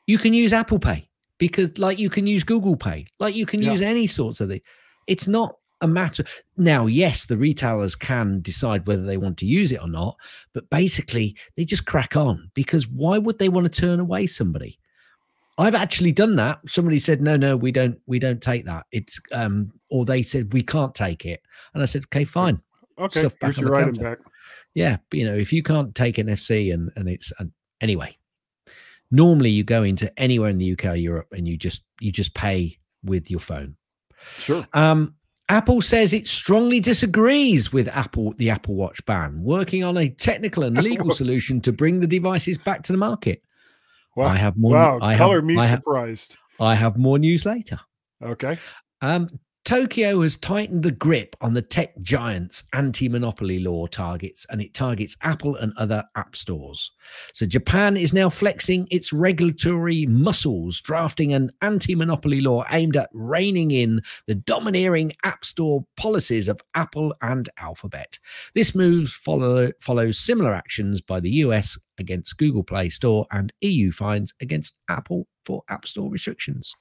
you 0.08 0.18
can 0.18 0.34
use 0.34 0.54
apple 0.54 0.80
pay 0.80 1.08
because 1.38 1.78
like 1.78 1.98
you 1.98 2.10
can 2.10 2.28
use 2.28 2.44
google 2.44 2.76
pay 2.76 3.06
like 3.20 3.36
you 3.36 3.46
can 3.46 3.62
Yeah. 3.62 3.72
use 3.72 3.82
any 3.82 4.08
sorts 4.08 4.42
of 4.42 4.50
the 4.50 4.62
it's 5.08 5.28
not 5.28 5.56
a 5.82 5.88
matter 5.88 6.24
now 6.56 6.86
yes 6.86 7.26
the 7.26 7.36
retailers 7.38 7.96
can 7.96 8.40
decide 8.42 8.88
whether 8.88 9.04
they 9.04 9.18
want 9.18 9.38
to 9.40 9.46
use 9.46 9.72
it 9.72 9.82
or 9.82 9.88
not 9.90 10.16
but 10.54 10.70
basically 10.70 11.36
they 11.58 11.66
just 11.66 11.86
crack 11.86 12.16
on 12.16 12.50
because 12.54 12.88
why 12.88 13.18
would 13.18 13.38
they 13.40 13.50
want 13.50 13.66
to 13.72 13.82
turn 13.82 14.00
away 14.00 14.26
somebody 14.26 14.80
i've 15.58 15.76
actually 15.76 16.12
done 16.12 16.36
that 16.36 16.60
somebody 16.68 17.00
said 17.00 17.22
no 17.22 17.36
no 17.38 17.56
we 17.56 17.72
don't 17.72 18.00
we 18.06 18.20
don't 18.20 18.42
take 18.42 18.66
that 18.66 18.86
it's 18.92 19.20
um 19.32 19.72
or 19.90 20.06
they 20.06 20.22
said 20.22 20.52
we 20.54 20.62
can't 20.64 20.96
take 20.96 21.26
it 21.26 21.42
and 21.74 21.84
i 21.84 21.86
said 21.86 22.04
okay 22.06 22.24
fine 22.24 22.60
Okay, 23.00 23.22
stuff 23.22 23.38
back 23.40 23.58
your 23.58 23.74
item 23.76 23.94
counter. 23.96 24.18
back. 24.18 24.20
yeah 24.76 24.98
but, 25.10 25.18
you 25.20 25.26
know 25.26 25.36
if 25.36 25.52
you 25.52 25.64
can't 25.64 25.96
take 25.96 26.16
nfc 26.18 26.74
and 26.74 26.92
and 26.96 27.10
it's 27.10 27.32
uh, 27.40 27.46
anyway 27.82 28.16
normally 29.12 29.50
you 29.50 29.64
go 29.64 29.84
into 29.84 30.12
anywhere 30.20 30.50
in 30.50 30.58
the 30.58 30.72
uk 30.74 30.86
or 30.86 30.96
europe 30.96 31.28
and 31.32 31.48
you 31.48 31.58
just 31.58 31.84
you 32.00 32.12
just 32.12 32.34
pay 32.34 32.78
with 33.04 33.30
your 33.32 33.40
phone 33.40 33.76
Sure. 34.26 34.66
um, 34.74 35.16
Apple 35.50 35.82
says 35.82 36.14
it 36.14 36.26
strongly 36.28 36.80
disagrees 36.80 37.74
with 37.74 37.90
Apple 37.90 38.34
the 38.38 38.50
Apple 38.50 38.76
Watch 38.76 39.06
ban, 39.06 39.44
working 39.44 39.84
on 39.84 39.98
a 39.98 40.08
technical 40.10 40.64
and 40.64 40.78
legal 40.82 41.12
solution 41.12 41.60
to 41.62 41.74
bring 41.74 42.00
the 42.00 42.08
devices 42.08 42.58
back 42.58 42.84
to 42.84 42.94
the 42.94 42.98
market. 42.98 43.44
Wow. 44.16 44.28
I 44.28 44.36
have 44.36 44.58
more. 44.58 44.74
wow. 44.74 45.00
I 45.02 45.18
Color 45.18 45.38
have, 45.38 45.46
me 45.46 45.58
I 45.58 45.66
have, 45.66 45.80
surprised. 45.80 46.38
I 46.60 46.76
have 46.76 46.98
more 46.98 47.20
news 47.20 47.46
later. 47.46 47.80
Okay. 48.22 48.58
Um, 49.02 49.28
Tokyo 49.66 50.22
has 50.22 50.36
tightened 50.36 50.84
the 50.84 50.92
grip 50.92 51.38
on 51.40 51.54
the 51.54 51.62
tech 51.62 51.98
giants' 52.02 52.66
anti 52.74 53.08
monopoly 53.08 53.60
law 53.60 53.88
targets 53.88 54.46
and 54.50 54.62
it 54.62 54.74
targets 54.74 55.16
Apple 55.22 55.56
and 55.56 55.72
other 55.78 56.04
app 56.18 56.36
stores. 56.36 56.92
So, 57.34 57.46
Japan 57.46 57.96
is 57.96 58.14
now 58.14 58.30
flexing 58.30 58.90
its 58.92 59.14
regulatory 59.14 60.06
muscles, 60.06 60.82
drafting 60.82 61.32
an 61.32 61.50
anti 61.62 61.96
monopoly 61.96 62.42
law 62.42 62.66
aimed 62.72 62.98
at 62.98 63.10
reining 63.14 63.72
in 63.72 64.02
the 64.28 64.36
domineering 64.36 65.14
app 65.24 65.46
store 65.46 65.86
policies 65.96 66.50
of 66.50 66.60
Apple 66.76 67.16
and 67.22 67.48
Alphabet. 67.58 68.20
This 68.56 68.76
move 68.76 69.08
follow, 69.08 69.72
follows 69.80 70.20
similar 70.20 70.54
actions 70.54 71.00
by 71.00 71.22
the 71.22 71.32
US 71.32 71.80
against 71.98 72.38
Google 72.38 72.64
Play 72.64 72.90
Store 72.90 73.28
and 73.32 73.54
EU 73.62 73.92
fines 73.92 74.34
against 74.42 74.78
Apple 74.90 75.28
for 75.46 75.64
App 75.70 75.86
Store 75.86 76.10
restrictions. 76.10 76.76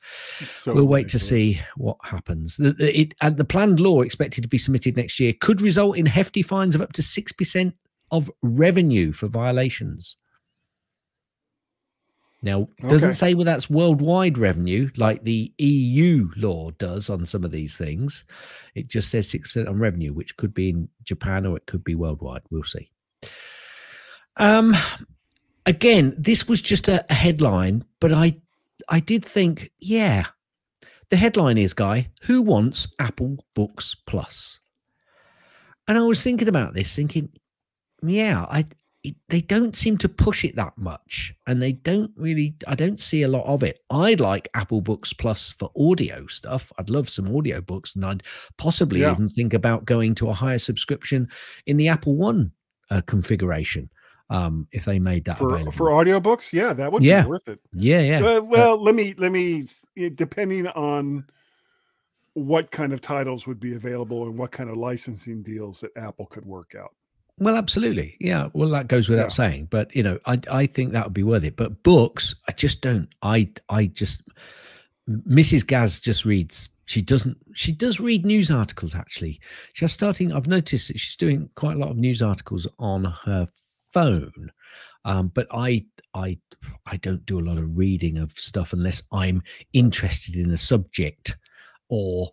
So 0.49 0.73
we'll 0.73 0.85
wait 0.85 1.05
ridiculous. 1.05 1.13
to 1.13 1.35
see 1.35 1.61
what 1.77 1.97
happens. 2.03 2.57
The, 2.57 2.73
the, 2.73 3.01
it, 3.01 3.15
and 3.21 3.37
the 3.37 3.45
planned 3.45 3.81
law 3.81 4.03
expected 4.03 4.43
to 4.43 4.49
be 4.49 4.59
submitted 4.59 4.97
next 4.97 5.19
year 5.21 5.33
could 5.41 5.61
result 5.61 5.97
in 5.97 6.07
hefty 6.07 6.43
fines 6.43 6.75
of 6.75 6.81
up 6.81 6.93
to 6.95 7.03
6% 7.03 7.73
of 8.11 8.31
revenue 8.43 9.13
for 9.13 9.27
violations. 9.27 10.17
Now, 12.43 12.69
it 12.79 12.89
doesn't 12.89 13.11
okay. 13.11 13.17
say 13.17 13.35
well 13.35 13.45
that's 13.45 13.71
worldwide 13.71 14.37
revenue 14.37 14.91
like 14.97 15.23
the 15.23 15.53
EU 15.59 16.29
law 16.37 16.73
does 16.73 17.09
on 17.09 17.25
some 17.25 17.45
of 17.45 17.53
these 17.53 17.79
things. 17.79 18.25
It 18.75 18.89
just 18.89 19.11
says 19.11 19.29
6% 19.29 19.69
on 19.69 19.79
revenue, 19.79 20.13
which 20.13 20.37
could 20.37 20.53
be 20.53 20.71
in 20.71 20.89
Japan 21.05 21.47
or 21.47 21.57
it 21.57 21.67
could 21.67 21.85
be 21.85 21.95
worldwide. 21.95 22.43
We'll 22.51 22.65
see. 22.65 22.91
Um, 24.37 24.75
again, 25.67 26.15
this 26.19 26.49
was 26.49 26.63
just 26.63 26.89
a, 26.89 27.05
a 27.11 27.15
headline, 27.15 27.85
but 28.01 28.13
I, 28.13 28.37
I 28.89 29.01
did 29.01 29.25
think, 29.25 29.71
yeah, 29.79 30.27
the 31.11 31.17
headline 31.17 31.59
is, 31.59 31.75
guy, 31.75 32.11
who 32.23 32.43
wants 32.43 32.89
Apple 32.99 33.45
Books 33.55 33.95
Plus? 33.95 34.59
And 35.87 35.99
I 35.99 36.03
was 36.03 36.23
thinking 36.23 36.49
about 36.49 36.75
this, 36.75 36.95
thinking, 36.95 37.31
yeah, 38.03 38.47
I, 38.49 38.65
it, 39.05 39.17
they 39.29 39.41
don't 39.41 39.75
seem 39.77 39.99
to 39.99 40.09
push 40.09 40.45
it 40.45 40.57
that 40.57 40.79
much 40.79 41.35
and 41.47 41.61
they 41.61 41.73
don't 41.73 42.13
really 42.17 42.55
i 42.69 42.75
don't 42.75 43.01
see 43.01 43.23
a 43.23 43.29
lot 43.29 43.45
of 43.47 43.63
it 43.63 43.81
i'd 43.91 44.21
like 44.21 44.49
apple 44.55 44.81
books 44.81 45.13
plus 45.13 45.51
for 45.51 45.71
audio 45.77 46.27
stuff 46.29 46.73
i'd 46.79 46.91
love 46.91 47.09
some 47.09 47.35
audio 47.35 47.61
books 47.61 47.97
and 47.97 48.05
i'd 48.07 48.23
possibly 48.59 49.01
yeah. 49.01 49.11
even 49.11 49.29
think 49.29 49.53
about 49.53 49.85
going 49.85 50.15
to 50.15 50.29
a 50.29 50.35
higher 50.35 50.59
subscription 50.59 51.29
in 51.67 51.77
the 51.77 51.89
apple 51.89 52.15
one 52.17 52.53
uh, 52.91 53.01
configuration 53.07 53.91
um, 54.33 54.67
if 54.73 54.87
they 54.87 54.99
made 54.99 55.27
that 55.27 55.39
for, 55.39 55.53
available 55.53 55.73
for 55.73 55.89
audiobooks. 55.89 56.53
Yeah, 56.53 56.73
that 56.73 56.91
would 56.91 57.03
yeah. 57.03 57.23
be 57.23 57.29
worth 57.29 57.49
it. 57.49 57.61
Yeah, 57.75 58.01
yeah. 58.01 58.25
Uh, 58.25 58.41
well, 58.41 58.73
uh, 58.73 58.77
let 58.77 58.95
me 58.95 59.15
let 59.19 59.31
me 59.31 59.67
depending 60.15 60.67
on 60.69 61.27
what 62.35 62.71
kind 62.71 62.95
of 62.95 63.03
titles 63.03 63.47
would 63.47 63.61
be 63.61 63.75
available 63.75 64.25
and 64.25 64.39
what 64.39 64.51
kind 64.51 64.71
of 64.71 64.77
licensing 64.77 65.43
deals 65.43 65.81
that 65.81 65.91
Apple 65.97 66.25
could 66.27 66.47
work 66.47 66.75
out. 66.79 66.95
Well, 67.39 67.57
absolutely. 67.57 68.17
Yeah. 68.21 68.49
Well, 68.55 68.71
that 68.71 68.89
goes 68.89 69.09
without 69.09 69.25
yeah. 69.25 69.29
saying. 69.29 69.69
But 69.71 69.95
you 69.95 70.03
know, 70.03 70.19
I 70.25 70.41
I 70.51 70.67
think 70.67 70.93
that 70.93 71.05
would 71.05 71.15
be 71.15 71.23
worth 71.23 71.45
it. 71.45 71.57
But 71.57 71.83
books, 71.83 72.35
I 72.49 72.53
just 72.53 72.81
don't. 72.81 73.09
I 73.21 73.51
I 73.69 73.87
just 73.87 74.23
Mrs. 75.09 75.67
Gaz 75.67 76.01
just 76.01 76.25
reads 76.25 76.71
she 76.87 77.01
doesn't 77.01 77.37
she 77.55 77.71
does 77.71 78.01
read 78.01 78.27
news 78.27 78.51
articles 78.51 78.93
actually 78.93 79.41
she's 79.73 79.93
starting 79.93 80.33
i've 80.33 80.49
noticed 80.49 80.89
that 80.89 80.99
she's 80.99 81.15
doing 81.15 81.49
quite 81.55 81.77
a 81.77 81.79
lot 81.79 81.91
of 81.91 81.97
news 81.97 82.21
articles 82.21 82.67
on 82.81 83.05
her 83.05 83.47
phone. 83.93 84.53
Um, 85.05 85.29
but 85.35 85.47
I 85.51 85.85
I 86.15 86.39
I 86.87 86.97
don't 86.99 87.27
do 87.27 87.41
a 87.41 87.47
lot 87.49 87.59
of 87.59 87.77
reading 87.77 88.19
of 88.19 88.33
stuff 88.33 88.73
unless 88.73 89.03
I'm 89.13 89.43
interested 89.73 90.37
in 90.37 90.51
a 90.51 90.59
subject 90.59 91.37
or 91.89 92.31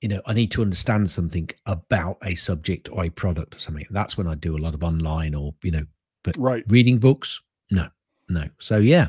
you 0.00 0.08
know 0.08 0.20
I 0.26 0.34
need 0.34 0.50
to 0.52 0.62
understand 0.62 1.10
something 1.10 1.48
about 1.66 2.18
a 2.22 2.34
subject 2.34 2.88
or 2.90 3.04
a 3.04 3.10
product 3.10 3.56
or 3.56 3.58
something. 3.58 3.86
That's 3.90 4.18
when 4.18 4.26
I 4.26 4.34
do 4.34 4.56
a 4.56 4.62
lot 4.62 4.74
of 4.74 4.84
online 4.84 5.34
or 5.34 5.54
you 5.62 5.70
know. 5.70 5.84
But 6.22 6.36
right, 6.36 6.64
reading 6.68 6.98
books, 6.98 7.40
no, 7.70 7.88
no. 8.28 8.44
So 8.58 8.76
yeah, 8.76 9.08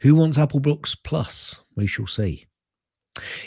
who 0.00 0.14
wants 0.14 0.38
Apple 0.38 0.60
Books 0.60 0.94
Plus? 0.94 1.62
We 1.76 1.86
shall 1.86 2.06
see. 2.06 2.46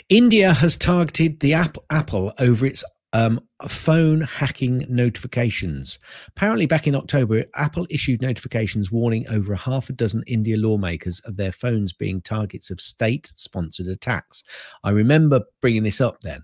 India 0.08 0.52
has 0.52 0.76
targeted 0.76 1.40
the 1.40 1.54
app 1.54 1.76
Apple 1.90 2.32
over 2.38 2.66
its 2.66 2.84
um, 3.14 3.40
phone 3.68 4.22
hacking 4.22 4.84
notifications. 4.88 5.98
Apparently, 6.28 6.66
back 6.66 6.86
in 6.86 6.96
October, 6.96 7.44
Apple 7.54 7.86
issued 7.88 8.20
notifications 8.20 8.90
warning 8.90 9.24
over 9.28 9.52
a 9.52 9.56
half 9.56 9.88
a 9.88 9.92
dozen 9.92 10.24
India 10.26 10.56
lawmakers 10.58 11.20
of 11.20 11.36
their 11.36 11.52
phones 11.52 11.92
being 11.92 12.20
targets 12.20 12.70
of 12.70 12.80
state 12.80 13.30
sponsored 13.34 13.86
attacks. 13.86 14.42
I 14.82 14.90
remember 14.90 15.42
bringing 15.62 15.84
this 15.84 16.00
up 16.00 16.20
then. 16.22 16.42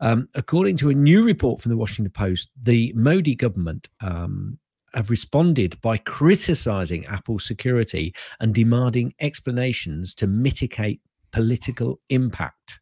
Um, 0.00 0.28
according 0.36 0.76
to 0.78 0.90
a 0.90 0.94
new 0.94 1.24
report 1.24 1.60
from 1.60 1.70
the 1.70 1.76
Washington 1.76 2.12
Post, 2.12 2.48
the 2.62 2.92
Modi 2.94 3.34
government 3.34 3.88
um, 4.00 4.58
have 4.94 5.10
responded 5.10 5.80
by 5.80 5.96
criticizing 5.96 7.04
Apple's 7.06 7.44
security 7.44 8.14
and 8.38 8.54
demanding 8.54 9.14
explanations 9.18 10.14
to 10.14 10.28
mitigate 10.28 11.00
political 11.32 12.00
impact. 12.08 12.78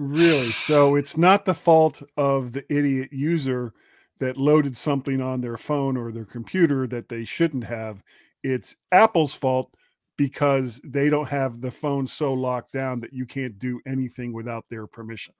Really? 0.00 0.50
So 0.52 0.94
it's 0.94 1.18
not 1.18 1.44
the 1.44 1.52
fault 1.52 2.02
of 2.16 2.52
the 2.52 2.64
idiot 2.74 3.12
user 3.12 3.74
that 4.18 4.38
loaded 4.38 4.74
something 4.74 5.20
on 5.20 5.42
their 5.42 5.58
phone 5.58 5.98
or 5.98 6.10
their 6.10 6.24
computer 6.24 6.86
that 6.86 7.10
they 7.10 7.22
shouldn't 7.22 7.64
have. 7.64 8.02
It's 8.42 8.76
Apple's 8.92 9.34
fault 9.34 9.76
because 10.16 10.80
they 10.84 11.10
don't 11.10 11.28
have 11.28 11.60
the 11.60 11.70
phone 11.70 12.06
so 12.06 12.32
locked 12.32 12.72
down 12.72 13.00
that 13.00 13.12
you 13.12 13.26
can't 13.26 13.58
do 13.58 13.78
anything 13.86 14.32
without 14.32 14.64
their 14.70 14.86
permission. 14.86 15.34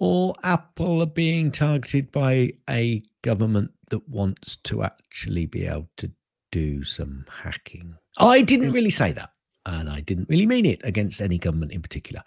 Or 0.00 0.34
Apple 0.42 1.00
are 1.02 1.06
being 1.06 1.52
targeted 1.52 2.10
by 2.10 2.54
a 2.68 3.04
government 3.22 3.70
that 3.90 4.08
wants 4.08 4.56
to 4.64 4.82
actually 4.82 5.46
be 5.46 5.64
able 5.64 5.90
to 5.98 6.10
do 6.50 6.82
some 6.82 7.24
hacking. 7.30 7.94
I 8.18 8.42
didn't 8.42 8.72
really 8.72 8.90
say 8.90 9.12
that 9.12 9.30
and 9.66 9.90
I 9.90 10.00
didn't 10.00 10.28
really 10.28 10.46
mean 10.46 10.64
it 10.64 10.80
against 10.84 11.20
any 11.20 11.38
government 11.38 11.72
in 11.72 11.82
particular. 11.82 12.22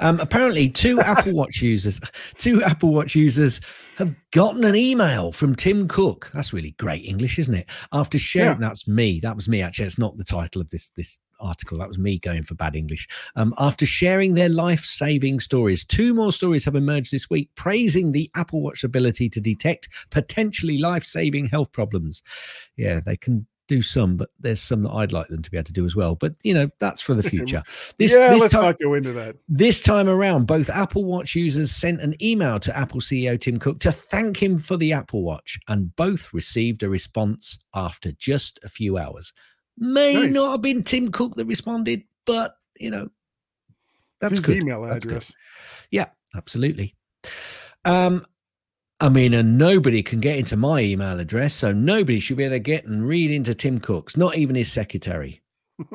Um, 0.00 0.20
apparently, 0.20 0.68
two 0.68 1.00
Apple 1.04 1.32
Watch 1.32 1.60
users, 1.60 2.00
two 2.38 2.62
Apple 2.62 2.94
Watch 2.94 3.14
users 3.14 3.60
have 3.96 4.14
gotten 4.32 4.64
an 4.64 4.76
email 4.76 5.32
from 5.32 5.54
Tim 5.54 5.88
Cook. 5.88 6.30
That's 6.32 6.52
really 6.52 6.72
great 6.78 7.04
English, 7.04 7.38
isn't 7.38 7.54
it? 7.54 7.68
After 7.92 8.18
sharing, 8.18 8.60
yeah. 8.60 8.68
that's 8.68 8.88
me. 8.88 9.20
That 9.20 9.36
was 9.36 9.48
me. 9.48 9.60
Actually, 9.60 9.86
it's 9.86 9.98
not 9.98 10.16
the 10.16 10.24
title 10.24 10.60
of 10.60 10.70
this 10.70 10.90
this 10.90 11.18
article. 11.40 11.78
That 11.78 11.88
was 11.88 11.98
me 11.98 12.18
going 12.18 12.44
for 12.44 12.54
bad 12.54 12.76
English. 12.76 13.08
Um, 13.36 13.54
after 13.58 13.86
sharing 13.86 14.34
their 14.34 14.48
life 14.48 14.84
saving 14.84 15.40
stories, 15.40 15.84
two 15.84 16.14
more 16.14 16.32
stories 16.32 16.64
have 16.64 16.76
emerged 16.76 17.12
this 17.12 17.28
week 17.28 17.50
praising 17.56 18.12
the 18.12 18.30
Apple 18.36 18.62
Watch 18.62 18.84
ability 18.84 19.28
to 19.30 19.40
detect 19.40 19.88
potentially 20.10 20.78
life 20.78 21.04
saving 21.04 21.46
health 21.46 21.72
problems. 21.72 22.22
Yeah, 22.76 23.00
they 23.04 23.16
can 23.16 23.46
do 23.66 23.82
some, 23.82 24.16
but 24.16 24.30
there's 24.38 24.60
some 24.60 24.82
that 24.82 24.90
I'd 24.90 25.12
like 25.12 25.28
them 25.28 25.42
to 25.42 25.50
be 25.50 25.56
able 25.56 25.64
to 25.66 25.72
do 25.72 25.84
as 25.86 25.96
well. 25.96 26.14
But 26.14 26.34
you 26.42 26.54
know, 26.54 26.68
that's 26.78 27.00
for 27.00 27.14
the 27.14 27.22
future. 27.22 27.62
This, 27.98 28.12
yeah, 28.12 28.28
this 28.30 28.40
let's 28.40 28.54
time, 28.54 28.62
not 28.64 28.78
go 28.78 28.94
into 28.94 29.12
that. 29.12 29.36
This 29.48 29.80
time 29.80 30.08
around, 30.08 30.46
both 30.46 30.68
Apple 30.68 31.04
Watch 31.04 31.34
users 31.34 31.70
sent 31.70 32.00
an 32.00 32.14
email 32.22 32.58
to 32.60 32.76
Apple 32.76 33.00
CEO 33.00 33.40
Tim 33.40 33.58
Cook 33.58 33.80
to 33.80 33.92
thank 33.92 34.42
him 34.42 34.58
for 34.58 34.76
the 34.76 34.92
Apple 34.92 35.22
Watch, 35.22 35.58
and 35.68 35.94
both 35.96 36.32
received 36.32 36.82
a 36.82 36.88
response 36.88 37.58
after 37.74 38.12
just 38.12 38.58
a 38.64 38.68
few 38.68 38.98
hours. 38.98 39.32
May 39.78 40.14
nice. 40.14 40.30
not 40.30 40.52
have 40.52 40.62
been 40.62 40.82
Tim 40.82 41.10
Cook 41.10 41.36
that 41.36 41.46
responded, 41.46 42.04
but 42.26 42.56
you 42.78 42.90
know, 42.90 43.08
that's 44.20 44.38
His 44.38 44.46
good. 44.46 44.56
email 44.58 44.84
address. 44.84 45.32
Yeah, 45.90 46.06
absolutely. 46.34 46.94
Um, 47.84 48.24
I 49.04 49.10
mean, 49.10 49.34
and 49.34 49.58
nobody 49.58 50.02
can 50.02 50.20
get 50.20 50.38
into 50.38 50.56
my 50.56 50.80
email 50.80 51.20
address, 51.20 51.52
so 51.52 51.72
nobody 51.72 52.20
should 52.20 52.38
be 52.38 52.44
able 52.44 52.54
to 52.54 52.58
get 52.58 52.86
and 52.86 53.06
read 53.06 53.30
into 53.30 53.54
Tim 53.54 53.78
Cook's, 53.78 54.16
not 54.16 54.34
even 54.34 54.56
his 54.56 54.72
secretary. 54.72 55.42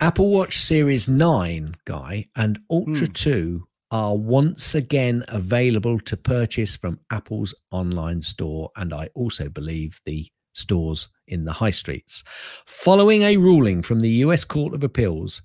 Apple 0.00 0.30
Watch 0.30 0.58
Series 0.60 1.08
9, 1.08 1.74
guy, 1.86 2.28
and 2.36 2.60
Ultra 2.70 3.06
hmm. 3.06 3.12
2 3.14 3.66
are 3.90 4.16
once 4.16 4.76
again 4.76 5.24
available 5.26 5.98
to 5.98 6.16
purchase 6.16 6.76
from 6.76 7.00
Apple's 7.10 7.52
online 7.72 8.20
store, 8.20 8.70
and 8.76 8.94
I 8.94 9.08
also 9.16 9.48
believe 9.48 10.00
the 10.04 10.28
stores 10.54 11.08
in 11.26 11.46
the 11.46 11.54
high 11.54 11.70
streets. 11.70 12.22
Following 12.64 13.22
a 13.22 13.38
ruling 13.38 13.82
from 13.82 14.02
the 14.02 14.22
US 14.22 14.44
Court 14.44 14.72
of 14.72 14.84
Appeals, 14.84 15.42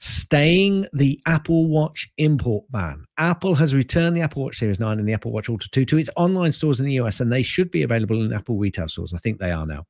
staying 0.00 0.86
the 0.94 1.20
Apple 1.26 1.68
Watch 1.68 2.10
import 2.16 2.64
ban. 2.70 3.04
Apple 3.18 3.54
has 3.54 3.74
returned 3.74 4.16
the 4.16 4.22
Apple 4.22 4.42
Watch 4.42 4.58
Series 4.58 4.80
9 4.80 4.98
and 4.98 5.06
the 5.06 5.12
Apple 5.12 5.30
Watch 5.30 5.48
Ultra 5.48 5.70
2 5.70 5.84
to 5.84 5.98
its 5.98 6.10
online 6.16 6.52
stores 6.52 6.80
in 6.80 6.86
the 6.86 6.94
US, 6.94 7.20
and 7.20 7.30
they 7.30 7.42
should 7.42 7.70
be 7.70 7.82
available 7.82 8.24
in 8.24 8.32
Apple 8.32 8.56
retail 8.56 8.88
stores. 8.88 9.12
I 9.12 9.18
think 9.18 9.38
they 9.38 9.52
are 9.52 9.66
now. 9.66 9.86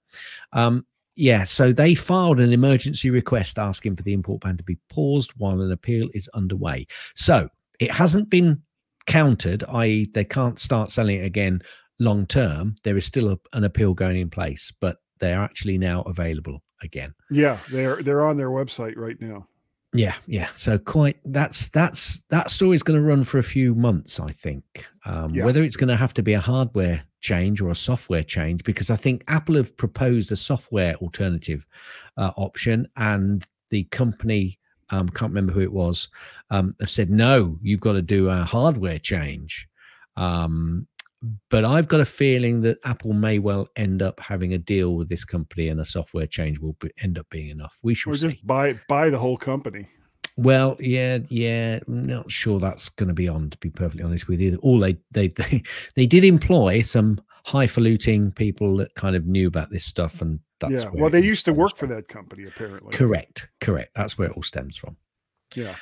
Um, 0.53 0.85
yeah, 1.15 1.45
so 1.45 1.73
they 1.73 1.95
filed 1.95 2.41
an 2.41 2.53
emergency 2.53 3.11
request 3.11 3.59
asking 3.59 3.97
for 3.97 4.03
the 4.03 4.13
import 4.13 4.43
ban 4.43 4.57
to 4.57 4.65
be 4.65 4.79
paused 4.89 5.33
while 5.37 5.61
an 5.61 5.71
appeal 5.71 6.09
is 6.13 6.29
underway. 6.35 6.87
So 7.15 7.49
it 7.79 7.93
hasn't 7.93 8.31
been 8.31 8.63
countered, 9.07 9.63
i.e., 9.69 10.09
they 10.13 10.25
can't 10.25 10.59
start 10.59 10.91
selling 10.91 11.21
it 11.21 11.25
again 11.25 11.63
long 11.99 12.27
term. 12.27 12.75
There 12.83 12.97
is 12.97 13.05
still 13.05 13.31
a, 13.31 13.39
an 13.53 13.65
appeal 13.65 13.95
going 13.95 14.19
in 14.19 14.31
place, 14.31 14.73
but 14.81 14.99
they 15.19 15.33
are 15.33 15.43
actually 15.43 15.79
now 15.79 16.03
available 16.03 16.63
again. 16.83 17.15
Yeah, 17.31 17.59
they're 17.71 18.03
they're 18.03 18.25
on 18.25 18.37
their 18.37 18.51
website 18.51 18.97
right 18.97 19.21
now. 19.21 19.47
Yeah, 19.93 20.15
yeah. 20.27 20.47
So 20.53 20.79
quite 20.79 21.17
that's 21.25 21.69
that's 21.69 22.23
that 22.31 22.49
story's 22.51 22.83
going 22.83 22.99
to 23.01 23.05
run 23.07 23.25
for 23.25 23.39
a 23.39 23.43
few 23.43 23.75
months, 23.75 24.21
I 24.21 24.31
think. 24.31 24.87
Um, 25.05 25.35
Yeah. 25.35 25.45
Whether 25.45 25.63
it's 25.63 25.77
going 25.77 25.89
to 25.89 25.97
have 25.97 26.15
to 26.15 26.23
be 26.23 26.35
a 26.35 26.41
hardware 26.41 27.03
change 27.21 27.61
or 27.61 27.71
a 27.71 27.75
software 27.75 28.23
change, 28.23 28.63
because 28.63 28.91
I 28.91 28.97
think 28.97 29.25
Apple 29.29 29.57
have 29.57 29.77
proposed 29.77 30.31
a 30.31 30.37
software 30.37 30.95
alternative 30.97 31.67
uh, 32.17 32.31
option, 32.37 32.87
and 32.97 33.45
the 33.71 33.85
company 33.85 34.59
um, 34.91 35.09
can't 35.09 35.31
remember 35.31 35.53
who 35.53 35.61
it 35.61 35.73
was 35.73 36.09
um, 36.51 36.75
have 36.81 36.91
said 36.91 37.11
no, 37.11 37.59
you've 37.63 37.81
got 37.81 37.93
to 37.93 38.03
do 38.03 38.29
a 38.29 38.45
hardware 38.45 38.99
change. 38.99 39.69
Um, 40.17 40.87
but 41.51 41.65
I've 41.65 41.89
got 41.89 42.01
a 42.01 42.05
feeling 42.05 42.63
that 42.63 42.79
Apple 42.85 43.13
may 43.13 43.39
well 43.39 43.69
end 43.77 44.01
up 44.01 44.21
having 44.21 44.55
a 44.55 44.59
deal 44.59 44.95
with 44.95 45.09
this 45.09 45.25
company, 45.25 45.69
and 45.69 45.81
a 45.81 45.85
software 45.85 46.27
change 46.27 46.59
will 46.59 46.75
be, 46.75 46.91
end 47.03 47.19
up 47.19 47.27
being 47.31 47.49
enough. 47.49 47.79
We 47.83 47.95
should 47.95 48.15
just 48.15 48.47
buy 48.47 48.79
buy 48.89 49.11
the 49.11 49.19
whole 49.19 49.37
company. 49.37 49.87
Well, 50.37 50.77
yeah, 50.81 51.19
yeah, 51.29 51.81
I'm 51.87 52.07
not 52.07 52.31
sure 52.31 52.59
that's 52.59 52.89
going 52.89 53.09
to 53.09 53.15
be 53.15 53.29
on. 53.29 53.51
To 53.51 53.59
be 53.59 53.69
perfectly 53.71 54.03
honest 54.03 54.29
with 54.29 54.41
you, 54.41 54.59
all 54.63 54.79
they 54.79 54.97
they 55.11 55.29
they, 55.37 55.63
they 55.95 56.07
did 56.07 56.25
employ 56.25 56.81
some 56.83 57.21
highfalutin 57.45 58.33
people 58.33 58.77
that 58.79 58.95
kind 58.95 59.17
of 59.17 59.27
knew 59.27 59.47
about 59.47 59.71
this 59.71 59.85
stuff, 59.85 60.23
and 60.23 60.41
that's 60.59 60.85
yeah. 60.85 60.91
Well, 60.95 61.11
they 61.11 61.23
used 61.23 61.45
to 61.45 61.53
work 61.53 61.77
for 61.77 61.87
that 61.89 62.09
company 62.09 62.45
apparently. 62.45 62.93
Correct, 62.93 63.49
correct. 63.61 63.91
That's 63.95 64.17
where 64.17 64.29
it 64.29 64.37
all 64.37 64.43
stems 64.43 64.77
from. 64.77 64.97
Yeah. 65.55 65.75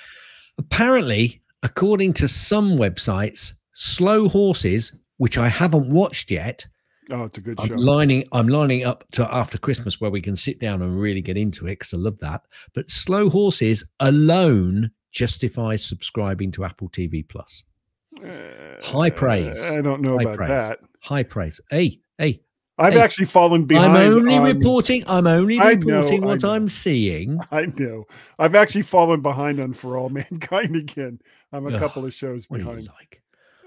Apparently, 0.58 1.42
according 1.62 2.14
to 2.14 2.26
some 2.26 2.76
websites, 2.76 3.54
Slow 3.74 4.28
Horses, 4.28 4.92
which 5.18 5.36
I 5.38 5.48
haven't 5.48 5.90
watched 5.90 6.30
yet, 6.30 6.66
Oh, 7.10 7.24
it's 7.24 7.38
a 7.38 7.40
good 7.40 7.58
I'm 7.60 7.68
show. 7.68 7.74
lining 7.76 8.24
I'm 8.32 8.48
lining 8.48 8.84
up 8.84 9.02
to 9.12 9.26
after 9.34 9.56
Christmas 9.56 9.98
where 10.00 10.10
we 10.10 10.20
can 10.20 10.36
sit 10.36 10.58
down 10.60 10.82
and 10.82 11.00
really 11.00 11.22
get 11.22 11.38
into 11.38 11.66
it 11.66 11.78
because 11.78 11.94
I 11.94 11.96
love 11.96 12.18
that. 12.20 12.42
But 12.74 12.90
Slow 12.90 13.30
Horses 13.30 13.82
alone 14.00 14.90
justifies 15.10 15.82
subscribing 15.84 16.50
to 16.52 16.64
Apple 16.66 16.90
TV 16.90 17.26
Plus. 17.26 17.64
High 18.82 19.10
praise. 19.10 19.62
Uh, 19.70 19.76
I 19.78 19.80
don't 19.80 20.02
know 20.02 20.16
High 20.16 20.22
about 20.22 20.36
praise. 20.36 20.48
that. 20.48 20.78
High 21.00 21.22
praise. 21.22 21.60
Hey, 21.70 22.00
hey, 22.18 22.40
I've 22.76 22.92
Hey, 22.92 23.00
actually 23.00 23.26
fallen 23.26 23.64
behind. 23.64 23.92
I'm 23.96 24.12
only 24.12 24.36
on- 24.36 24.44
reporting. 24.44 25.02
I'm 25.06 25.26
only 25.26 25.58
I 25.58 25.74
know, 25.74 25.96
reporting 25.98 26.24
I 26.24 26.26
what. 26.26 26.44
I'm 26.44 26.68
seeing. 26.68 27.38
I 27.50 27.66
know. 27.66 28.04
I've 28.38 28.54
actually 28.54 28.82
fallen 28.82 29.20
behind 29.20 29.60
on 29.60 29.72
For 29.72 29.96
All 29.96 30.10
Mankind 30.10 30.76
again. 30.84 31.20
I'm 31.52 31.66
a 31.66 31.70
Ugh, 31.74 31.78
couple 31.78 32.04
of 32.04 32.12
shows 32.12 32.46
behind. 32.46 32.66
What 32.66 32.76
do 32.76 32.82
you 32.82 32.88
like? 32.88 33.22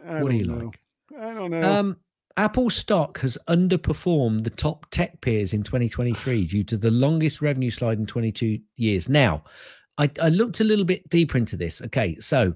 I 0.07 0.21
What 0.23 0.31
do 0.31 0.37
you 0.37 0.45
know. 0.45 0.65
like? 0.65 0.79
I 1.21 1.33
don't 1.33 1.51
know. 1.51 1.61
Um, 1.61 1.97
Apple 2.37 2.69
stock 2.69 3.19
has 3.19 3.37
underperformed 3.47 4.43
the 4.43 4.49
top 4.49 4.87
tech 4.89 5.21
peers 5.21 5.53
in 5.53 5.63
2023 5.63 6.45
due 6.47 6.63
to 6.63 6.77
the 6.77 6.91
longest 6.91 7.41
revenue 7.41 7.69
slide 7.69 7.99
in 7.99 8.05
22 8.05 8.59
years. 8.77 9.07
Now, 9.07 9.43
I, 9.97 10.09
I 10.21 10.29
looked 10.29 10.59
a 10.59 10.63
little 10.63 10.85
bit 10.85 11.07
deeper 11.09 11.37
into 11.37 11.57
this. 11.57 11.81
Okay, 11.81 12.15
so 12.15 12.55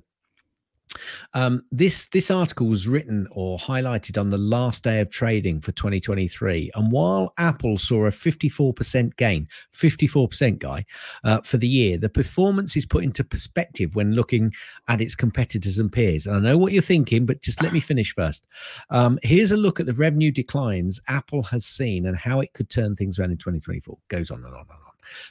um, 1.34 1.64
this 1.72 2.08
this 2.08 2.32
article 2.32 2.68
was 2.68 2.88
written 2.88 3.28
or 3.32 3.58
highlighted 3.58 4.20
on 4.20 4.30
the 4.30 4.38
last 4.38 4.84
day 4.84 5.00
of 5.00 5.10
trading 5.10 5.62
for 5.62 5.72
2023, 5.72 6.72
and 6.76 6.92
while 6.92 7.34
Apple 7.38 7.78
saw 7.78 8.06
a 8.06 8.12
54% 8.12 9.16
gain, 9.18 9.48
54% 9.74 10.60
guy 10.60 10.86
uh, 11.24 11.42
for 11.42 11.58
the 11.58 11.68
year, 11.68 11.98
the 11.98 12.10
performance 12.10 12.76
is 12.76 12.86
put 12.86 13.04
into 13.04 13.24
perspective 13.24 13.96
when 13.96 14.14
looking 14.14 14.54
at 14.88 15.02
its 15.02 15.16
competitors 15.16 15.80
and 15.80 15.92
peers. 15.92 16.28
And 16.28 16.36
I 16.36 16.40
know 16.40 16.58
what 16.58 16.72
you're 16.72 16.82
thinking, 16.82 17.26
but 17.26 17.42
just 17.42 17.62
let 17.62 17.74
me 17.74 17.80
finish 17.80 18.14
first. 18.14 18.46
Um, 18.90 19.20
here's 19.24 19.52
a 19.52 19.58
look 19.58 19.80
at 19.80 19.86
the 19.86 19.94
revenue 19.94 20.32
declines 20.32 21.00
Apple 21.08 21.44
has 21.44 21.66
seen 21.66 22.06
and 22.06 22.18
how 22.18 22.40
it 22.40 22.54
could 22.54 22.70
turn 22.70 22.96
things 22.96 23.20
around 23.20 23.32
in 23.32 23.38
2024. 23.38 23.98
Goes 24.08 24.32
on 24.32 24.38
and 24.38 24.48
on 24.48 24.54
and 24.54 24.70
on. 24.72 24.78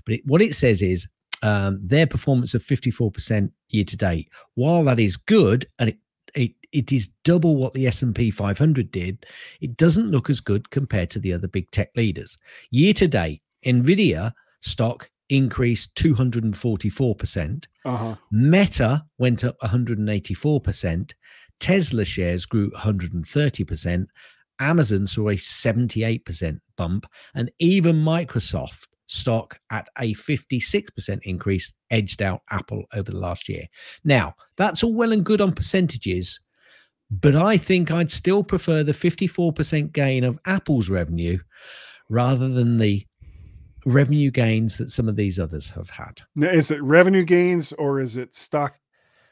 But 0.04 0.14
it, 0.14 0.26
what 0.26 0.42
it 0.42 0.54
says 0.54 0.82
is 0.82 1.08
um, 1.44 1.78
their 1.82 2.06
performance 2.06 2.54
of 2.54 2.62
54% 2.62 3.50
year 3.68 3.84
to 3.84 3.96
date, 3.96 4.30
while 4.54 4.82
that 4.84 4.98
is 4.98 5.16
good 5.16 5.66
and 5.78 5.90
it, 5.90 5.98
it, 6.34 6.52
it 6.72 6.90
is 6.90 7.08
double 7.22 7.56
what 7.56 7.74
the 7.74 7.86
S&P 7.86 8.30
500 8.30 8.90
did, 8.90 9.26
it 9.60 9.76
doesn't 9.76 10.10
look 10.10 10.30
as 10.30 10.40
good 10.40 10.70
compared 10.70 11.10
to 11.10 11.18
the 11.18 11.34
other 11.34 11.46
big 11.46 11.70
tech 11.70 11.90
leaders. 11.94 12.38
Year 12.70 12.94
to 12.94 13.06
date, 13.06 13.42
Nvidia 13.64 14.32
stock 14.62 15.10
increased 15.28 15.94
244%. 15.96 17.66
uh-huh. 17.84 18.14
Meta 18.30 19.04
went 19.18 19.44
up 19.44 19.58
184%. 19.60 21.12
Tesla 21.60 22.04
shares 22.06 22.46
grew 22.46 22.70
130%. 22.70 24.06
Amazon 24.60 25.06
saw 25.06 25.28
a 25.28 25.34
78% 25.34 26.58
bump. 26.76 27.06
And 27.34 27.50
even 27.58 27.96
Microsoft 27.96 28.86
stock 29.06 29.58
at 29.70 29.88
a 29.98 30.14
56% 30.14 31.20
increase 31.22 31.74
edged 31.90 32.22
out 32.22 32.42
Apple 32.50 32.84
over 32.94 33.10
the 33.10 33.18
last 33.18 33.48
year. 33.48 33.64
Now, 34.04 34.34
that's 34.56 34.82
all 34.82 34.94
well 34.94 35.12
and 35.12 35.24
good 35.24 35.40
on 35.40 35.52
percentages, 35.52 36.40
but 37.10 37.34
I 37.34 37.56
think 37.56 37.90
I'd 37.90 38.10
still 38.10 38.42
prefer 38.42 38.82
the 38.82 38.92
54% 38.92 39.92
gain 39.92 40.24
of 40.24 40.38
Apple's 40.46 40.88
revenue 40.88 41.38
rather 42.08 42.48
than 42.48 42.78
the 42.78 43.06
revenue 43.86 44.30
gains 44.30 44.78
that 44.78 44.90
some 44.90 45.08
of 45.08 45.16
these 45.16 45.38
others 45.38 45.70
have 45.70 45.90
had. 45.90 46.22
Now, 46.34 46.50
is 46.50 46.70
it 46.70 46.82
revenue 46.82 47.24
gains 47.24 47.72
or 47.74 48.00
is 48.00 48.16
it 48.16 48.34
stock 48.34 48.76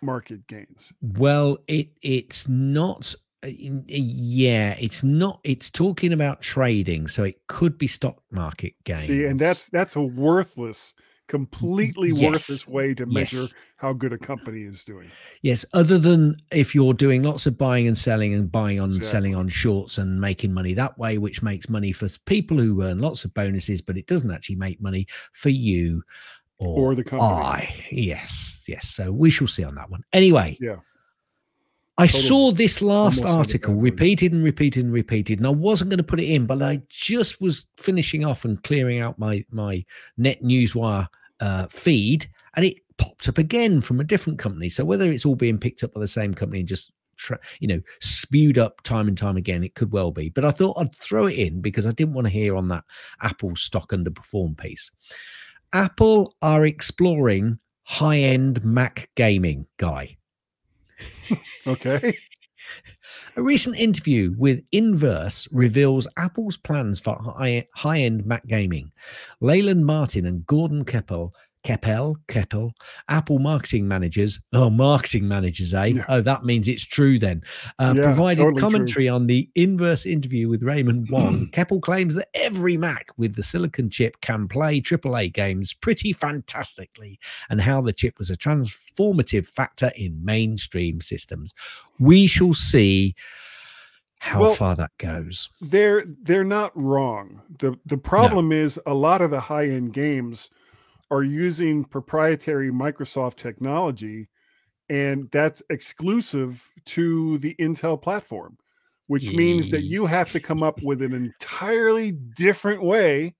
market 0.02 0.46
gains? 0.46 0.92
Well, 1.00 1.58
it 1.66 1.88
it's 2.02 2.48
not. 2.48 3.14
Uh, 3.44 3.48
in- 3.48 3.84
Yeah, 3.88 4.76
it's 4.80 5.02
not. 5.02 5.40
It's 5.44 5.70
talking 5.70 6.12
about 6.12 6.40
trading, 6.42 7.08
so 7.08 7.24
it 7.24 7.40
could 7.48 7.78
be 7.78 7.86
stock 7.86 8.22
market 8.30 8.74
gains. 8.84 9.02
See, 9.06 9.24
and 9.24 9.38
that's 9.38 9.68
that's 9.68 9.96
a 9.96 10.02
worthless, 10.02 10.94
completely 11.28 12.10
Yes. 12.10 12.30
worthless 12.30 12.68
way 12.68 12.94
to 12.94 13.06
measure 13.06 13.36
Yes. 13.42 13.54
how 13.76 13.92
good 13.92 14.12
a 14.12 14.18
company 14.18 14.62
is 14.62 14.84
doing. 14.84 15.08
yes. 15.42 15.64
Other 15.72 15.98
than 15.98 16.36
if 16.52 16.74
you're 16.74 16.94
doing 16.94 17.22
lots 17.22 17.46
of 17.46 17.56
buying 17.58 17.86
and 17.88 17.96
selling 17.98 18.32
and 18.34 18.50
buying 18.50 18.78
on 18.78 18.90
and 18.90 18.96
Exactly. 18.98 19.10
selling 19.10 19.34
on 19.34 19.48
shorts 19.48 19.98
and 19.98 20.20
making 20.20 20.52
money 20.52 20.74
that 20.74 20.98
way, 20.98 21.18
which 21.18 21.42
makes 21.42 21.68
money 21.68 21.90
for 21.92 22.08
people 22.26 22.58
who 22.58 22.82
earn 22.82 22.98
lots 23.00 23.24
of 23.24 23.34
bonuses, 23.34 23.80
but 23.82 23.96
it 23.96 24.06
doesn't 24.06 24.30
actually 24.30 24.56
make 24.56 24.80
money 24.80 25.06
for 25.32 25.48
you 25.48 26.02
or, 26.58 26.90
Or 26.90 26.94
the 26.94 27.02
company. 27.02 27.28
I. 27.28 27.74
Yes, 27.90 28.64
yes. 28.68 28.88
So 28.88 29.10
we 29.10 29.30
shall 29.30 29.48
see 29.48 29.64
on 29.64 29.74
that 29.76 29.90
one. 29.90 30.02
Anyway. 30.12 30.56
Yeah. 30.60 30.76
I 31.98 32.06
Total- 32.06 32.20
saw 32.20 32.52
this 32.52 32.80
last 32.80 33.18
almost 33.18 33.22
said 33.22 33.28
it 33.28 33.38
article 33.38 33.74
repeated 33.74 34.32
and 34.32 34.42
repeated 34.42 34.84
and 34.84 34.92
repeated, 34.92 35.38
and 35.38 35.46
I 35.46 35.50
wasn't 35.50 35.90
going 35.90 35.98
to 35.98 36.04
put 36.04 36.20
it 36.20 36.30
in, 36.30 36.46
but 36.46 36.62
I 36.62 36.80
just 36.88 37.40
was 37.40 37.66
finishing 37.76 38.24
off 38.24 38.44
and 38.44 38.62
clearing 38.62 38.98
out 39.00 39.18
my 39.18 39.44
my 39.50 39.84
NetNewsWire 40.18 41.06
uh, 41.40 41.66
feed, 41.68 42.28
and 42.56 42.64
it 42.64 42.76
popped 42.96 43.28
up 43.28 43.36
again 43.38 43.80
from 43.80 44.00
a 44.00 44.04
different 44.04 44.38
company. 44.38 44.68
So 44.68 44.84
whether 44.84 45.10
it's 45.10 45.26
all 45.26 45.34
being 45.34 45.58
picked 45.58 45.82
up 45.82 45.92
by 45.92 46.00
the 46.00 46.08
same 46.08 46.32
company 46.32 46.60
and 46.60 46.68
just 46.68 46.92
tra- 47.16 47.40
you 47.60 47.68
know 47.68 47.80
spewed 48.00 48.58
up 48.58 48.82
time 48.82 49.06
and 49.06 49.18
time 49.18 49.36
again, 49.36 49.62
it 49.62 49.74
could 49.74 49.92
well 49.92 50.12
be. 50.12 50.30
But 50.30 50.46
I 50.46 50.50
thought 50.50 50.78
I'd 50.78 50.94
throw 50.94 51.26
it 51.26 51.34
in 51.34 51.60
because 51.60 51.86
I 51.86 51.92
didn't 51.92 52.14
want 52.14 52.26
to 52.26 52.32
hear 52.32 52.56
on 52.56 52.68
that 52.68 52.84
Apple 53.20 53.54
stock 53.54 53.90
underperform 53.90 54.56
piece. 54.56 54.90
Apple 55.74 56.34
are 56.40 56.64
exploring 56.64 57.58
high 57.84 58.18
end 58.18 58.64
Mac 58.64 59.10
gaming 59.14 59.66
guy. 59.76 60.16
Okay. 61.66 62.16
A 63.36 63.42
recent 63.42 63.76
interview 63.76 64.34
with 64.36 64.62
Inverse 64.72 65.48
reveals 65.52 66.06
Apple's 66.16 66.56
plans 66.56 67.00
for 67.00 67.16
high, 67.16 67.66
high-end 67.74 68.26
Mac 68.26 68.46
gaming. 68.46 68.92
Leland 69.40 69.86
Martin 69.86 70.26
and 70.26 70.46
Gordon 70.46 70.84
Keppel, 70.84 71.34
Keppel, 71.62 72.16
Keppel, 72.28 72.72
Apple 73.08 73.38
marketing 73.38 73.86
managers. 73.86 74.40
Oh, 74.52 74.68
marketing 74.68 75.28
managers, 75.28 75.72
eh? 75.72 75.84
Yeah. 75.86 76.04
Oh, 76.08 76.20
that 76.20 76.44
means 76.44 76.66
it's 76.66 76.84
true 76.84 77.18
then. 77.18 77.42
Uh, 77.78 77.94
Yeah, 77.96 78.04
provided 78.04 78.38
totally 78.42 78.54
true. 78.54 78.60
commentary 78.60 79.08
on 79.08 79.26
the 79.28 79.48
Inverse 79.54 80.04
interview 80.04 80.48
with 80.48 80.62
Raymond 80.64 81.08
Wong. 81.10 81.48
Keppel 81.52 81.80
claims 81.80 82.16
that 82.16 82.28
every 82.34 82.76
Mac 82.76 83.06
with 83.16 83.36
the 83.36 83.42
silicon 83.44 83.90
chip 83.90 84.20
can 84.20 84.48
play 84.48 84.80
AAA 84.80 85.32
games 85.32 85.72
pretty 85.72 86.12
fantastically, 86.12 87.18
and 87.48 87.60
how 87.60 87.80
the 87.80 87.92
chip 87.92 88.18
was 88.18 88.28
a 88.30 88.36
transformative 88.36 89.46
factor 89.46 89.92
in 89.96 90.24
mainstream 90.24 91.00
systems. 91.00 91.54
We 91.98 92.26
shall 92.26 92.54
see 92.54 93.14
how 94.18 94.40
Well, 94.40 94.54
far 94.54 94.74
that 94.76 94.90
goes. 94.98 95.48
they're 95.60 96.04
they're 96.22 96.44
not 96.44 96.72
wrong. 96.80 97.42
The 97.58 97.76
the 97.86 97.98
problem 97.98 98.52
is 98.52 98.80
a 98.86 98.94
lot 98.94 99.20
of 99.20 99.30
the 99.30 99.40
high 99.40 99.66
end 99.68 99.92
games 99.92 100.50
are 101.12 101.22
using 101.22 101.84
proprietary 101.84 102.70
Microsoft 102.70 103.36
technology, 103.36 104.30
and 104.88 105.30
that's 105.30 105.62
exclusive 105.68 106.66
to 106.86 107.36
the 107.38 107.54
Intel 107.56 108.00
platform, 108.00 108.56
which 109.08 109.30
means 109.30 109.68
that 109.68 109.82
you 109.82 110.06
have 110.06 110.32
to 110.32 110.40
come 110.40 110.62
up 110.62 110.82
with 110.82 111.02
an 111.02 111.12
entirely 111.14 112.12
different 112.12 112.82
way 112.82 113.34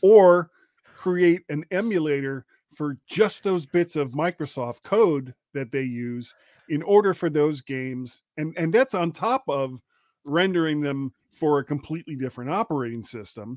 or 0.00 0.48
create 0.84 1.42
an 1.48 1.64
emulator 1.72 2.46
for 2.72 2.96
just 3.08 3.42
those 3.42 3.66
bits 3.66 3.96
of 3.96 4.12
Microsoft 4.12 4.84
code 4.84 5.34
that 5.54 5.72
they 5.72 5.82
use 5.82 6.32
in 6.68 6.82
order 6.82 7.14
for 7.14 7.28
those 7.30 7.62
games 7.62 8.22
and 8.36 8.56
and 8.58 8.72
that's 8.72 8.94
on 8.94 9.10
top 9.10 9.42
of 9.48 9.80
rendering 10.24 10.82
them 10.82 11.10
for 11.32 11.58
a 11.58 11.64
completely 11.64 12.14
different 12.14 12.50
operating 12.50 13.02
system 13.02 13.56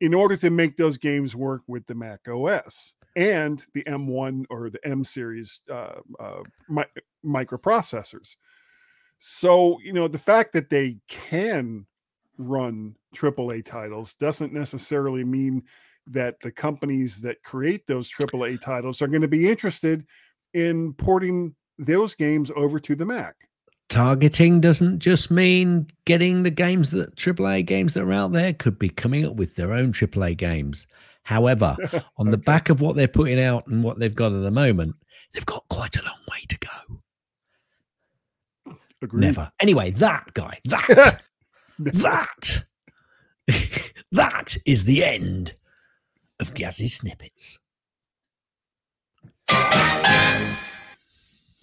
in 0.00 0.14
order 0.14 0.36
to 0.36 0.50
make 0.50 0.76
those 0.76 0.98
games 0.98 1.34
work 1.34 1.62
with 1.66 1.86
the 1.86 1.94
Mac 1.94 2.28
OS. 2.28 2.94
And 3.18 3.66
the 3.74 3.82
M1 3.82 4.44
or 4.48 4.70
the 4.70 4.78
M 4.86 5.02
series 5.02 5.60
uh, 5.68 5.94
uh, 6.20 6.42
mi- 6.68 6.84
microprocessors. 7.26 8.36
So, 9.18 9.80
you 9.82 9.92
know, 9.92 10.06
the 10.06 10.18
fact 10.18 10.52
that 10.52 10.70
they 10.70 10.98
can 11.08 11.84
run 12.38 12.94
AAA 13.16 13.64
titles 13.64 14.14
doesn't 14.14 14.52
necessarily 14.52 15.24
mean 15.24 15.64
that 16.06 16.38
the 16.38 16.52
companies 16.52 17.20
that 17.22 17.42
create 17.42 17.88
those 17.88 18.08
AAA 18.08 18.60
titles 18.60 19.02
are 19.02 19.08
going 19.08 19.22
to 19.22 19.28
be 19.28 19.50
interested 19.50 20.06
in 20.54 20.94
porting 20.94 21.56
those 21.76 22.14
games 22.14 22.52
over 22.54 22.78
to 22.78 22.94
the 22.94 23.04
Mac. 23.04 23.34
Targeting 23.88 24.60
doesn't 24.60 25.00
just 25.00 25.28
mean 25.30 25.88
getting 26.04 26.44
the 26.44 26.50
games 26.50 26.92
that 26.92 27.16
AAA 27.16 27.66
games 27.66 27.94
that 27.94 28.04
are 28.04 28.12
out 28.12 28.30
there 28.32 28.52
could 28.52 28.78
be 28.78 28.90
coming 28.90 29.26
up 29.26 29.34
with 29.34 29.56
their 29.56 29.72
own 29.72 29.92
AAA 29.92 30.36
games. 30.36 30.86
However, 31.28 31.76
on 32.16 32.30
the 32.30 32.38
back 32.38 32.70
of 32.70 32.80
what 32.80 32.96
they're 32.96 33.06
putting 33.06 33.38
out 33.38 33.66
and 33.66 33.84
what 33.84 33.98
they've 33.98 34.14
got 34.14 34.32
at 34.32 34.40
the 34.40 34.50
moment, 34.50 34.96
they've 35.34 35.44
got 35.44 35.62
quite 35.68 35.94
a 35.94 36.02
long 36.02 36.16
way 36.32 36.38
to 36.48 36.58
go. 36.58 37.02
Agreed. 39.02 39.20
Never. 39.20 39.52
Anyway, 39.60 39.90
that 39.90 40.32
guy, 40.32 40.58
that, 40.64 41.20
that, 41.78 42.62
that 44.10 44.56
is 44.64 44.84
the 44.86 45.04
end 45.04 45.54
of 46.40 46.54
Gazzy 46.54 46.88
Snippets. 46.88 47.58
Oh, 49.50 50.56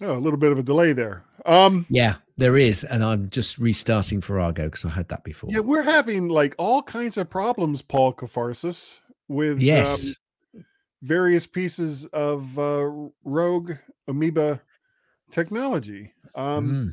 a 0.00 0.20
little 0.20 0.38
bit 0.38 0.52
of 0.52 0.60
a 0.60 0.62
delay 0.62 0.92
there. 0.92 1.24
Um, 1.44 1.86
Yeah, 1.90 2.16
there 2.36 2.56
is. 2.56 2.84
And 2.84 3.02
I'm 3.04 3.30
just 3.30 3.58
restarting 3.58 4.20
Farrago 4.20 4.66
because 4.66 4.84
I 4.84 4.90
had 4.90 5.08
that 5.08 5.24
before. 5.24 5.50
yeah, 5.52 5.58
we're 5.58 5.82
having 5.82 6.28
like 6.28 6.54
all 6.56 6.82
kinds 6.82 7.16
of 7.18 7.28
problems, 7.28 7.82
Paul 7.82 8.12
Kafasis, 8.12 9.00
with 9.28 9.60
yes. 9.60 10.14
um, 10.54 10.64
various 11.02 11.46
pieces 11.46 12.06
of 12.06 12.58
uh, 12.58 12.88
rogue 13.24 13.72
amoeba 14.08 14.60
technology. 15.30 16.12
Um, 16.34 16.70
Mm. 16.70 16.92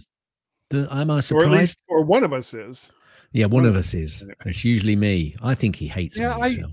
The- 0.69 0.87
am 0.91 1.11
I 1.11 1.15
or 1.15 1.17
at 1.19 1.23
surprised? 1.25 1.51
least, 1.51 1.83
or 1.87 2.03
one 2.03 2.23
of 2.23 2.33
us 2.33 2.53
is. 2.53 2.89
yeah, 3.31 3.45
one 3.45 3.63
one 3.63 3.65
of 3.65 3.75
us 3.75 3.93
is. 3.93 4.23
It's 4.45 4.63
usually 4.65 4.95
me. 4.95 5.35
I 5.43 5.53
think 5.55 5.75
he 5.75 5.87
hates 5.87 6.17
Yeah, 6.17 6.35
me. 6.35 6.41
I- 6.41 6.49
so. 6.49 6.71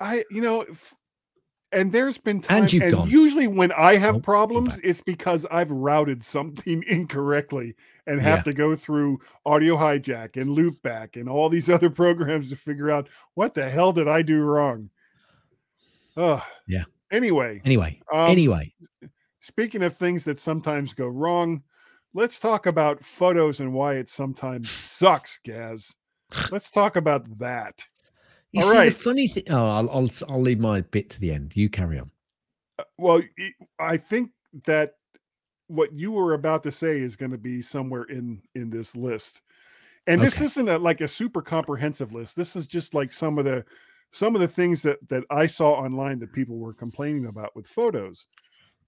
I, 0.00 0.24
you 0.30 0.40
know, 0.40 0.62
f- 0.62 0.94
and 1.74 1.92
there's 1.92 2.18
been 2.18 2.40
times, 2.40 2.72
And 2.72 2.82
you've 2.82 2.92
gone. 2.92 3.10
usually 3.10 3.46
when 3.46 3.72
I 3.72 3.96
have 3.96 4.16
Oh, 4.16 4.20
problems, 4.20 4.78
it's 4.84 5.00
because 5.00 5.44
I've 5.50 5.70
routed 5.70 6.24
something 6.24 6.82
incorrectly 6.88 7.74
and 8.06 8.20
have 8.20 8.38
Yeah. 8.38 8.42
to 8.44 8.52
go 8.52 8.74
through 8.76 9.20
audio 9.44 9.76
hijack 9.76 10.40
and 10.40 10.56
loopback 10.56 11.16
and 11.20 11.28
all 11.28 11.48
these 11.48 11.68
other 11.70 11.90
programs 11.90 12.50
to 12.50 12.56
figure 12.56 12.90
out 12.90 13.08
what 13.34 13.54
the 13.54 13.68
hell 13.68 13.92
did 13.92 14.08
I 14.08 14.22
do 14.22 14.40
wrong. 14.40 14.90
Oh, 16.16 16.44
Yeah. 16.66 16.84
Anyway, 17.10 17.60
Anyway, 17.64 18.00
um, 18.12 18.30
anyway, 18.30 18.72
speaking 19.40 19.82
of 19.82 19.94
things 19.94 20.24
that 20.24 20.38
sometimes 20.38 20.94
go 20.94 21.06
wrong, 21.06 21.62
let's 22.12 22.40
talk 22.40 22.66
about 22.66 23.04
photos 23.04 23.60
and 23.60 23.72
why 23.72 23.94
it 23.94 24.08
sometimes 24.08 24.70
sucks, 24.70 25.38
Gaz. 25.44 25.96
Let's 26.50 26.70
talk 26.70 26.96
about 26.96 27.38
that. 27.38 27.86
You 28.54 28.62
all 28.62 28.70
see 28.70 28.76
right. 28.76 28.84
the 28.92 28.98
funny 28.98 29.28
thing. 29.28 29.44
Oh, 29.50 29.68
I'll, 29.68 29.90
I'll 29.90 30.10
I'll 30.28 30.40
leave 30.40 30.60
my 30.60 30.80
bit 30.80 31.10
to 31.10 31.20
the 31.20 31.32
end. 31.32 31.56
You 31.56 31.68
carry 31.68 31.98
on. 31.98 32.10
Uh, 32.78 32.84
well, 32.98 33.22
I 33.78 33.96
think 33.96 34.30
that 34.66 34.94
what 35.68 35.92
you 35.92 36.12
were 36.12 36.34
about 36.34 36.62
to 36.62 36.70
say 36.70 37.00
is 37.00 37.16
going 37.16 37.32
to 37.32 37.38
be 37.38 37.60
somewhere 37.62 38.04
in 38.04 38.40
in 38.54 38.70
this 38.70 38.96
list. 38.96 39.42
And 40.06 40.20
this 40.20 40.40
isn't 40.40 40.68
a, 40.68 40.78
like 40.78 41.00
a 41.00 41.08
super 41.08 41.40
comprehensive 41.40 42.12
list. 42.12 42.36
This 42.36 42.56
is 42.56 42.66
just 42.66 42.94
like 42.94 43.10
some 43.10 43.38
of 43.38 43.44
the 43.44 43.64
some 44.12 44.34
of 44.34 44.40
the 44.40 44.48
things 44.48 44.82
that 44.82 44.98
that 45.08 45.24
I 45.30 45.46
saw 45.46 45.72
online 45.72 46.18
that 46.20 46.32
people 46.32 46.58
were 46.58 46.74
complaining 46.74 47.26
about 47.26 47.56
with 47.56 47.66
photos. 47.66 48.28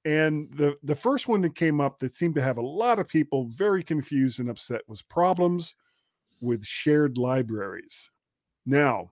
And 0.04 0.48
the 0.52 0.76
the 0.84 0.94
first 0.94 1.26
one 1.26 1.40
that 1.42 1.56
came 1.56 1.80
up 1.80 1.98
that 1.98 2.14
seemed 2.14 2.36
to 2.36 2.42
have 2.42 2.58
a 2.58 2.62
lot 2.62 2.98
of 2.98 3.08
people 3.08 3.50
very 3.56 3.82
confused 3.82 4.38
and 4.38 4.48
upset 4.48 4.82
was 4.86 5.02
problems 5.02 5.74
with 6.40 6.64
shared 6.64 7.18
libraries. 7.18 8.10
Now, 8.66 9.10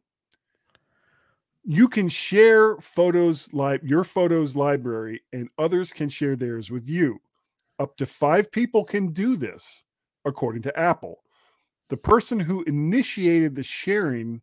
you 1.64 1.88
can 1.88 2.09
share 2.09 2.77
photos 2.77 3.53
like 3.55 3.81
your 3.83 4.05
photos 4.05 4.55
library 4.55 5.22
and 5.33 5.48
others 5.59 5.92
can 5.92 6.11
share 6.11 6.37
theirs 6.37 6.70
with 6.70 6.88
you. 6.88 7.18
Up 7.79 7.96
to 7.96 8.07
five 8.07 8.53
people 8.53 8.85
can 8.85 9.12
do 9.12 9.37
this 9.37 9.85
according 10.27 10.62
to 10.62 10.79
apple. 10.79 11.22
The 11.88 11.96
person 11.96 12.38
who 12.38 12.62
initiated 12.64 13.55
the 13.55 13.62
sharing 13.62 14.42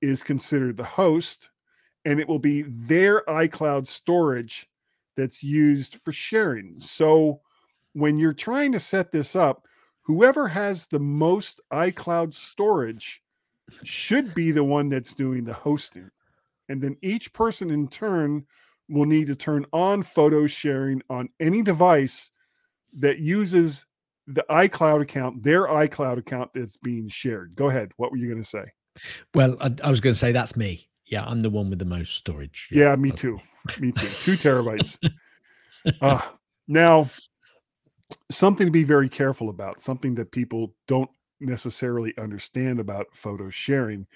is 0.00 0.22
considered 0.22 0.76
the 0.76 0.84
host 0.84 1.50
and 2.04 2.20
it 2.20 2.28
will 2.28 2.38
be 2.38 2.62
their 2.62 3.22
icloud 3.22 3.86
storage 3.86 4.68
that's 5.16 5.42
used 5.42 5.96
for 5.96 6.12
sharing. 6.12 6.78
So 6.78 7.40
when 7.94 8.18
you're 8.18 8.32
trying 8.32 8.70
to 8.72 8.80
set 8.80 9.10
this 9.10 9.34
up 9.34 9.66
whoever 10.02 10.46
has 10.46 10.86
the 10.86 11.00
most 11.00 11.60
icloud 11.72 12.32
storage 12.32 13.20
should 13.82 14.32
be 14.34 14.52
the 14.52 14.62
one 14.62 14.88
that's 14.88 15.14
doing 15.14 15.42
the 15.42 15.52
hosting 15.52 16.08
and 16.68 16.82
then 16.82 16.96
each 17.02 17.32
person 17.32 17.70
in 17.70 17.88
turn 17.88 18.46
will 18.88 19.06
need 19.06 19.26
to 19.26 19.34
turn 19.34 19.66
on 19.72 20.02
photo 20.02 20.46
sharing 20.46 21.02
on 21.10 21.28
any 21.40 21.62
device 21.62 22.30
that 22.94 23.18
uses 23.18 23.86
the 24.26 24.44
iCloud 24.50 25.02
account, 25.02 25.42
their 25.42 25.66
iCloud 25.66 26.18
account 26.18 26.50
that's 26.54 26.76
being 26.76 27.08
shared. 27.08 27.54
Go 27.54 27.68
ahead. 27.68 27.92
What 27.96 28.10
were 28.10 28.16
you 28.16 28.28
going 28.28 28.42
to 28.42 28.48
say? 28.48 28.64
Well, 29.34 29.56
I, 29.60 29.72
I 29.84 29.90
was 29.90 30.00
going 30.00 30.14
to 30.14 30.18
say 30.18 30.32
that's 30.32 30.56
me. 30.56 30.88
Yeah, 31.06 31.24
I'm 31.24 31.40
the 31.40 31.50
one 31.50 31.70
with 31.70 31.78
the 31.78 31.84
most 31.84 32.14
storage. 32.14 32.68
Yeah, 32.72 32.96
me 32.96 33.10
okay. 33.10 33.16
too. 33.16 33.38
Me 33.78 33.92
too. 33.92 34.08
Two 34.08 34.32
terabytes. 34.36 34.98
uh, 36.00 36.20
now, 36.66 37.08
something 38.30 38.66
to 38.66 38.72
be 38.72 38.82
very 38.82 39.08
careful 39.08 39.48
about, 39.48 39.80
something 39.80 40.14
that 40.16 40.32
people 40.32 40.74
don't 40.88 41.10
necessarily 41.38 42.14
understand 42.18 42.80
about 42.80 43.14
photo 43.14 43.50
sharing 43.50 44.06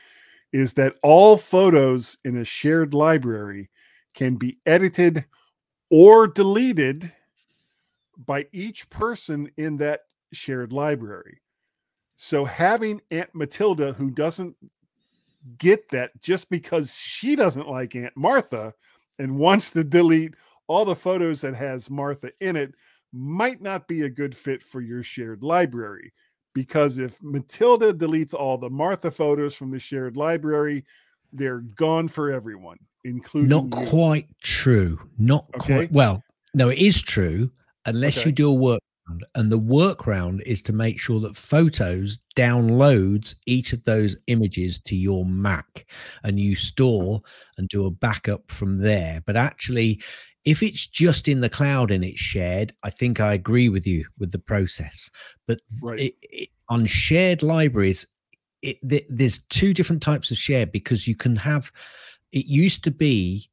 is 0.53 0.73
that 0.75 0.97
all 1.03 1.37
photos 1.37 2.19
in 2.25 2.37
a 2.39 2.45
shared 2.45 2.95
library 2.95 3.71
can 4.15 4.37
be 4.37 4.59
edited 4.67 5.25
or 5.91 6.27
deleted 6.27 7.13
by 8.27 8.47
each 8.53 8.89
person 8.91 9.51
in 9.57 9.77
that 9.79 10.01
shared 10.33 10.73
library. 10.73 11.41
So 12.17 12.45
having 12.45 13.01
Aunt 13.11 13.31
Matilda, 13.35 13.93
who 13.93 14.11
doesn't 14.11 14.55
get 15.59 15.89
that 15.89 16.11
just 16.21 16.51
because 16.51 16.97
she 16.97 17.35
doesn't 17.35 17.69
like 17.69 17.97
Aunt 17.97 18.17
Martha 18.17 18.75
and 19.19 19.39
wants 19.39 19.73
to 19.73 19.85
delete 19.85 20.35
all 20.67 20.85
the 20.85 20.95
photos 20.95 21.41
that 21.41 21.55
has 21.55 21.91
Martha 21.91 22.31
in 22.41 22.57
it, 22.57 22.75
might 23.13 23.61
not 23.61 23.89
be 23.89 24.03
a 24.03 24.09
good 24.09 24.37
fit 24.37 24.63
for 24.63 24.81
your 24.81 25.03
shared 25.03 25.43
library. 25.43 26.13
Because 26.55 26.99
if 26.99 27.23
Matilda 27.23 27.93
deletes 27.93 28.35
all 28.35 28.59
the 28.59 28.71
Martha 28.71 29.11
photos 29.11 29.55
from 29.55 29.71
the 29.71 29.79
shared 29.79 30.17
library, 30.17 30.85
they're 31.33 31.61
gone 31.61 32.09
for 32.09 32.33
everyone, 32.33 32.79
including 33.05 33.49
Not 33.49 33.65
you. 33.81 33.87
quite 33.89 34.27
true. 34.43 34.99
Not 35.17 35.47
Okay. 35.57 35.75
quite. 35.75 35.93
Well, 35.93 36.23
no, 36.55 36.69
it 36.69 36.79
is 36.79 37.01
true 37.03 37.53
unless 37.87 38.19
Okay. 38.19 38.31
you 38.31 38.33
do 38.33 38.53
a 38.53 38.57
workaround. 38.57 38.81
And 39.35 39.51
the 39.51 39.59
workaround 39.59 40.43
is 40.43 40.63
to 40.65 40.73
make 40.73 41.01
sure 41.01 41.19
that 41.21 41.37
Photos 41.37 42.19
downloads 42.37 43.35
each 43.47 43.73
of 43.73 43.83
those 43.85 44.17
images 44.29 44.79
to 44.81 44.95
your 44.95 45.25
Mac 45.25 45.85
and 46.23 46.39
you 46.39 46.55
store 46.55 47.23
and 47.59 47.69
do 47.69 47.87
a 47.87 47.91
backup 47.91 48.51
from 48.53 48.79
there. 48.79 49.21
But 49.27 49.37
actually, 49.37 50.01
if 50.45 50.63
it's 50.63 50.87
just 50.87 51.29
in 51.29 51.41
the 51.41 51.49
cloud 51.49 51.91
and 51.91 52.05
it's 52.05 52.21
shared, 52.21 52.73
I 52.83 52.91
think 52.91 53.21
I 53.21 53.35
agree 53.35 53.69
with 53.69 53.87
you 53.87 54.07
with 54.19 54.33
the 54.33 54.39
process. 54.39 55.11
But 55.47 55.61
Right. 55.83 55.99
it, 56.01 56.15
it, 56.23 56.49
on 56.69 56.87
shared 56.87 57.43
libraries, 57.43 58.07
it, 58.63 58.79
th- 58.89 59.07
there's 59.09 59.41
two 59.41 59.75
different 59.75 60.03
types 60.03 60.31
of 60.31 60.37
shared 60.39 60.73
because 60.73 61.07
you 61.07 61.15
can 61.15 61.37
have. 61.37 61.71
It 62.33 62.47
used 62.47 62.85
to 62.85 62.91
be. 62.91 63.49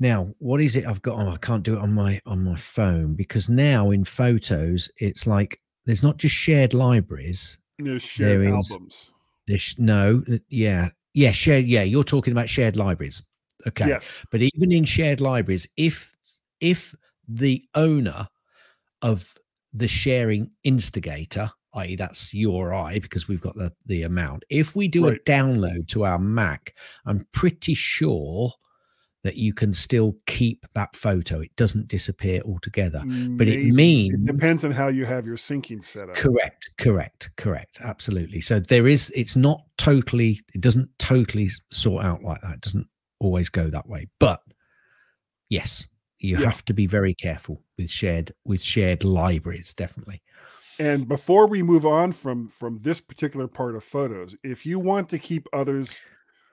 Now, 0.00 0.34
what 0.38 0.60
is 0.60 0.74
it 0.76 0.86
I've 0.86 1.02
got? 1.02 1.18
Oh, 1.20 1.30
I 1.30 1.36
can't 1.36 1.62
do 1.62 1.74
it 1.76 1.80
on 1.80 1.94
my 1.94 2.20
on 2.26 2.42
my 2.44 2.56
phone 2.56 3.14
because 3.14 3.48
now 3.48 3.90
in 3.90 4.04
photos, 4.04 4.90
it's 4.98 5.26
like 5.26 5.60
there's 5.86 6.02
not 6.02 6.16
just 6.16 6.34
shared 6.34 6.74
libraries. 6.74 7.58
There's 7.78 8.02
shared 8.02 8.42
there 8.42 8.58
is- 8.58 8.70
albums. 8.70 9.10
There's 9.46 9.74
no, 9.78 10.24
uh, 10.32 10.38
yeah, 10.48 10.88
yeah, 11.12 11.30
shared. 11.32 11.66
Yeah, 11.66 11.82
you're 11.82 12.02
talking 12.02 12.32
about 12.32 12.48
shared 12.48 12.76
libraries. 12.76 13.22
Okay, 13.66 13.88
Yes. 13.88 14.14
but 14.30 14.42
even 14.42 14.72
in 14.72 14.84
shared 14.84 15.20
libraries, 15.20 15.66
if 15.76 16.12
if 16.60 16.94
the 17.28 17.64
owner 17.74 18.28
of 19.02 19.34
the 19.72 19.88
sharing 19.88 20.50
instigator, 20.62 21.50
i.e., 21.74 21.96
that's 21.96 22.32
you 22.34 22.52
or 22.52 22.72
I, 22.74 22.98
because 22.98 23.26
we've 23.28 23.40
got 23.40 23.54
the 23.56 23.72
the 23.86 24.02
amount. 24.02 24.44
If 24.50 24.76
we 24.76 24.88
do 24.88 25.08
Right. 25.08 25.18
a 25.18 25.30
download 25.30 25.88
to 25.88 26.04
our 26.04 26.18
Mac, 26.18 26.74
I'm 27.06 27.26
pretty 27.32 27.74
sure 27.74 28.52
that 29.22 29.36
you 29.36 29.54
can 29.54 29.72
still 29.72 30.14
keep 30.26 30.66
that 30.74 30.94
photo. 30.94 31.40
It 31.40 31.56
doesn't 31.56 31.88
disappear 31.88 32.42
altogether. 32.42 33.02
But 33.06 33.48
it 33.48 33.72
means- 33.72 34.20
it 34.20 34.26
depends 34.26 34.66
on 34.66 34.72
how 34.72 34.88
you 34.88 35.06
have 35.06 35.24
your 35.26 35.38
syncing 35.38 35.82
set 35.82 36.10
up. 36.10 36.16
Correct, 36.16 36.68
correct, 36.76 37.30
correct. 37.38 37.78
Absolutely. 37.80 38.42
So 38.42 38.60
there 38.60 38.86
is. 38.86 39.10
It's 39.16 39.34
not 39.34 39.62
totally. 39.78 40.40
It 40.54 40.60
doesn't 40.60 40.90
totally 40.98 41.48
sort 41.70 42.04
out 42.04 42.22
like 42.22 42.42
that. 42.42 42.56
It 42.56 42.60
doesn't 42.60 42.86
always 43.24 43.48
go 43.48 43.68
that 43.70 43.88
way. 43.88 44.08
But 44.18 44.40
Yes, 45.50 45.86
you 46.18 46.36
Yeah. 46.36 46.46
have 46.46 46.64
to 46.64 46.74
be 46.74 46.86
very 46.86 47.14
careful 47.14 47.62
with 47.76 47.90
shared 47.90 48.32
with 48.44 48.62
shared 48.62 49.04
libraries. 49.04 49.74
Definitely. 49.74 50.22
And 50.78 51.06
before 51.06 51.46
we 51.46 51.62
move 51.62 51.86
on 51.86 52.12
from 52.12 52.48
from 52.48 52.78
this 52.80 53.00
particular 53.00 53.46
part 53.46 53.76
of 53.76 53.84
photos, 53.84 54.36
if 54.42 54.66
you 54.66 54.78
want 54.78 55.08
to 55.10 55.18
keep 55.18 55.46
others 55.52 56.00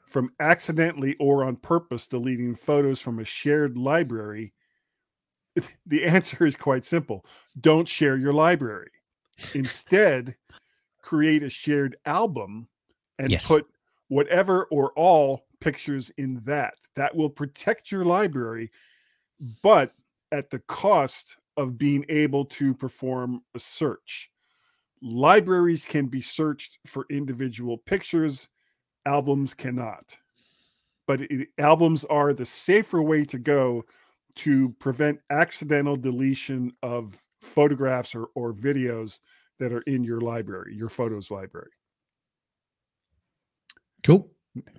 from 0.08 0.32
accidentally 0.40 1.16
or 1.20 1.44
on 1.46 1.56
purpose 1.56 2.08
deleting 2.08 2.54
photos 2.54 3.02
from 3.02 3.20
a 3.20 3.26
shared 3.26 3.78
library, 3.78 4.54
the 5.86 6.04
answer 6.06 6.46
is 6.46 6.56
quite 6.56 6.86
simple. 6.86 7.26
Don't 7.60 7.88
share 7.88 8.18
your 8.18 8.34
library. 8.34 8.92
Instead, 9.56 10.36
create 11.02 11.44
a 11.44 11.50
shared 11.50 11.96
album 12.06 12.68
and 13.18 13.32
Yes. 13.32 13.48
put 13.48 13.66
whatever 14.10 14.66
or 14.66 14.92
all 14.94 15.46
pictures 15.62 16.12
in 16.18 16.42
that. 16.44 16.74
That 16.96 17.16
will 17.16 17.30
protect 17.30 17.92
your 17.92 18.04
library, 18.04 18.72
but 19.64 19.94
at 20.32 20.50
the 20.50 20.60
cost 20.60 21.38
of 21.58 21.78
being 21.78 22.06
able 22.10 22.46
to 22.46 22.74
perform 22.74 23.42
a 23.56 23.60
search. 23.60 24.30
Libraries 25.02 25.86
can 25.86 26.08
be 26.08 26.22
searched 26.22 26.80
for 26.86 27.06
individual 27.10 27.78
pictures, 27.78 28.50
albums 29.06 29.54
cannot. 29.54 30.18
But 31.08 31.22
it, 31.22 31.50
albums 31.58 32.06
are 32.06 32.34
the 32.34 32.46
safer 32.46 33.02
way 33.02 33.26
to 33.26 33.40
go 33.40 33.84
to 34.36 34.70
prevent 34.80 35.20
accidental 35.30 35.96
deletion 35.96 36.72
of 36.84 37.20
photographs 37.42 38.16
or, 38.16 38.28
or 38.36 38.54
videos 38.54 39.20
that 39.60 39.74
are 39.74 39.82
in 39.82 40.04
your 40.04 40.22
library, 40.22 40.76
your 40.76 40.90
photos 40.90 41.32
library. 41.32 41.72
Cool. 44.04 44.30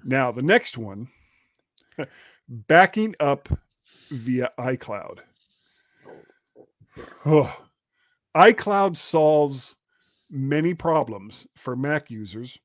Now, 0.05 0.31
the 0.31 0.43
next 0.43 0.79
one 0.79 1.09
backing 2.49 3.15
up 3.21 3.49
via 4.11 4.51
iCloud. 4.59 5.21
Oh, 7.25 7.55
iCloud 8.37 8.97
solves 8.97 9.77
many 10.31 10.75
problems 10.75 11.47
for 11.55 11.77
Mac 11.77 12.11
users, 12.11 12.59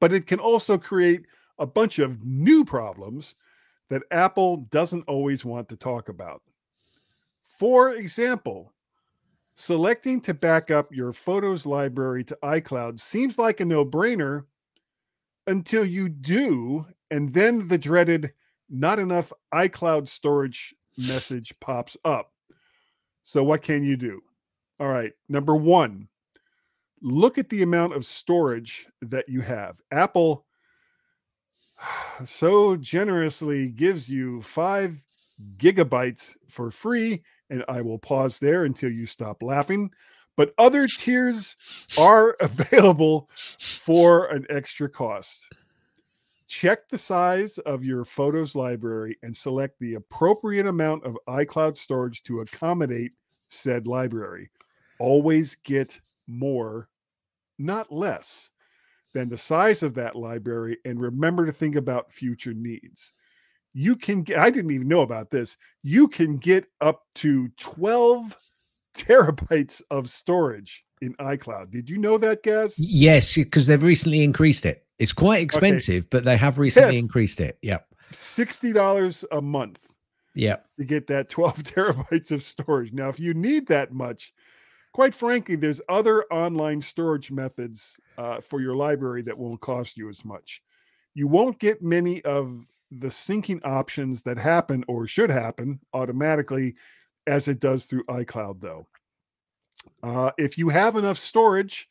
but 0.00 0.12
it 0.12 0.26
can 0.26 0.38
also 0.38 0.78
create 0.78 1.26
a 1.58 1.66
bunch 1.66 1.98
of 1.98 2.24
new 2.24 2.64
problems 2.64 3.34
that 3.88 4.02
Apple 4.10 4.58
doesn't 4.70 5.08
always 5.08 5.44
want 5.44 5.68
to 5.68 5.76
talk 5.76 6.08
about. 6.08 6.42
For 7.42 7.94
example, 7.94 8.72
selecting 9.54 10.20
to 10.22 10.34
back 10.34 10.70
up 10.70 10.92
your 10.92 11.12
photos 11.12 11.64
library 11.64 12.24
to 12.24 12.38
iCloud 12.42 13.00
seems 13.00 13.38
like 13.38 13.60
a 13.60 13.64
no 13.64 13.84
brainer 13.84 14.44
until 15.46 15.84
you 15.84 16.08
do, 16.08 16.86
and 17.10 17.32
then 17.32 17.68
the 17.68 17.78
dreaded 17.78 18.32
not 18.68 18.98
enough 18.98 19.32
iCloud 19.54 20.08
storage 20.08 20.74
message 20.98 21.54
pops 21.60 21.96
up. 22.04 22.32
So, 23.22 23.42
what 23.42 23.62
can 23.62 23.84
you 23.84 23.96
do? 23.96 24.20
All 24.78 24.88
right, 24.88 25.12
number 25.28 25.56
one, 25.56 26.08
look 27.00 27.38
at 27.38 27.48
the 27.48 27.62
amount 27.62 27.94
of 27.94 28.04
storage 28.04 28.86
that 29.02 29.28
you 29.28 29.40
have. 29.40 29.80
Apple 29.90 30.46
so 32.24 32.76
generously 32.76 33.68
gives 33.68 34.08
you 34.08 34.42
five 34.42 35.02
gigabytes 35.56 36.34
for 36.48 36.70
free, 36.70 37.22
and 37.50 37.64
I 37.68 37.82
will 37.82 37.98
pause 37.98 38.38
there 38.38 38.64
until 38.64 38.90
you 38.90 39.06
stop 39.06 39.42
laughing. 39.42 39.90
But 40.36 40.54
other 40.58 40.86
tiers 40.86 41.56
are 41.98 42.36
available 42.40 43.28
for 43.58 44.26
an 44.26 44.46
extra 44.50 44.88
cost. 44.88 45.52
Check 46.46 46.88
the 46.88 46.98
size 46.98 47.58
of 47.58 47.84
your 47.84 48.04
photos 48.04 48.54
library 48.54 49.18
and 49.22 49.36
select 49.36 49.80
the 49.80 49.94
appropriate 49.94 50.66
amount 50.66 51.04
of 51.04 51.18
iCloud 51.28 51.76
storage 51.76 52.22
to 52.24 52.40
accommodate 52.40 53.12
said 53.48 53.86
library. 53.86 54.50
Always 54.98 55.56
get 55.56 56.00
more, 56.26 56.88
not 57.58 57.92
less, 57.92 58.52
than 59.12 59.28
the 59.28 59.38
size 59.38 59.82
of 59.82 59.94
that 59.94 60.14
library. 60.14 60.78
And 60.84 61.00
remember 61.00 61.46
to 61.46 61.52
think 61.52 61.74
about 61.74 62.12
future 62.12 62.54
needs. 62.54 63.12
You 63.72 63.96
can 63.96 64.22
get, 64.22 64.38
I 64.38 64.50
didn't 64.50 64.70
even 64.70 64.88
know 64.88 65.00
about 65.00 65.30
this, 65.30 65.58
you 65.82 66.08
can 66.08 66.36
get 66.36 66.66
up 66.80 67.02
to 67.16 67.48
12 67.58 68.36
terabytes 68.96 69.82
of 69.90 70.08
storage 70.08 70.84
in 71.00 71.14
iCloud. 71.14 71.70
Did 71.70 71.90
you 71.90 71.98
know 71.98 72.18
that, 72.18 72.42
Gaz? 72.42 72.78
Yes, 72.78 73.34
because 73.34 73.66
they've 73.66 73.82
recently 73.82 74.22
increased 74.22 74.64
it. 74.66 74.84
It's 74.98 75.12
quite 75.12 75.42
expensive, 75.42 76.08
but 76.10 76.24
they 76.24 76.36
have 76.36 76.58
recently 76.58 76.98
increased 76.98 77.40
it. 77.40 77.58
Yep. 77.62 77.86
$60 78.12 79.24
a 79.30 79.40
month 79.42 79.92
Yep. 80.34 80.66
to 80.78 80.84
get 80.84 81.06
that 81.08 81.28
12 81.30 81.62
terabytes 81.62 82.30
of 82.30 82.42
storage. 82.42 82.92
Now, 82.92 83.08
if 83.08 83.20
you 83.20 83.34
need 83.34 83.66
that 83.68 83.92
much, 83.92 84.32
quite 84.94 85.14
frankly, 85.14 85.56
there's 85.56 85.82
other 85.88 86.24
online 86.32 86.80
storage 86.80 87.30
methods 87.30 88.00
uh, 88.16 88.40
for 88.40 88.60
your 88.60 88.74
library 88.76 89.22
that 89.22 89.36
won't 89.36 89.60
cost 89.60 89.96
you 89.96 90.08
as 90.08 90.24
much. 90.24 90.62
You 91.14 91.28
won't 91.28 91.58
get 91.58 91.82
many 91.82 92.22
of 92.24 92.66
the 92.90 93.08
syncing 93.08 93.60
options 93.64 94.22
that 94.22 94.38
happen 94.38 94.84
or 94.88 95.06
should 95.06 95.30
happen 95.30 95.80
automatically 95.92 96.76
as 97.26 97.48
it 97.48 97.60
does 97.60 97.84
through 97.84 98.04
iCloud, 98.04 98.60
though. 98.60 98.86
Uh, 100.02 100.30
if 100.38 100.58
you 100.58 100.68
have 100.68 100.96
enough 100.96 101.18
storage, 101.18 101.88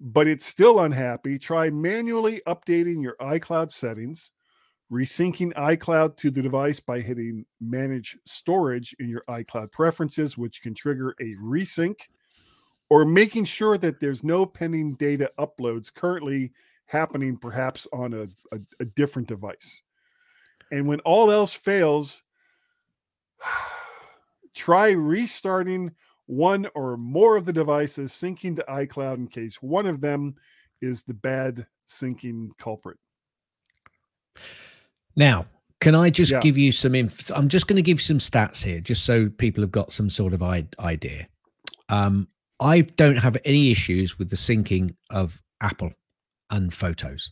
but 0.00 0.26
it's 0.26 0.44
still 0.44 0.80
unhappy, 0.80 1.38
try 1.38 1.70
manually 1.70 2.40
updating 2.46 3.02
your 3.02 3.16
iCloud 3.20 3.70
settings, 3.70 4.32
resyncing 4.92 5.52
iCloud 5.54 6.16
to 6.16 6.30
the 6.30 6.42
device 6.42 6.80
by 6.80 7.00
hitting 7.00 7.44
Manage 7.60 8.16
Storage 8.24 8.94
in 9.00 9.08
your 9.08 9.24
iCloud 9.28 9.72
preferences, 9.72 10.38
which 10.38 10.62
can 10.62 10.74
trigger 10.74 11.14
a 11.20 11.34
resync, 11.42 12.00
or 12.90 13.04
making 13.04 13.44
sure 13.44 13.76
that 13.78 14.00
there's 14.00 14.24
no 14.24 14.46
pending 14.46 14.94
data 14.94 15.30
uploads 15.38 15.92
currently 15.92 16.52
happening, 16.86 17.36
perhaps 17.36 17.86
on 17.92 18.14
a, 18.14 18.22
a, 18.56 18.60
a 18.80 18.84
different 18.84 19.28
device. 19.28 19.82
And 20.72 20.86
when 20.86 21.00
all 21.00 21.30
else 21.30 21.54
fails, 21.54 22.22
try 24.58 24.90
restarting 24.90 25.92
one 26.26 26.66
or 26.74 26.96
more 26.96 27.36
of 27.36 27.44
the 27.44 27.52
devices 27.52 28.12
syncing 28.12 28.56
to 28.56 28.64
iCloud 28.68 29.14
in 29.14 29.28
case 29.28 29.62
one 29.62 29.86
of 29.86 30.00
them 30.00 30.34
is 30.82 31.02
the 31.04 31.14
bad 31.14 31.66
syncing 31.86 32.50
culprit. 32.58 32.98
Now, 35.16 35.46
can 35.80 35.94
I 35.94 36.10
just 36.10 36.32
Yeah. 36.32 36.40
give 36.40 36.58
you 36.58 36.72
some 36.72 36.94
inf- 36.94 37.30
I'm 37.30 37.48
just 37.48 37.66
going 37.66 37.76
to 37.76 37.82
give 37.82 38.00
some 38.00 38.18
stats 38.18 38.62
here, 38.62 38.80
just 38.80 39.04
so 39.04 39.28
people 39.28 39.62
have 39.62 39.70
got 39.70 39.92
some 39.92 40.10
sort 40.10 40.32
of 40.34 40.42
I- 40.42 40.68
idea. 40.78 41.28
Um, 41.88 42.28
I 42.60 42.80
don't 42.82 43.16
have 43.16 43.36
any 43.44 43.70
issues 43.70 44.18
with 44.18 44.30
the 44.30 44.36
syncing 44.36 44.96
of 45.10 45.40
Apple 45.60 45.92
and 46.50 46.74
photos. 46.74 47.30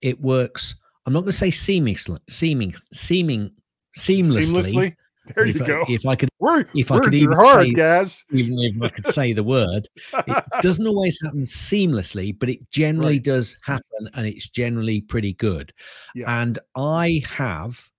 It 0.00 0.20
works. 0.20 0.76
I'm 1.04 1.12
not 1.12 1.20
going 1.20 1.32
to 1.32 1.38
say 1.38 1.50
seamlessly, 1.50 2.18
seeming, 2.30 2.74
seeming, 2.92 3.50
seamlessly. 3.98 4.44
Seamlessly. 4.44 4.96
There 5.34 5.46
if 5.46 5.56
you 5.56 5.64
I, 5.64 5.66
go. 5.66 5.84
If 5.88 6.04
I 6.06 6.14
could, 6.16 6.28
Word, 6.38 6.68
if 6.74 6.90
I 6.92 6.98
could 6.98 7.14
even 7.14 7.36
hard, 7.36 7.66
say- 7.66 7.72
Gaz. 7.72 8.24
even 8.32 8.58
if 8.58 8.82
I 8.82 8.88
could 8.88 9.06
say 9.06 9.32
the 9.32 9.42
word, 9.42 9.88
it 10.26 10.44
doesn't 10.60 10.86
always 10.86 11.18
happen 11.22 11.42
seamlessly, 11.44 12.38
but 12.38 12.50
it 12.50 12.70
generally 12.70 13.14
Right. 13.14 13.24
does 13.24 13.56
happen, 13.64 14.08
and 14.14 14.26
it's 14.26 14.48
generally 14.50 15.00
pretty 15.00 15.32
good. 15.32 15.72
Yeah. 16.14 16.42
And 16.42 16.58
I 16.76 17.22
have 17.30 17.90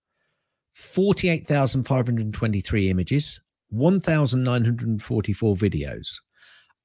forty-eight 0.74 1.48
thousand 1.48 1.84
five 1.84 2.06
hundred 2.08 2.32
twenty-three 2.34 2.90
images, 2.90 3.40
one 3.70 4.00
thousand 4.00 4.44
nine 4.44 4.64
hundred 4.66 5.02
forty-four 5.02 5.56
videos, 5.56 6.16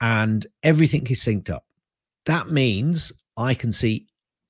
and 0.01 0.47
everything 0.63 1.07
is 1.09 1.21
synced 1.21 1.51
up. 1.51 1.67
That 2.27 2.49
means 2.49 3.13
I 3.37 3.55
can 3.55 3.73
see 3.73 4.07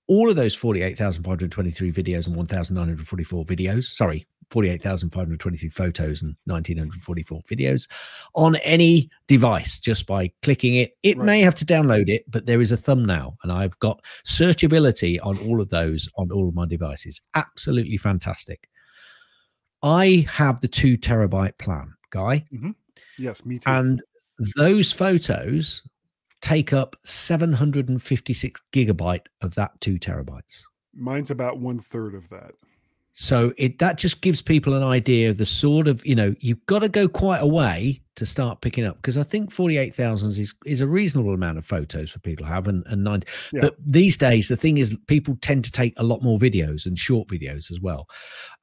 all 0.09 0.29
of 0.29 0.35
those 0.35 0.57
48,523 0.57 1.93
videos 1.93 2.27
and 2.27 2.35
1,944 2.35 3.45
videos. 3.45 3.85
Sorry, 3.85 4.27
48,523 4.51 5.69
photos 5.69 6.23
and 6.23 6.35
1,944 6.47 7.41
videos 7.43 7.89
on 8.35 8.57
any 8.57 9.09
device 9.27 9.79
just 9.79 10.07
by 10.07 10.31
clicking 10.43 10.75
it. 10.75 10.97
It 11.03 11.17
Right. 11.17 11.27
may 11.27 11.41
have 11.41 11.55
to 11.57 11.65
download 11.65 12.09
it, 12.09 12.25
but 12.31 12.47
there 12.47 12.61
is 12.61 12.73
a 12.73 12.77
thumbnail 12.77 13.39
and 13.43 13.53
I've 13.53 13.79
got 13.79 14.03
searchability 14.27 15.19
on 15.23 15.39
all 15.39 15.61
of 15.61 15.69
those 15.71 16.09
on 16.17 16.31
all 16.33 16.49
of 16.49 16.55
my 16.55 16.67
devices. 16.67 17.21
Absolutely 17.35 17.97
fantastic. 17.97 18.69
I 19.83 20.27
have 20.31 20.61
the 20.61 20.69
two 20.69 20.99
terabyte 20.99 21.57
plan, 21.59 21.95
Guy, 22.11 22.45
mm-hmm. 22.53 22.73
Yes, 23.19 23.45
me 23.47 23.59
too. 23.59 23.71
and 23.71 24.03
those 24.57 24.93
photos 24.93 25.83
take 26.43 26.73
up 26.73 26.97
756 27.05 28.61
gigabyte 28.73 29.27
of 29.43 29.55
that 29.55 29.79
two 29.81 29.99
terabytes. 29.99 30.63
Mine's 30.95 31.31
about 31.31 31.59
one 31.59 31.79
third 31.79 32.15
of 32.15 32.29
that. 32.31 32.53
So 33.13 33.53
it 33.59 33.79
that 33.79 33.99
just 33.99 34.21
gives 34.21 34.41
people 34.43 34.75
an 34.75 34.83
idea 34.83 35.31
of 35.31 35.39
the 35.39 35.47
sort 35.47 35.89
of 35.89 36.05
you 36.07 36.15
know 36.15 36.35
you've 36.41 36.65
got 36.67 36.81
to 36.81 36.89
go 36.89 37.09
quite 37.09 37.41
a 37.41 37.47
way 37.47 38.03
to 38.21 38.27
start 38.27 38.61
picking 38.61 38.85
up 38.85 38.97
because 38.97 39.17
I 39.17 39.23
think 39.25 39.51
48,000 39.51 40.29
is 40.39 40.55
is 40.65 40.81
a 40.81 40.87
reasonable 40.87 41.35
amount 41.35 41.59
of 41.59 41.65
photos 41.67 42.11
for 42.13 42.19
people 42.21 42.45
to 42.45 42.53
have 42.53 42.69
and, 42.69 42.87
and 42.87 43.03
90 43.03 43.27
Yeah. 43.53 43.63
but 43.63 43.77
these 43.85 44.17
days 44.17 44.49
the 44.49 44.57
thing 44.57 44.77
is 44.79 44.97
people 45.07 45.37
tend 45.41 45.65
to 45.65 45.73
take 45.73 45.95
a 45.97 46.03
lot 46.05 46.23
more 46.23 46.39
videos 46.39 46.87
and 46.87 46.99
short 46.99 47.29
videos 47.29 47.71
as 47.71 47.81
well. 47.81 48.07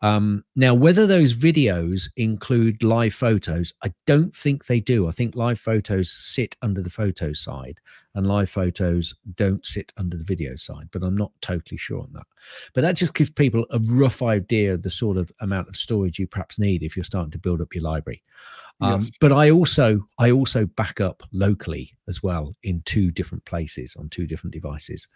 Um 0.02 0.46
now 0.56 0.74
whether 0.74 1.06
those 1.08 1.34
videos 1.36 2.10
include 2.16 2.84
live 2.84 3.14
photos 3.16 3.74
I 3.84 3.94
don't 4.06 4.34
think 4.34 4.66
they 4.68 4.80
do. 4.80 5.08
I 5.08 5.12
think 5.12 5.36
live 5.36 5.60
photos 5.60 6.12
sit 6.12 6.56
under 6.62 6.82
the 6.82 6.90
photo 6.92 7.34
side 7.34 7.80
and 8.16 8.26
live 8.28 8.50
photos 8.50 9.14
don't 9.36 9.66
sit 9.66 9.92
under 9.98 10.18
the 10.18 10.24
video 10.24 10.56
side 10.56 10.90
but 10.92 11.04
I'm 11.04 11.18
not 11.18 11.32
totally 11.42 11.78
sure 11.78 12.02
on 12.02 12.14
that. 12.14 12.28
But 12.74 12.82
that 12.82 12.96
just 12.96 13.16
gives 13.16 13.32
people 13.32 13.66
a 13.72 13.80
rough 13.90 14.22
idea 14.22 14.76
of 14.76 14.84
the 14.84 14.92
sort 14.92 15.18
of 15.18 15.32
amount 15.42 15.68
of 15.68 15.76
storage 15.76 16.20
you 16.20 16.28
perhaps 16.28 16.60
need 16.60 16.84
if 16.84 16.96
you're 16.96 17.04
starting 17.04 17.32
to 17.32 17.40
build 17.40 17.60
up 17.62 17.74
your 17.74 17.84
library 17.84 18.22
um, 18.82 18.92
Yes. 19.02 19.12
but 19.20 19.32
i 19.32 19.50
also 19.50 20.02
i 20.20 20.30
also 20.32 20.66
back 20.66 21.02
up 21.02 21.24
locally 21.32 21.92
as 22.08 22.22
well 22.22 22.56
in 22.64 22.82
two 22.86 23.12
different 23.12 23.44
places 23.46 23.96
on 24.00 24.08
two 24.10 24.28
different 24.28 24.54
devices 24.54 25.08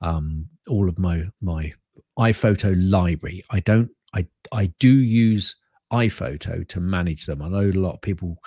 um, 0.00 0.46
all 0.68 0.88
of 0.88 0.98
my 0.98 1.24
my 1.40 1.72
iPhoto 2.18 2.74
library. 2.76 3.42
I 3.50 3.60
don't 3.60 3.90
I 4.14 4.26
I 4.52 4.72
do 4.78 4.88
use 4.92 5.56
iPhoto 5.92 6.66
to 6.68 6.80
manage 6.80 7.26
them. 7.26 7.42
I 7.42 7.48
know 7.48 7.70
a 7.70 7.72
lot 7.72 7.94
of 7.94 8.00
people 8.00 8.38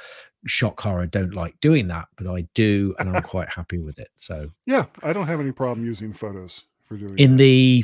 shock 0.45 0.79
horror 0.81 1.07
don't 1.07 1.33
like 1.33 1.59
doing 1.61 1.87
that, 1.87 2.07
but 2.17 2.27
I 2.27 2.47
do 2.53 2.93
and 2.99 3.09
I'm 3.15 3.23
quite 3.23 3.49
happy 3.59 3.77
with 3.79 3.99
it. 3.99 4.09
So 4.17 4.51
Yeah, 4.65 4.85
I 5.03 5.13
don't 5.13 5.27
have 5.27 5.39
any 5.39 5.51
problem 5.51 5.85
using 5.85 6.13
photos 6.13 6.63
for 6.85 6.97
doing 6.97 7.17
in 7.17 7.31
that. 7.31 7.37
the 7.43 7.83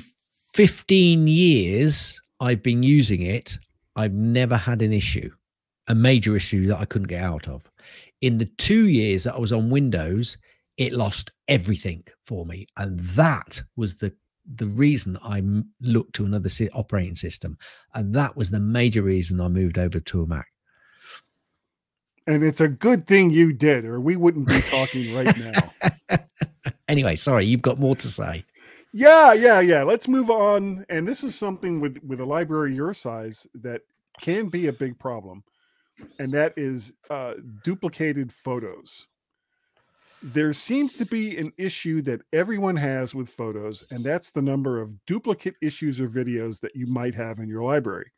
15 0.53 1.27
years 1.27 2.21
I've 2.39 2.63
been 2.63 2.83
using 2.83 3.21
it, 3.21 3.57
I've 3.95 4.13
never 4.13 4.55
had 4.57 4.81
an 4.81 4.93
issue, 4.93 5.31
a 5.87 5.95
major 5.95 6.35
issue 6.35 6.67
that 6.67 6.79
I 6.79 6.85
couldn't 6.85 7.07
get 7.07 7.23
out 7.23 7.47
of. 7.47 7.69
In 8.21 8.37
the 8.37 8.45
two 8.57 8.87
years 8.89 9.23
that 9.25 9.35
I 9.35 9.39
was 9.39 9.53
on 9.53 9.69
Windows, 9.69 10.37
it 10.77 10.93
lost 10.93 11.31
everything 11.47 12.03
for 12.25 12.45
me. 12.45 12.67
And 12.77 12.99
that 12.99 13.61
was 13.75 13.97
the 13.99 14.15
the 14.55 14.67
reason 14.67 15.17
I 15.23 15.39
m- 15.39 15.71
looked 15.81 16.15
to 16.15 16.25
another 16.25 16.49
operating 16.73 17.15
system. 17.15 17.57
And 17.93 18.13
that 18.15 18.37
was 18.37 18.51
the 18.51 18.59
major 18.61 19.01
reason 19.03 19.41
I 19.41 19.49
moved 19.49 19.77
over 19.77 19.99
to 19.99 20.23
a 20.23 20.27
Mac. 20.27 20.47
and 22.27 22.43
it's 22.43 22.61
a 22.61 22.67
good 22.69 23.07
thing 23.07 23.29
you 23.29 23.53
did, 23.53 23.85
or 23.85 23.99
we 23.99 24.15
wouldn't 24.15 24.47
be 24.47 24.61
talking 24.61 25.13
right 25.15 25.35
now. 25.37 25.73
Anyway, 26.87 27.15
sorry, 27.17 27.45
you've 27.45 27.61
got 27.61 27.79
more 27.79 27.95
to 27.97 28.07
say. 28.07 28.45
Yeah, 28.93 29.33
yeah, 29.33 29.59
yeah. 29.59 29.83
Let's 29.83 30.07
move 30.07 30.29
on. 30.29 30.85
And 30.89 31.07
this 31.07 31.23
is 31.23 31.37
something 31.37 31.79
with 31.81 31.99
with 32.03 32.19
a 32.21 32.25
library 32.25 32.75
your 32.75 32.93
size 32.93 33.47
that 33.55 33.81
can 34.21 34.49
be 34.49 34.67
a 34.67 34.73
big 34.73 34.97
problem, 34.99 35.43
and 36.19 36.31
that 36.33 36.53
is 36.57 36.93
uh, 37.09 37.33
duplicated 37.63 38.31
photos. 38.31 39.07
There 40.23 40.53
seems 40.53 40.93
to 40.93 41.05
be 41.05 41.37
an 41.37 41.53
issue 41.57 42.01
that 42.03 42.21
everyone 42.33 42.75
has 42.75 43.13
with 43.13 43.29
photos, 43.29 43.85
and 43.91 44.03
that's 44.03 44.31
the 44.31 44.41
number 44.41 44.81
of 44.81 45.05
duplicate 45.05 45.55
issues 45.61 46.01
or 46.01 46.07
videos 46.07 46.59
that 46.61 46.75
you 46.75 46.87
might 46.87 47.13
have 47.13 47.37
in 47.37 47.47
your 47.47 47.63
library. 47.63 48.11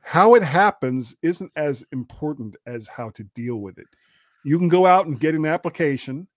How 0.00 0.34
it 0.34 0.42
happens 0.42 1.16
isn't 1.22 1.52
as 1.56 1.84
important 1.92 2.56
as 2.66 2.88
how 2.88 3.10
to 3.10 3.24
deal 3.34 3.56
with 3.56 3.78
it. 3.78 3.88
You 4.44 4.58
can 4.58 4.68
go 4.68 4.86
out 4.86 5.06
and 5.06 5.20
get 5.20 5.34
an 5.34 5.44
application 5.44 6.28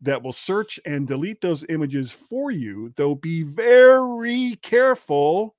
that 0.00 0.22
will 0.22 0.32
search 0.32 0.80
and 0.86 1.06
delete 1.06 1.40
those 1.40 1.64
images 1.68 2.10
for 2.10 2.50
you, 2.50 2.92
though 2.96 3.14
be 3.14 3.42
very 3.42 4.56
careful 4.62 5.54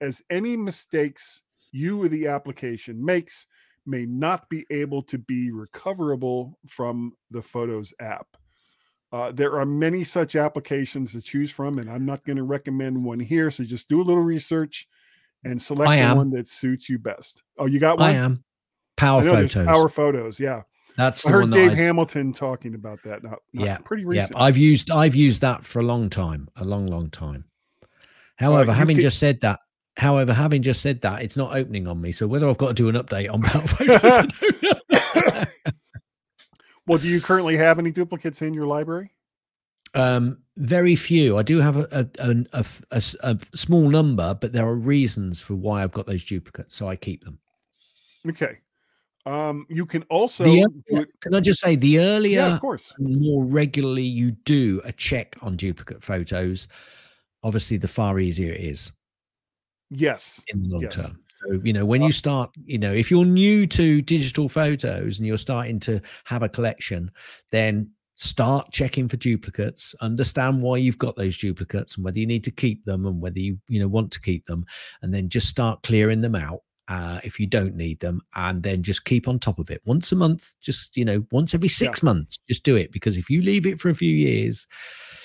as 0.00 0.22
any 0.28 0.56
mistakes 0.56 1.42
you 1.72 2.02
or 2.02 2.08
the 2.08 2.26
application 2.26 3.02
makes 3.02 3.46
may 3.86 4.06
not 4.06 4.48
be 4.48 4.64
able 4.70 5.02
to 5.02 5.18
be 5.18 5.50
recoverable 5.50 6.58
from 6.66 7.12
the 7.30 7.42
Photos 7.42 7.92
app. 8.00 8.26
Uh, 9.12 9.30
there 9.30 9.58
are 9.58 9.66
many 9.66 10.04
such 10.04 10.36
applications 10.36 11.12
to 11.12 11.20
choose 11.20 11.50
from, 11.50 11.78
and 11.78 11.90
I'm 11.90 12.06
not 12.06 12.24
going 12.24 12.36
to 12.38 12.44
recommend 12.44 13.04
one 13.04 13.20
here. 13.20 13.50
So 13.50 13.62
just 13.64 13.88
do 13.88 14.00
a 14.00 14.04
little 14.04 14.22
research 14.22 14.88
and 15.44 15.60
select 15.60 15.90
the 15.90 16.16
one 16.16 16.30
that 16.30 16.48
suits 16.48 16.88
you 16.88 16.98
best. 16.98 17.42
Oh, 17.58 17.66
you 17.66 17.78
got 17.78 17.98
one? 17.98 18.08
I 18.08 18.12
am 18.12 18.44
power 18.96 19.20
I 19.20 19.24
photos. 19.24 19.54
Power 19.66 19.88
photos. 19.88 20.40
Yeah. 20.40 20.62
That's 20.96 21.26
I 21.26 21.30
the 21.30 21.36
heard 21.38 21.50
that 21.50 21.56
Dave 21.56 21.72
I 21.72 21.74
Hamilton 21.74 22.32
talking 22.32 22.74
about 22.74 23.00
that. 23.04 23.22
Not, 23.22 23.38
not 23.52 23.66
Yeah, 23.66 23.78
pretty 23.78 24.04
recent. 24.04 24.32
Yeah. 24.36 24.42
I've 24.44 24.56
used 24.58 24.90
I've 24.90 25.14
used 25.14 25.40
that 25.40 25.64
for 25.64 25.80
a 25.80 25.82
long 25.82 26.08
time, 26.08 26.48
a 26.56 26.64
long, 26.64 26.86
long 26.86 27.10
time. 27.10 27.44
However, 28.36 28.70
you 28.72 28.76
having 28.76 28.96
can- 28.96 29.02
just 29.02 29.18
said 29.18 29.40
that, 29.40 29.60
however, 29.96 30.32
having 30.32 30.62
just 30.62 30.82
said 30.82 31.00
that, 31.02 31.22
it's 31.22 31.36
not 31.36 31.54
opening 31.54 31.86
on 31.86 32.00
me. 32.00 32.12
So 32.12 32.26
whether 32.26 32.48
I've 32.48 32.58
got 32.58 32.68
to 32.68 32.74
do 32.74 32.88
an 32.88 32.96
update 32.96 33.32
on 33.32 33.42
Power 33.42 33.62
Photos, 33.62 34.00
don't 34.00 34.62
know. 34.92 35.44
well, 36.86 36.98
do 36.98 37.08
you 37.08 37.20
currently 37.20 37.56
have 37.56 37.78
any 37.78 37.90
duplicates 37.90 38.42
in 38.42 38.54
your 38.54 38.66
library? 38.66 39.12
um, 39.94 40.38
very 40.56 40.96
few. 40.96 41.38
I 41.38 41.42
do 41.42 41.58
have 41.60 41.76
a 41.76 42.08
a, 42.18 42.44
a 42.52 42.64
a 42.90 43.02
a 43.22 43.38
small 43.54 43.88
number, 43.88 44.34
but 44.34 44.52
there 44.52 44.66
are 44.66 44.74
reasons 44.74 45.40
for 45.40 45.54
why 45.54 45.82
I've 45.82 45.92
got 45.92 46.06
those 46.06 46.24
duplicates, 46.24 46.74
so 46.74 46.88
I 46.88 46.96
keep 46.96 47.22
them. 47.24 47.38
Okay. 48.28 48.58
Um, 49.24 49.66
you 49.68 49.86
can 49.86 50.02
also 50.04 50.42
earlier, 50.42 50.66
can 51.20 51.34
I 51.34 51.38
just 51.38 51.60
say 51.60 51.76
the 51.76 52.00
earlier 52.00 52.40
yeah, 52.40 52.54
of 52.54 52.60
course. 52.60 52.92
more 52.98 53.44
regularly 53.44 54.02
you 54.02 54.32
do 54.32 54.80
a 54.84 54.90
check 54.90 55.36
on 55.42 55.54
duplicate 55.54 56.02
photos, 56.02 56.66
obviously 57.44 57.76
the 57.76 57.86
far 57.86 58.18
easier 58.18 58.52
it 58.52 58.60
is. 58.60 58.90
Yes. 59.94 60.42
in 60.48 60.62
the 60.62 60.68
long 60.68 60.82
Yes. 60.82 60.94
term. 60.96 61.18
So, 61.28 61.60
you 61.62 61.72
know, 61.72 61.84
when 61.84 62.02
you 62.02 62.12
start, 62.12 62.50
you 62.64 62.78
know, 62.78 62.92
if 62.92 63.10
you're 63.10 63.24
new 63.24 63.66
to 63.66 64.00
digital 64.00 64.48
photos 64.48 65.18
and 65.18 65.26
you're 65.26 65.38
starting 65.38 65.80
to 65.80 66.00
have 66.24 66.42
a 66.42 66.48
collection, 66.48 67.10
then 67.50 67.90
start 68.14 68.70
checking 68.70 69.08
for 69.08 69.16
duplicates, 69.16 69.94
understand 70.00 70.62
why 70.62 70.76
you've 70.76 70.98
got 70.98 71.16
those 71.16 71.36
duplicates 71.36 71.96
and 71.96 72.04
whether 72.04 72.18
you 72.18 72.26
need 72.26 72.44
to 72.44 72.50
keep 72.50 72.84
them 72.84 73.06
and 73.06 73.20
whether 73.20 73.40
you, 73.40 73.58
you 73.68 73.80
know, 73.80 73.88
want 73.88 74.12
to 74.12 74.20
keep 74.20 74.46
them, 74.46 74.64
and 75.02 75.12
then 75.12 75.28
just 75.28 75.48
start 75.48 75.82
clearing 75.82 76.20
them 76.20 76.34
out. 76.34 76.60
Uh, 76.88 77.20
if 77.24 77.38
you 77.38 77.46
don't 77.46 77.76
need 77.76 78.00
them, 78.00 78.20
and 78.34 78.62
then 78.62 78.82
just 78.82 79.04
keep 79.04 79.28
on 79.28 79.38
top 79.38 79.58
of 79.58 79.70
it 79.70 79.80
once 79.84 80.12
a 80.12 80.16
month, 80.16 80.54
just 80.60 80.96
you 80.96 81.04
know, 81.04 81.24
once 81.30 81.54
every 81.54 81.68
six 81.68 82.02
months, 82.02 82.38
just 82.48 82.64
do 82.64 82.76
it 82.76 82.92
because 82.92 83.16
if 83.16 83.30
you 83.30 83.40
leave 83.40 83.66
it 83.66 83.80
for 83.80 83.88
a 83.88 83.94
few 83.94 84.14
years, 84.14 84.66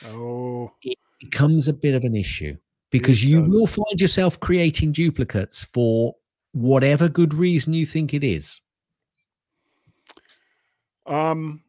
Oh, 0.07 0.71
it 0.83 0.97
becomes 1.19 1.67
a 1.67 1.73
bit 1.73 1.95
of 1.95 2.03
an 2.03 2.15
issue 2.15 2.55
because 2.89 3.23
you 3.23 3.41
will 3.41 3.67
find 3.67 3.99
yourself 3.99 4.39
creating 4.39 4.91
duplicates 4.91 5.63
for 5.63 6.15
whatever 6.53 7.09
good 7.09 7.33
reason 7.33 7.73
you 7.73 7.85
think 7.85 8.13
it 8.13 8.23
is. 8.23 8.61
um, 11.05 11.61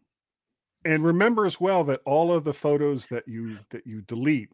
and 0.85 1.05
remember 1.05 1.45
as 1.45 1.61
well 1.61 1.85
that 1.85 2.01
all 2.07 2.33
of 2.33 2.45
the 2.45 2.53
photos 2.53 3.07
that 3.09 3.27
you 3.27 3.59
that 3.71 3.87
you 3.87 4.01
delete 4.03 4.51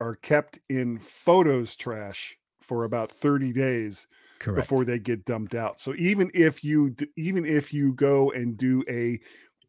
are 0.00 0.14
kept 0.16 0.58
in 0.68 0.98
photos 0.98 1.76
trash 1.76 2.36
for 2.60 2.84
about 2.84 3.10
30 3.10 3.52
days 3.52 4.06
Correct. 4.38 4.56
before 4.56 4.84
they 4.84 4.98
get 4.98 5.24
dumped 5.24 5.54
out. 5.54 5.78
So 5.78 5.94
even 5.96 6.30
if 6.34 6.64
you 6.64 6.94
even 7.16 7.44
if 7.44 7.72
you 7.72 7.92
go 7.92 8.30
and 8.32 8.56
do 8.56 8.82
a 8.88 9.20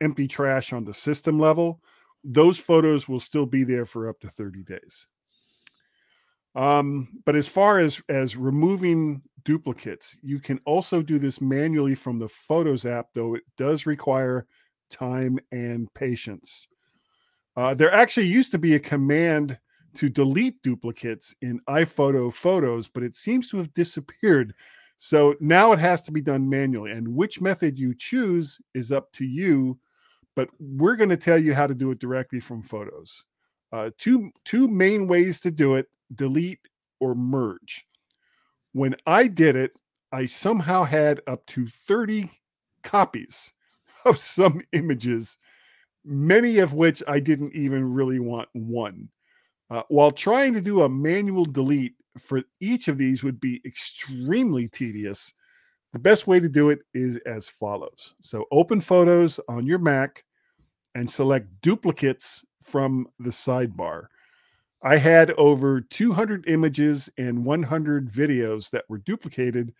empty 0.01 0.27
trash 0.27 0.73
on 0.73 0.85
the 0.85 0.93
system 0.93 1.39
level, 1.39 1.81
those 2.23 2.57
photos 2.57 3.07
will 3.07 3.19
still 3.19 3.45
be 3.45 3.63
there 3.63 3.85
for 3.85 4.07
up 4.07 4.19
to 4.21 4.29
30 4.29 4.63
days. 4.63 5.07
Um, 6.55 7.09
but 7.25 7.35
as 7.35 7.47
far 7.47 7.79
as 7.79 8.01
as 8.09 8.37
removing 8.37 9.21
duplicates, 9.43 10.17
you 10.21 10.39
can 10.39 10.59
also 10.65 11.01
do 11.01 11.19
this 11.19 11.41
manually 11.41 11.95
from 11.95 12.17
the 12.17 12.29
Photos 12.29 12.85
app, 12.85 13.07
though 13.13 13.35
it 13.35 13.43
does 13.57 13.85
require 13.85 14.47
time 14.89 15.39
and 15.51 15.93
patience. 15.93 16.69
Uh, 17.57 17.73
there 17.73 17.91
actually 17.91 18.27
used 18.27 18.51
to 18.51 18.57
be 18.57 18.75
a 18.75 18.79
command 18.79 19.57
to 19.95 20.09
delete 20.09 20.61
duplicates 20.61 21.35
in 21.41 21.59
iPhoto 21.69 22.33
photos, 22.33 22.87
but 22.87 23.03
it 23.03 23.15
seems 23.15 23.47
to 23.49 23.57
have 23.57 23.73
disappeared. 23.73 24.53
So 24.97 25.35
now 25.39 25.71
it 25.71 25.79
has 25.79 26.03
to 26.03 26.11
be 26.11 26.21
done 26.21 26.49
manually. 26.49 26.91
And 26.91 27.07
which 27.07 27.41
method 27.41 27.77
you 27.79 27.93
choose 27.93 28.61
is 28.73 28.91
up 28.91 29.11
to 29.13 29.25
you. 29.25 29.79
But 30.35 30.49
we're 30.59 30.97
going 30.97 31.09
to 31.09 31.17
tell 31.17 31.37
you 31.37 31.53
how 31.53 31.65
to 31.65 31.73
do 31.73 31.91
it 31.91 31.99
directly 31.99 32.41
from 32.41 32.61
photos. 32.61 33.25
Uh, 33.71 33.89
two 33.97 34.31
two 34.43 34.67
main 34.67 35.07
ways 35.07 35.39
to 35.41 35.51
do 35.51 35.75
it: 35.75 35.87
delete 36.13 36.59
or 36.99 37.15
merge. 37.15 37.85
When 38.73 38.95
I 39.05 39.27
did 39.27 39.55
it, 39.55 39.71
I 40.11 40.25
somehow 40.25 40.83
had 40.83 41.21
up 41.27 41.45
to 41.47 41.67
30 41.67 42.29
copies 42.83 43.53
of 44.05 44.17
some 44.17 44.61
images, 44.71 45.37
many 46.03 46.59
of 46.59 46.73
which 46.73 47.01
I 47.07 47.19
didn't 47.19 47.53
even 47.53 47.93
really 47.93 48.19
want 48.19 48.49
one. 48.53 49.09
Uh, 49.69 49.81
while 49.89 50.11
trying 50.11 50.53
to 50.53 50.61
do 50.61 50.83
a 50.83 50.89
manual 50.89 51.45
delete 51.45 51.95
for 52.17 52.43
each 52.59 52.87
of 52.87 52.97
these 52.97 53.23
would 53.23 53.39
be 53.39 53.61
extremely 53.65 54.67
tedious, 54.67 55.33
the 55.91 55.99
best 55.99 56.27
way 56.27 56.39
to 56.39 56.49
do 56.49 56.69
it 56.69 56.79
is 56.93 57.17
as 57.25 57.49
follows. 57.49 58.15
So 58.21 58.45
open 58.51 58.79
Photos 58.79 59.39
on 59.47 59.65
your 59.65 59.79
Mac 59.79 60.23
and 60.93 61.09
select 61.09 61.47
duplicates 61.61 62.45
from 62.61 63.07
the 63.19 63.29
sidebar. 63.29 64.07
I 64.85 64.97
had 64.97 65.31
over 65.31 65.81
200 65.81 66.47
images 66.47 67.09
and 67.17 67.43
100 67.43 68.07
videos 68.07 68.69
that 68.69 68.85
were 68.87 68.99
duplicated. 68.99 69.73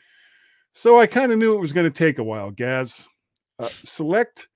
So 0.74 1.00
I 1.00 1.06
kind 1.06 1.32
of 1.32 1.38
knew 1.38 1.54
it 1.54 1.62
was 1.62 1.74
going 1.74 1.90
to 1.90 1.96
take 1.96 2.18
a 2.18 2.24
while, 2.24 2.50
Gaz. 2.50 3.08
Uh, 3.60 3.70
select 3.84 4.48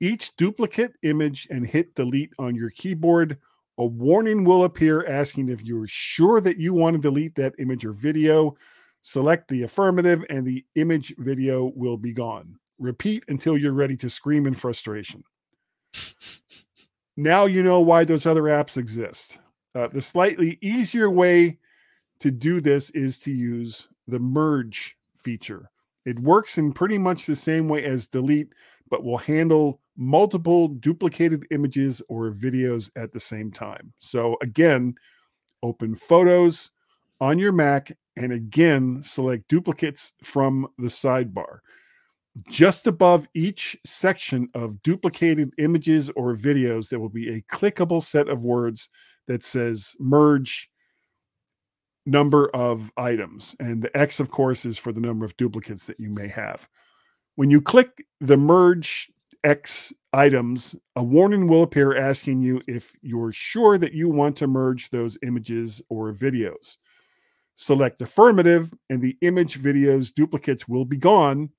each 0.00 0.36
duplicate 0.36 0.92
image 1.04 1.48
and 1.50 1.66
hit 1.66 1.94
delete 1.94 2.34
on 2.38 2.54
your 2.54 2.68
keyboard. 2.68 3.38
A 3.78 3.86
warning 3.86 4.44
will 4.44 4.64
appear 4.64 5.06
asking 5.06 5.48
if 5.48 5.64
you're 5.64 5.86
sure 5.86 6.38
that 6.42 6.58
you 6.58 6.74
want 6.74 6.96
to 6.96 7.00
delete 7.00 7.34
that 7.36 7.54
image 7.58 7.86
or 7.86 7.94
video. 7.94 8.54
Select 9.00 9.48
the 9.48 9.62
affirmative, 9.62 10.22
and 10.28 10.46
the 10.46 10.64
image 10.74 11.14
video 11.16 11.72
will 11.74 11.96
be 11.96 12.12
gone. 12.12 12.56
Repeat 12.78 13.24
until 13.28 13.56
you're 13.56 13.72
ready 13.72 13.96
to 13.96 14.10
scream 14.10 14.46
in 14.46 14.52
frustration. 14.52 15.24
Now 17.16 17.46
you 17.46 17.62
know 17.62 17.80
why 17.80 18.04
those 18.04 18.26
other 18.26 18.42
apps 18.42 18.76
exist. 18.76 19.38
Uh, 19.74 19.88
the 19.88 20.00
slightly 20.00 20.58
easier 20.60 21.10
way 21.10 21.58
to 22.20 22.30
do 22.30 22.60
this 22.60 22.90
is 22.90 23.18
to 23.18 23.32
use 23.32 23.88
the 24.06 24.18
merge 24.18 24.96
feature. 25.14 25.70
It 26.04 26.20
works 26.20 26.58
in 26.58 26.72
pretty 26.72 26.98
much 26.98 27.26
the 27.26 27.34
same 27.34 27.68
way 27.68 27.84
as 27.84 28.08
delete, 28.08 28.52
but 28.90 29.02
will 29.02 29.18
handle 29.18 29.80
multiple 29.96 30.68
duplicated 30.68 31.46
images 31.50 32.02
or 32.08 32.30
videos 32.30 32.90
at 32.96 33.12
the 33.12 33.20
same 33.20 33.50
time. 33.50 33.92
So, 33.98 34.36
again, 34.42 34.94
open 35.62 35.94
Photos 35.94 36.70
on 37.20 37.38
your 37.38 37.52
Mac 37.52 37.90
and 38.16 38.32
again 38.32 39.02
select 39.02 39.48
duplicates 39.48 40.12
from 40.22 40.68
the 40.78 40.88
sidebar. 40.88 41.58
Just 42.48 42.86
above 42.86 43.28
each 43.34 43.76
section 43.84 44.48
of 44.54 44.82
duplicated 44.82 45.52
images 45.58 46.10
or 46.10 46.34
videos, 46.34 46.88
there 46.88 46.98
will 46.98 47.08
be 47.08 47.30
a 47.30 47.42
clickable 47.42 48.02
set 48.02 48.28
of 48.28 48.44
words 48.44 48.90
that 49.28 49.44
says 49.44 49.96
merge 49.98 50.70
number 52.06 52.48
of 52.54 52.92
items. 52.96 53.56
And 53.60 53.82
the 53.82 53.96
X, 53.96 54.20
of 54.20 54.30
course, 54.30 54.64
is 54.64 54.78
for 54.78 54.92
the 54.92 55.00
number 55.00 55.24
of 55.24 55.36
duplicates 55.36 55.86
that 55.86 55.98
you 55.98 56.10
may 56.10 56.28
have. 56.28 56.68
When 57.36 57.50
you 57.50 57.60
click 57.60 58.04
the 58.20 58.36
merge 58.36 59.10
X 59.42 59.92
items, 60.12 60.76
a 60.96 61.02
warning 61.02 61.48
will 61.48 61.62
appear 61.62 61.96
asking 61.96 62.42
you 62.42 62.62
if 62.66 62.94
you're 63.02 63.32
sure 63.32 63.78
that 63.78 63.92
you 63.92 64.08
want 64.08 64.36
to 64.36 64.46
merge 64.46 64.90
those 64.90 65.18
images 65.22 65.82
or 65.88 66.12
videos. 66.12 66.76
Select 67.56 68.00
affirmative, 68.00 68.72
and 68.90 69.00
the 69.00 69.16
image 69.20 69.60
videos 69.60 70.12
duplicates 70.12 70.66
will 70.66 70.84
be 70.84 70.96
gone, 70.96 71.50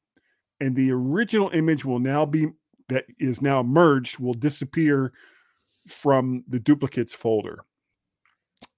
and 0.60 0.76
the 0.76 0.92
original 0.92 1.50
image 1.50 1.86
will 1.86 2.00
now 2.00 2.26
be 2.26 2.48
that 2.90 3.06
is 3.20 3.42
now 3.42 3.64
merged 3.64 4.20
will 4.20 4.34
disappear 4.34 5.12
from 5.88 6.44
the 6.48 6.60
duplicates 6.60 7.14
folder. 7.14 7.64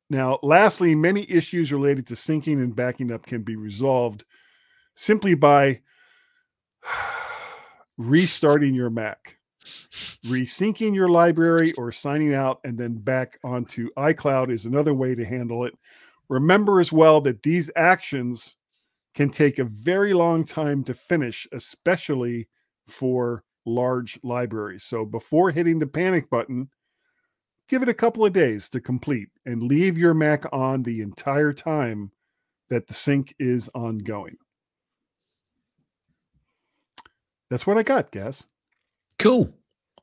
Now, 0.10 0.40
lastly, 0.42 0.96
many 0.96 1.30
issues 1.30 1.74
related 1.74 2.08
to 2.08 2.14
syncing 2.14 2.64
and 2.64 2.76
backing 2.76 3.12
up 3.12 3.26
can 3.26 3.42
be 3.42 3.56
resolved 3.56 4.24
simply 4.96 5.36
by 5.36 5.82
restarting 7.98 8.74
your 8.74 8.90
Mac, 8.90 9.38
resyncing 10.26 10.96
your 10.96 11.10
library, 11.10 11.74
or 11.74 11.92
signing 11.92 12.34
out 12.34 12.60
and 12.64 12.78
then 12.78 12.96
back 12.96 13.38
onto 13.44 13.90
iCloud 13.98 14.50
is 14.50 14.66
another 14.66 14.94
way 14.94 15.14
to 15.14 15.26
handle 15.26 15.66
it. 15.66 15.74
Remember 16.30 16.80
as 16.80 16.92
well 16.92 17.20
that 17.22 17.44
these 17.44 17.70
actions 17.76 18.58
can 19.14 19.30
take 19.30 19.60
a 19.60 19.66
very 19.66 20.14
long 20.14 20.46
time 20.46 20.84
to 20.86 20.94
finish, 20.94 21.48
especially 21.52 22.48
for 22.86 23.44
large 23.66 24.20
libraries. 24.24 24.84
So 24.84 25.06
before 25.06 25.52
hitting 25.52 25.80
the 25.80 25.88
panic 25.88 26.30
button, 26.30 26.70
give 27.68 27.82
it 27.84 27.90
a 27.90 27.94
couple 27.94 28.26
of 28.26 28.34
days 28.34 28.70
to 28.70 28.80
complete 28.82 29.30
and 29.46 29.62
leave 29.64 29.98
your 29.98 30.14
Mac 30.14 30.46
on 30.54 30.84
the 30.84 31.02
entire 31.02 31.54
time 31.54 32.12
that 32.70 32.88
the 32.88 32.94
sync 32.94 33.34
is 33.40 33.70
ongoing. 33.76 34.38
That's 37.50 37.66
what 37.66 37.78
I 37.78 37.84
got, 37.84 38.12
Gaz. 38.12 38.48
Cool. 39.20 39.54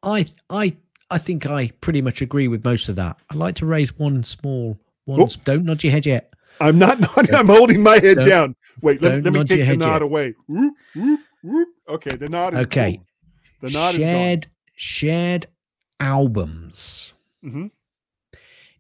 I 0.03 0.27
I 0.51 0.77
I 1.11 1.19
think 1.19 1.47
I 1.47 1.69
pretty 1.81 2.01
much 2.03 2.23
agree 2.23 2.49
with 2.49 2.65
most 2.65 2.89
of 2.89 2.97
that. 2.97 3.19
I'd 3.31 3.37
like 3.37 3.55
to 3.57 3.67
raise 3.67 3.97
one 3.99 4.23
small 4.23 4.79
one. 5.05 5.21
Oh. 5.23 5.29
Don't 5.45 5.65
nod 5.65 5.83
your 5.85 5.93
head 5.93 6.07
yet. 6.07 6.33
I'm 6.61 6.79
not 6.79 7.01
nodding. 7.17 7.35
I'm 7.35 7.47
holding 7.49 7.83
my 7.83 7.99
head 7.99 8.17
Don't- 8.17 8.29
down. 8.29 8.57
Wait, 8.83 9.01
let, 9.01 9.23
don't 9.23 9.25
let 9.25 9.33
me 9.33 9.45
take 9.45 9.69
the 9.69 9.77
nod 9.77 9.93
yet. 9.95 10.03
away. 10.03 10.35
Whoop, 10.49 10.75
whoop, 10.97 11.21
whoop. 11.45 11.69
Okay, 11.89 12.17
the 12.17 12.29
nod 12.29 12.55
is 12.55 12.61
Okay. 12.65 12.97
gone. 12.97 13.07
The 13.61 13.71
nod 13.71 13.95
shared 13.95 14.47
shared 14.75 15.47
albums. 16.01 17.14
Gone. 17.45 17.71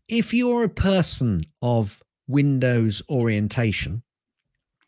If 0.09 0.35
you're 0.35 0.65
a 0.65 0.69
person 0.69 1.43
of 1.63 2.03
Windows 2.27 3.03
orientation 3.09 4.03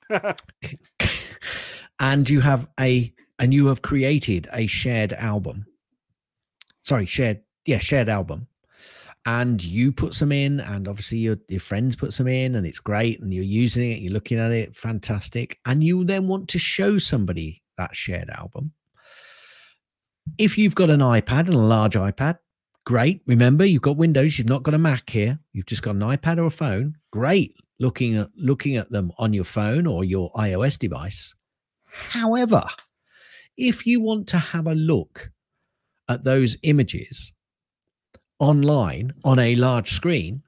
and 2.01 2.29
you 2.29 2.41
have 2.41 2.69
a 2.81 3.13
and 3.39 3.53
you 3.53 3.67
have 3.67 3.83
created 3.83 4.49
a 4.53 4.67
shared 4.67 5.13
album 5.13 5.67
sorry 6.83 7.07
shared 7.07 7.41
yeah 7.67 7.79
shared 7.79 8.09
album 8.09 8.47
and 9.27 9.63
you 9.63 9.91
put 9.91 10.15
some 10.15 10.31
in 10.31 10.61
and 10.61 10.87
obviously 10.87 11.19
your, 11.19 11.37
your 11.49 11.61
friends 11.61 11.97
put 11.97 12.13
some 12.13 12.29
in 12.29 12.55
and 12.55 12.65
it's 12.65 12.79
great 12.79 13.21
and 13.21 13.35
you're 13.35 13.45
using 13.45 13.91
it 13.91 14.01
you're 14.01 14.13
looking 14.13 14.39
at 14.39 14.53
it 14.53 14.75
fantastic 14.75 15.59
and 15.67 15.83
you 15.83 16.05
then 16.05 16.29
want 16.29 16.49
to 16.49 16.59
show 16.59 16.97
somebody 16.97 17.63
that 17.77 17.95
shared 17.95 18.31
album 18.31 18.73
if 20.39 20.57
you've 20.57 20.75
got 20.75 20.91
an 20.91 21.01
ipad 21.01 21.41
and 21.41 21.55
a 21.55 21.59
large 21.59 21.95
ipad 21.95 22.39
great 22.87 23.21
remember 23.27 23.67
you've 23.67 23.83
got 23.83 23.99
windows 23.99 24.39
you've 24.39 24.49
not 24.49 24.63
got 24.63 24.73
a 24.73 24.79
mac 24.79 25.11
here 25.11 25.39
you've 25.53 25.67
just 25.67 25.83
got 25.83 25.95
an 25.95 26.01
ipad 26.01 26.39
or 26.39 26.47
a 26.47 26.51
phone 26.51 26.97
great 27.11 27.55
looking 27.79 28.17
at 28.17 28.31
looking 28.37 28.77
at 28.77 28.89
them 28.91 29.13
on 29.19 29.35
your 29.35 29.45
phone 29.45 29.87
or 29.87 30.05
your 30.05 30.33
ios 30.33 30.79
device 30.79 31.35
however 31.85 32.65
if 33.57 33.87
you 33.87 34.01
want 34.01 34.27
to 34.29 34.39
have 34.39 34.67
a 34.67 34.75
look 34.75 35.31
at 36.09 36.25
those 36.25 36.57
images 36.63 37.33
online 38.39 39.15
on 39.25 39.39
a 39.39 39.55
large 39.55 39.93
screen, 39.93 40.43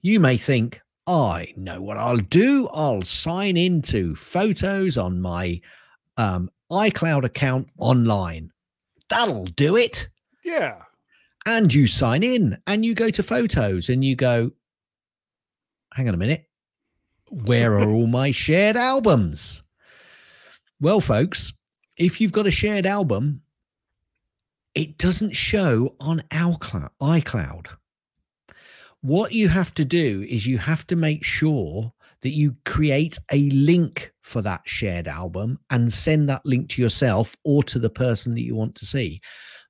you 0.00 0.20
may 0.20 0.36
think, 0.36 0.80
I 1.06 1.52
know 1.56 1.80
what 1.80 1.96
I'll 1.96 2.16
do. 2.16 2.68
I'll 2.72 3.02
sign 3.02 3.56
into 3.56 4.14
photos 4.14 4.98
on 4.98 5.20
my 5.20 5.60
um, 6.16 6.50
iCloud 6.70 7.24
account 7.24 7.68
online. 7.78 8.50
That'll 9.08 9.44
do 9.44 9.76
it. 9.76 10.08
yeah. 10.44 10.82
And 11.46 11.72
you 11.72 11.86
sign 11.86 12.22
in 12.22 12.58
and 12.66 12.84
you 12.84 12.94
go 12.94 13.10
to 13.10 13.22
photos 13.22 13.88
and 13.88 14.04
you 14.04 14.16
go, 14.16 14.50
hang 15.94 16.08
on 16.08 16.14
a 16.14 16.18
minute. 16.18 16.48
Where 17.30 17.78
are 17.78 17.88
all 17.88 18.06
my 18.06 18.30
shared 18.30 18.76
albums? 18.76 19.62
Well, 20.80 21.00
folks, 21.00 21.52
if 21.96 22.20
you've 22.20 22.32
got 22.32 22.46
a 22.46 22.50
shared 22.50 22.86
album, 22.86 23.42
it 24.74 24.96
doesn't 24.98 25.34
show 25.34 25.96
on 26.00 26.22
iCloud. 26.30 26.90
iCloud. 27.00 27.66
What 29.00 29.32
you 29.32 29.48
have 29.48 29.74
to 29.74 29.84
do 29.84 30.24
is 30.28 30.46
you 30.46 30.58
have 30.58 30.86
to 30.88 30.96
make 30.96 31.24
sure 31.24 31.92
that 32.22 32.30
you 32.30 32.56
create 32.64 33.18
a 33.30 33.48
link 33.50 34.12
for 34.22 34.42
that 34.42 34.62
shared 34.64 35.06
album 35.06 35.58
and 35.70 35.92
send 35.92 36.28
that 36.28 36.44
link 36.44 36.68
to 36.70 36.82
yourself 36.82 37.36
or 37.44 37.62
to 37.64 37.78
the 37.78 37.90
person 37.90 38.34
that 38.34 38.42
you 38.42 38.54
want 38.54 38.74
to 38.76 38.86
see. 38.86 39.20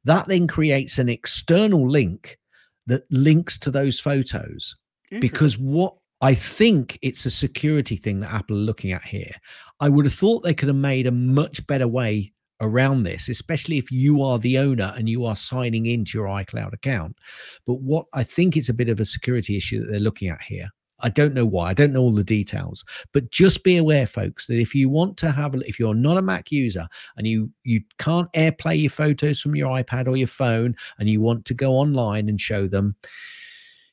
That 0.05 0.27
then 0.27 0.47
creates 0.47 0.99
an 0.99 1.09
external 1.09 1.89
link 1.89 2.39
that 2.87 3.03
links 3.11 3.59
to 3.59 3.71
those 3.71 4.01
photos 4.01 4.77
because 5.21 5.59
what 5.59 5.95
I 6.21 6.35
think 6.35 6.99
it's 7.01 7.27
a 7.27 7.31
security 7.31 7.97
thing 7.97 8.21
that 8.21 8.33
Apple 8.33 8.57
are 8.57 8.61
looking 8.61 8.93
at 8.93 9.05
here. 9.05 9.33
I 9.81 9.89
would 9.89 10.05
have 10.05 10.15
thought 10.15 10.41
they 10.41 10.55
could 10.55 10.69
have 10.69 10.77
made 10.77 11.07
a 11.07 11.13
much 11.13 11.65
better 11.67 11.87
way 11.87 12.33
around 12.61 13.05
this, 13.05 13.29
especially 13.29 13.79
if 13.79 13.93
you 13.93 14.23
are 14.23 14.39
the 14.39 14.59
owner 14.59 14.93
and 14.97 15.09
you 15.09 15.25
are 15.25 15.37
signing 15.37 15.87
into 15.87 16.19
your 16.19 16.27
iCloud 16.27 16.73
account. 16.73 17.17
But 17.67 17.75
what 17.75 18.07
I 18.13 18.25
think 18.25 18.57
it's 18.57 18.69
a 18.69 18.75
bit 18.75 18.89
of 18.89 18.99
a 18.99 19.05
security 19.05 19.57
issue 19.57 19.81
that 19.81 19.91
they're 19.91 20.01
looking 20.01 20.29
at 20.29 20.43
here. 20.43 20.69
I 21.01 21.09
don't 21.09 21.35
know 21.35 21.47
why. 21.47 21.71
I 21.71 21.75
don't 21.75 21.93
know 21.93 22.01
all 22.01 22.15
the 22.15 22.25
details, 22.25 22.85
but 23.13 23.31
just 23.31 23.63
be 23.63 23.77
aware, 23.77 24.07
folks, 24.07 24.47
that 24.49 24.59
if 24.59 24.75
you 24.75 24.89
want 24.89 25.17
to 25.19 25.31
have, 25.31 25.55
if 25.67 25.79
you're 25.79 25.95
not 25.95 26.19
a 26.19 26.23
Mac 26.23 26.51
user 26.51 26.89
and 27.17 27.27
you 27.27 27.51
you 27.65 27.83
can't 27.99 28.33
AirPlay 28.33 28.81
your 28.81 28.91
photos 28.91 29.41
from 29.41 29.55
your 29.55 29.71
iPad 29.71 30.09
or 30.09 30.17
your 30.17 30.27
phone, 30.27 30.77
and 30.99 31.09
you 31.09 31.21
want 31.21 31.45
to 31.47 31.55
go 31.55 31.73
online 31.73 32.29
and 32.29 32.41
show 32.41 32.67
them, 32.67 32.97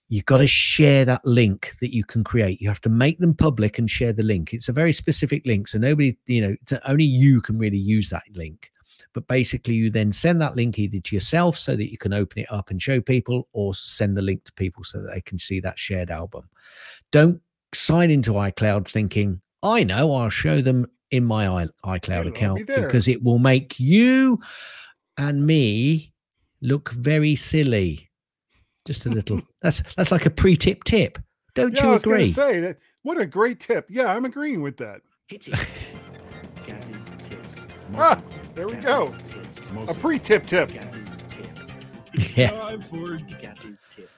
you've 0.07 0.25
got 0.25 0.37
to 0.37 0.47
share 0.47 1.05
that 1.05 1.25
link 1.25 1.73
that 1.79 1.93
you 1.93 2.03
can 2.03 2.23
create. 2.23 2.61
You 2.61 2.67
have 2.67 2.81
to 2.81 2.89
make 2.89 3.19
them 3.19 3.33
public 3.33 3.77
and 3.77 3.89
share 3.89 4.13
the 4.13 4.23
link. 4.23 4.53
It's 4.53 4.69
a 4.69 4.73
very 4.73 4.93
specific 4.93 5.45
link, 5.45 5.67
so 5.67 5.77
nobody, 5.77 6.17
you 6.25 6.41
know, 6.41 6.79
only 6.85 7.05
you 7.05 7.41
can 7.41 7.57
really 7.57 7.77
use 7.77 8.09
that 8.09 8.23
link. 8.33 8.71
But 9.15 9.25
basically, 9.27 9.73
you 9.73 9.89
then 9.89 10.11
send 10.11 10.39
that 10.41 10.55
link 10.55 10.77
either 10.77 10.99
to 10.99 11.15
yourself 11.15 11.57
so 11.57 11.75
that 11.75 11.89
you 11.89 11.97
can 11.97 12.13
open 12.13 12.39
it 12.43 12.51
up 12.51 12.69
and 12.69 12.79
show 12.81 12.99
people, 13.01 13.47
or 13.53 13.73
send 13.73 14.15
the 14.15 14.21
link 14.21 14.43
to 14.43 14.53
people 14.53 14.83
so 14.83 15.01
that 15.01 15.11
they 15.13 15.21
can 15.21 15.39
see 15.39 15.59
that 15.61 15.79
shared 15.79 16.11
album. 16.11 16.47
Don't 17.11 17.41
sign 17.73 18.11
into 18.11 18.31
iCloud 18.33 18.87
thinking, 18.87 19.41
I 19.63 19.83
know, 19.83 20.13
I'll 20.13 20.29
show 20.29 20.61
them 20.61 20.85
in 21.11 21.23
my 21.25 21.47
i- 21.47 21.67
iCloud 21.85 22.19
It'll 22.19 22.23
be 22.23 22.29
account 22.29 22.67
because 22.67 23.07
it 23.07 23.23
will 23.23 23.39
make 23.39 23.79
you 23.79 24.39
and 25.17 25.47
me 25.47 26.11
look 26.61 26.91
very 26.91 27.35
silly. 27.35 28.09
Just 28.85 29.05
a 29.05 29.09
little. 29.09 29.41
that's 29.61 29.81
that's 29.95 30.11
like 30.11 30.25
a 30.25 30.29
pre-tip 30.29 30.83
tip. 30.83 31.17
Don't 31.55 31.73
Yeah, 31.73 31.83
I 31.83 31.85
you 31.85 31.91
was 31.93 32.03
going 32.03 32.17
to 32.17 32.23
agree? 32.23 32.33
say 32.33 32.59
that. 32.59 32.77
What 33.03 33.17
a 33.19 33.25
great 33.25 33.59
tip. 33.61 33.85
Yeah, 33.89 34.13
I'm 34.13 34.25
agreeing 34.25 34.61
with 34.61 34.75
that. 34.77 35.01
Hit 35.27 35.47
it. 35.47 35.69
Gaz's 36.67 36.89
tips. 37.27 37.55
Ah! 37.95 38.21
There 38.55 38.67
we 38.67 38.75
go. 38.75 39.13
A 39.87 39.93
pre-tip 39.93 40.45
tip. 40.45 40.71
Gazzy's 40.71 41.17
tips. 41.29 41.67
It's 42.13 42.37
Yeah. 42.37 42.51
time 42.51 42.81
for 42.81 43.17
Gazzy's 43.17 43.85
tip. 43.89 44.09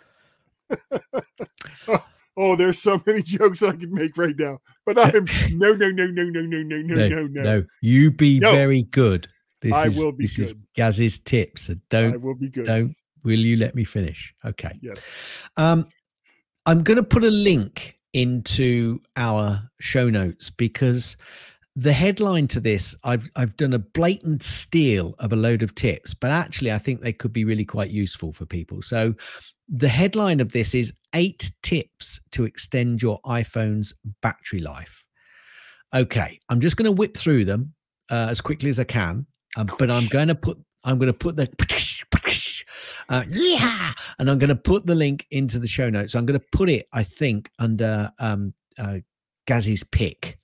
Oh, 2.40 2.56
there's 2.56 2.80
so 2.80 3.02
many 3.08 3.24
jokes 3.24 3.64
I 3.64 3.72
can 3.72 3.92
make 3.92 4.16
right 4.16 4.36
now, 4.38 4.60
but 4.86 5.00
I'm 5.00 5.26
no, 5.58 5.74
no, 5.74 5.90
no, 5.90 6.06
no, 6.06 6.24
no, 6.24 6.42
no, 6.42 6.62
no, 6.62 6.78
no, 6.78 7.08
no, 7.10 7.24
no. 7.26 7.42
no. 7.42 7.66
You 7.82 8.12
be 8.12 8.40
No. 8.40 8.52
very 8.52 8.84
good. 8.84 9.28
This 9.62 9.74
I 9.74 9.88
is 9.88 9.98
will 9.98 10.12
be 10.12 10.26
this 10.26 10.38
is. 10.38 10.54
Gaz's 10.76 11.18
tips. 11.18 11.64
So 11.64 11.74
don't 11.90 12.14
I 12.14 12.18
will 12.18 12.36
be 12.36 12.50
good. 12.50 12.66
don't 12.68 12.96
will 13.24 13.40
you 13.40 13.58
let 13.58 13.74
me 13.74 13.84
finish? 13.84 14.36
Okay. 14.46 14.78
Yes. 14.84 15.12
Um, 15.58 15.88
I'm 16.68 16.84
going 16.84 16.98
to 16.98 17.04
put 17.04 17.24
a 17.24 17.32
link 17.32 17.98
into 18.14 19.00
our 19.16 19.72
show 19.80 20.08
notes 20.08 20.52
because 20.52 21.18
the 21.78 21.94
headline 21.94 22.48
to 22.48 22.60
this, 22.60 22.96
I've 23.04 23.30
I've 23.36 23.56
done 23.56 23.74
a 23.74 23.80
blatant 23.80 24.42
steal 24.42 25.14
of 25.20 25.32
a 25.32 25.36
load 25.36 25.62
of 25.62 25.76
tips, 25.76 26.16
but 26.16 26.32
actually 26.32 26.72
I 26.72 26.80
think 26.80 27.02
they 27.02 27.14
could 27.14 27.32
be 27.32 27.46
really 27.46 27.66
quite 27.66 27.92
useful 27.92 28.34
for 28.34 28.48
people. 28.48 28.82
So 28.82 29.14
the 29.70 29.88
headline 29.88 30.40
of 30.40 30.54
this 30.54 30.74
is 30.74 30.92
eight 31.14 31.52
tips 31.62 32.20
to 32.32 32.46
extend 32.46 33.04
your 33.04 33.22
iPhone's 33.28 33.94
battery 34.24 34.60
life. 34.60 35.06
Okay, 35.94 36.40
I'm 36.50 36.60
just 36.62 36.78
going 36.78 36.88
to 36.88 36.92
whip 36.92 37.16
through 37.16 37.46
them 37.46 37.76
uh, 38.10 38.28
as 38.32 38.42
quickly 38.42 38.70
as 38.70 38.80
I 38.80 38.84
can, 38.84 39.28
um, 39.56 39.70
but 39.78 39.92
I'm 39.92 40.08
going 40.08 40.30
to 40.30 40.36
put 40.36 40.58
I'm 40.84 40.98
going 40.98 41.14
to 41.14 41.14
put 41.14 41.36
the 41.36 41.48
uh, 43.10 43.24
yeah, 43.30 43.94
and 44.18 44.32
I'm 44.32 44.40
going 44.40 44.50
to 44.50 44.56
put 44.56 44.88
the 44.88 44.96
link 44.96 45.28
into 45.30 45.60
the 45.60 45.68
show 45.68 45.92
notes. 45.92 46.16
I'm 46.16 46.26
going 46.26 46.40
to 46.40 46.46
put 46.52 46.72
it, 46.72 46.88
I 46.92 47.04
think, 47.04 47.52
under 47.60 48.12
um, 48.18 48.56
uh, 48.80 48.98
Gazzy's 49.46 49.84
pick 49.84 50.40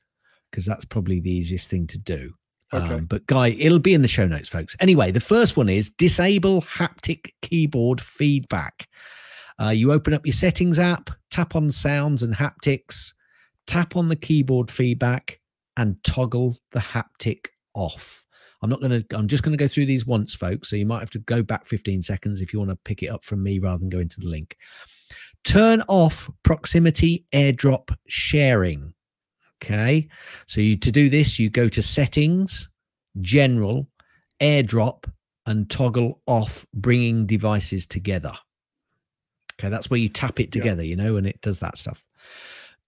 because 0.54 0.68
that's 0.68 0.86
probably 0.86 1.20
the 1.20 1.32
easiest 1.32 1.68
thing 1.68 1.88
to 1.88 1.98
do. 1.98 2.32
Okay. 2.72 2.94
Um, 2.94 3.06
but 3.06 3.26
Guy, 3.26 3.50
it'll 3.50 3.80
be 3.80 3.96
in 3.96 4.04
the 4.04 4.08
show 4.08 4.28
notes, 4.28 4.50
folks. 4.50 4.76
Anyway, 4.80 5.10
the 5.10 5.20
first 5.20 5.58
one 5.58 5.68
is 5.68 5.90
disable 5.90 6.62
haptic 6.62 7.32
keyboard 7.42 8.00
feedback. 8.00 8.88
Uh, 9.60 9.70
you 9.70 9.92
open 9.92 10.14
up 10.14 10.26
your 10.28 10.34
settings 10.34 10.78
app, 10.78 11.10
tap 11.32 11.56
on 11.56 11.72
sounds 11.72 12.22
and 12.22 12.36
haptics, 12.36 13.14
tap 13.66 13.96
on 13.96 14.10
the 14.10 14.16
keyboard 14.16 14.70
feedback, 14.70 15.40
and 15.76 15.98
toggle 16.04 16.56
the 16.72 16.80
haptic 16.80 17.48
off. 17.74 18.26
I'm 18.62 18.70
not 18.70 18.80
going 18.80 19.04
to, 19.04 19.18
I'm 19.18 19.28
just 19.28 19.42
going 19.42 19.58
to 19.58 19.62
go 19.62 19.68
through 19.68 19.88
these 19.88 20.06
once, 20.06 20.36
folks. 20.36 20.70
So 20.70 20.76
you 20.76 20.86
might 20.86 21.00
have 21.00 21.10
to 21.12 21.20
go 21.20 21.42
back 21.42 21.66
15 21.66 22.04
seconds 22.04 22.42
if 22.42 22.54
you 22.54 22.60
want 22.60 22.72
to 22.72 22.78
pick 22.86 23.02
it 23.02 23.08
up 23.08 23.24
from 23.24 23.42
me 23.42 23.58
rather 23.58 23.80
than 23.80 23.90
go 23.90 24.00
into 24.00 24.20
the 24.20 24.28
link. 24.28 24.56
Turn 25.44 25.82
off 25.90 26.30
proximity 26.44 27.26
airdrop 27.34 27.96
sharing. 28.08 28.94
Okay. 29.64 30.10
So 30.48 30.62
you, 30.62 30.76
to 30.78 30.92
do 30.92 31.10
this, 31.10 31.40
you 31.40 31.50
go 31.50 31.68
to 31.70 31.82
settings, 31.82 32.68
general, 33.22 33.88
airdrop, 34.42 35.06
and 35.46 35.70
toggle 35.70 36.22
off 36.28 36.66
bringing 36.74 37.26
devices 37.26 37.88
together. 37.88 38.34
Okay. 39.60 39.70
That's 39.70 39.90
where 39.90 40.00
you 40.00 40.10
tap 40.10 40.40
it 40.40 40.54
Yeah. 40.56 40.62
together, 40.62 40.84
you 40.84 40.96
know, 40.96 41.16
and 41.18 41.26
it 41.28 41.40
does 41.42 41.60
that 41.62 41.78
stuff. 41.78 42.04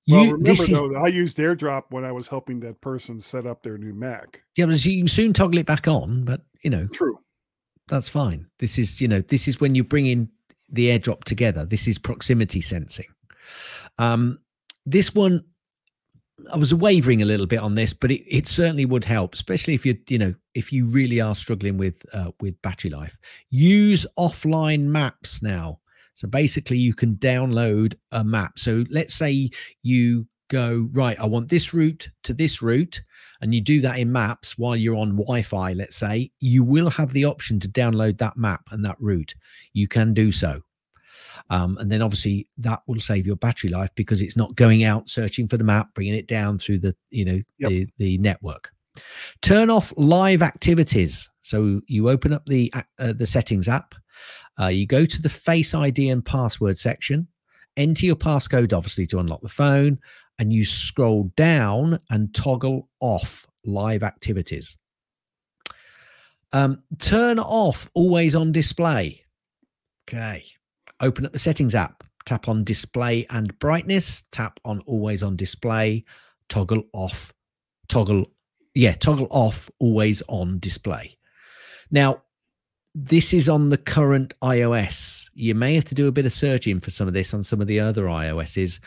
Well, 0.07 0.23
remember 0.25 0.43
this 0.51 0.69
is, 0.69 0.79
I 1.03 1.07
used 1.07 1.37
AirDrop 1.37 1.85
when 1.89 2.05
I 2.05 2.11
was 2.11 2.27
helping 2.27 2.59
that 2.59 2.79
person 2.79 3.19
set 3.19 3.47
up 3.47 3.63
their 3.63 3.77
new 3.79 3.93
Mac. 3.93 4.43
yeah, 4.55 4.67
but 4.67 4.85
you 4.85 4.99
can 4.99 5.07
soon 5.07 5.33
toggle 5.33 5.57
it 5.57 5.65
back 5.65 5.87
on, 5.87 6.23
but 6.25 6.41
you 6.63 6.69
know, 6.69 6.85
True. 6.87 7.17
that's 7.87 8.07
fine. 8.07 8.45
This 8.59 8.77
is, 8.77 9.01
you 9.01 9.07
know, 9.07 9.21
this 9.21 9.47
is 9.47 9.59
when 9.59 9.73
you 9.73 9.83
bring 9.83 10.05
in 10.05 10.29
the 10.69 10.87
airdrop 10.89 11.23
together. 11.23 11.65
This 11.65 11.87
is 11.87 11.97
proximity 11.97 12.61
sensing. 12.61 13.07
Um, 13.97 14.37
this 14.85 15.15
one, 15.15 15.43
I 16.51 16.57
was 16.57 16.73
wavering 16.73 17.21
a 17.21 17.25
little 17.25 17.45
bit 17.45 17.59
on 17.59 17.75
this, 17.75 17.93
but 17.93 18.11
it, 18.11 18.23
it 18.27 18.47
certainly 18.47 18.85
would 18.85 19.05
help, 19.05 19.33
especially 19.33 19.73
if 19.73 19.85
you, 19.85 19.97
you 20.09 20.17
know, 20.17 20.35
if 20.53 20.71
you 20.71 20.85
really 20.85 21.21
are 21.21 21.35
struggling 21.35 21.77
with 21.77 22.05
uh, 22.13 22.31
with 22.41 22.61
battery 22.61 22.91
life. 22.91 23.17
Use 23.49 24.05
offline 24.17 24.81
maps 24.81 25.41
now. 25.41 25.79
So 26.15 26.27
basically, 26.27 26.77
you 26.77 26.93
can 26.93 27.15
download 27.15 27.95
a 28.11 28.23
map. 28.23 28.59
So 28.59 28.85
let's 28.89 29.13
say 29.13 29.49
you 29.81 30.27
go 30.49 30.89
right. 30.91 31.19
I 31.19 31.25
want 31.25 31.49
this 31.49 31.73
route 31.73 32.09
to 32.23 32.33
this 32.33 32.61
route 32.61 33.01
and 33.41 33.53
you 33.53 33.61
do 33.61 33.81
that 33.81 33.99
in 33.99 34.11
maps 34.11 34.57
while 34.57 34.75
you're 34.75 34.95
on 34.95 35.17
Wi-Fi, 35.17 35.73
let's 35.73 35.95
say, 35.95 36.31
you 36.39 36.63
will 36.63 36.89
have 36.89 37.11
the 37.11 37.25
option 37.25 37.59
to 37.59 37.67
download 37.67 38.17
that 38.19 38.37
map 38.37 38.61
and 38.71 38.85
that 38.85 38.95
route. 38.99 39.35
You 39.73 39.87
can 39.87 40.13
do 40.13 40.31
so. 40.31 40.61
Um, 41.49 41.77
and 41.77 41.91
then 41.91 42.01
obviously 42.01 42.47
that 42.57 42.81
will 42.87 42.99
save 42.99 43.25
your 43.27 43.35
battery 43.35 43.69
life 43.69 43.89
because 43.95 44.21
it's 44.21 44.37
not 44.37 44.55
going 44.55 44.83
out 44.83 45.09
searching 45.09 45.47
for 45.47 45.57
the 45.57 45.63
map, 45.63 45.93
bringing 45.93 46.13
it 46.15 46.27
down 46.27 46.57
through 46.57 46.79
the, 46.79 46.95
you 47.09 47.25
know, 47.25 47.39
Yep. 47.59 47.69
the, 47.69 47.87
the 47.97 48.17
network. 48.19 48.71
Turn 49.41 49.69
off 49.69 49.93
live 49.97 50.41
activities. 50.41 51.29
So 51.41 51.81
you 51.87 52.09
open 52.09 52.31
up 52.33 52.45
the 52.45 52.73
uh, 52.97 53.13
the 53.13 53.25
settings 53.25 53.67
app. 53.67 53.93
Uh, 54.59 54.67
you 54.67 54.87
go 54.87 55.05
to 55.05 55.21
the 55.21 55.29
Face 55.29 55.73
ID 55.75 56.09
and 56.09 56.23
password 56.25 56.77
section. 56.77 57.27
Enter 57.75 58.05
your 58.05 58.15
passcode, 58.15 58.71
obviously, 58.71 59.05
to 59.07 59.19
unlock 59.19 59.41
the 59.41 59.49
phone 59.49 59.99
and 60.39 60.53
you 60.53 60.63
scroll 60.63 61.31
down 61.35 61.99
and 62.09 62.33
toggle 62.33 62.89
off 63.01 63.47
live 63.65 64.01
activities. 64.03 64.77
Um, 66.53 66.83
turn 66.99 67.39
off 67.39 67.89
always 67.93 68.33
on 68.35 68.51
display. 68.51 69.25
Okay. 70.07 70.45
Open 70.99 71.25
up 71.25 71.31
the 71.31 71.39
settings 71.39 71.75
app, 71.75 72.03
tap 72.25 72.47
on 72.47 72.63
display 72.63 73.25
and 73.29 73.57
brightness, 73.59 74.23
tap 74.31 74.59
on 74.65 74.81
always 74.81 75.23
on 75.23 75.35
display, 75.35 76.05
toggle 76.49 76.83
off, 76.93 77.33
toggle, 77.87 78.31
yeah, 78.73 78.93
toggle 78.93 79.27
off 79.29 79.69
always 79.79 80.21
on 80.27 80.59
display. 80.59 81.17
Now, 81.91 82.21
this 82.93 83.33
is 83.33 83.49
on 83.49 83.69
the 83.69 83.77
current 83.77 84.33
iOS. 84.41 85.29
You 85.33 85.53
may 85.53 85.75
have 85.75 85.85
to 85.85 85.95
do 85.95 86.07
a 86.07 86.13
bit 86.13 86.25
of 86.25 86.31
searching 86.31 86.79
for 86.79 86.91
some 86.91 87.07
of 87.07 87.13
this 87.13 87.33
on 87.33 87.43
some 87.43 87.59
of 87.59 87.67
the 87.67 87.79
other 87.79 88.05
iOSs 88.05 88.79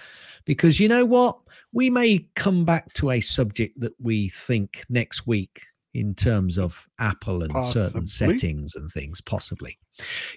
because 0.46 0.80
you 0.80 0.88
know 0.88 1.04
what? 1.04 1.38
We 1.72 1.90
may 1.90 2.26
come 2.34 2.64
back 2.64 2.94
to 2.94 3.10
a 3.10 3.20
subject 3.20 3.78
that 3.80 3.92
we 4.00 4.30
think 4.30 4.84
next 4.88 5.26
week 5.26 5.66
in 5.94 6.14
terms 6.14 6.58
of 6.58 6.86
Apple 7.00 7.42
and 7.42 7.64
certain 7.64 8.06
settings 8.06 8.74
and 8.74 8.90
things, 8.90 9.20
possibly. 9.20 9.78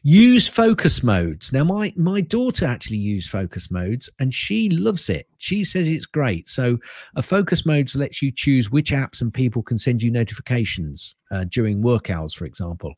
Use 0.02 0.48
focus 0.48 1.04
modes. 1.04 1.54
Now, 1.54 1.64
my 1.64 1.94
my 1.96 2.22
daughter 2.22 2.66
actually 2.66 2.98
used 2.98 3.30
focus 3.30 3.70
modes 3.70 4.10
and 4.20 4.34
she 4.34 4.70
loves 4.70 5.10
it. 5.10 5.28
She 5.38 5.64
says 5.64 5.88
it's 5.88 6.08
great. 6.08 6.50
So, 6.50 6.80
a 7.16 7.22
focus 7.22 7.66
modes 7.66 7.96
lets 7.96 8.22
you 8.22 8.32
choose 8.32 8.72
which 8.72 8.92
apps 8.92 9.22
and 9.22 9.34
people 9.34 9.62
can 9.62 9.78
send 9.78 10.02
you 10.02 10.10
notifications 10.10 11.16
uh, 11.30 11.46
during 11.50 11.82
work 11.82 12.10
hours, 12.10 12.34
for 12.34 12.46
example. 12.46 12.94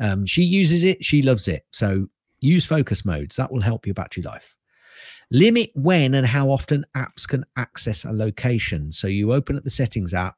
Um, 0.00 0.26
she 0.26 0.42
uses 0.42 0.84
it. 0.84 1.02
She 1.04 1.22
loves 1.22 1.48
it. 1.48 1.64
So, 1.72 2.08
use 2.40 2.66
focus 2.66 3.06
modes. 3.06 3.36
That 3.36 3.50
will 3.50 3.62
help 3.62 3.86
your 3.86 3.94
battery 3.94 4.22
life. 4.22 4.56
Limit 5.30 5.70
when 5.74 6.14
and 6.14 6.26
how 6.26 6.50
often 6.50 6.84
apps 6.94 7.26
can 7.26 7.44
access 7.56 8.04
a 8.04 8.12
location. 8.12 8.92
So, 8.92 9.06
you 9.06 9.32
open 9.32 9.56
up 9.56 9.64
the 9.64 9.70
settings 9.70 10.12
app. 10.12 10.36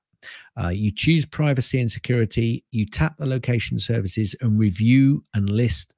Uh, 0.60 0.68
you 0.68 0.90
choose 0.90 1.24
privacy 1.24 1.80
and 1.80 1.90
security. 1.90 2.64
You 2.70 2.86
tap 2.86 3.16
the 3.16 3.26
location 3.26 3.78
services 3.78 4.34
and 4.40 4.58
review 4.58 5.24
and 5.34 5.50
list, 5.50 5.94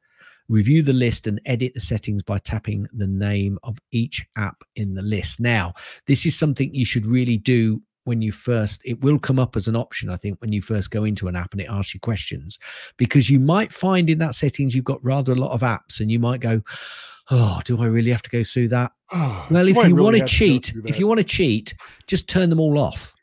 review 0.48 0.82
the 0.82 0.92
list 0.92 1.26
and 1.26 1.40
edit 1.44 1.74
the 1.74 1.80
settings 1.80 2.22
by 2.22 2.38
tapping 2.38 2.86
the 2.92 3.06
name 3.06 3.58
of 3.62 3.78
each 3.92 4.24
app 4.36 4.62
in 4.76 4.94
the 4.94 5.02
list. 5.02 5.40
Now, 5.40 5.74
this 6.06 6.24
is 6.26 6.38
something 6.38 6.74
you 6.74 6.84
should 6.84 7.06
really 7.06 7.36
do 7.36 7.82
when 8.04 8.22
you 8.22 8.32
first. 8.32 8.80
It 8.84 9.02
will 9.02 9.18
come 9.18 9.38
up 9.38 9.56
as 9.56 9.68
an 9.68 9.76
option, 9.76 10.08
I 10.08 10.16
think, 10.16 10.40
when 10.40 10.52
you 10.52 10.62
first 10.62 10.90
go 10.90 11.04
into 11.04 11.28
an 11.28 11.36
app 11.36 11.52
and 11.52 11.60
it 11.60 11.68
asks 11.68 11.92
you 11.92 12.00
questions, 12.00 12.58
because 12.96 13.28
you 13.28 13.40
might 13.40 13.72
find 13.72 14.08
in 14.08 14.18
that 14.18 14.34
settings 14.34 14.74
you've 14.74 14.84
got 14.84 15.04
rather 15.04 15.32
a 15.32 15.36
lot 15.36 15.52
of 15.52 15.60
apps, 15.60 16.00
and 16.00 16.10
you 16.10 16.18
might 16.20 16.40
go, 16.40 16.62
"Oh, 17.30 17.60
do 17.64 17.82
I 17.82 17.86
really 17.86 18.12
have 18.12 18.22
to 18.22 18.30
go 18.30 18.44
through 18.44 18.68
that?" 18.68 18.92
Well, 19.50 19.68
if 19.68 19.76
you 19.76 19.82
really 19.82 20.02
want 20.02 20.16
to 20.16 20.24
cheat, 20.24 20.72
if 20.86 20.98
you 20.98 21.06
want 21.06 21.18
to 21.18 21.24
cheat, 21.24 21.74
just 22.06 22.28
turn 22.28 22.48
them 22.50 22.60
all 22.60 22.78
off 22.78 23.15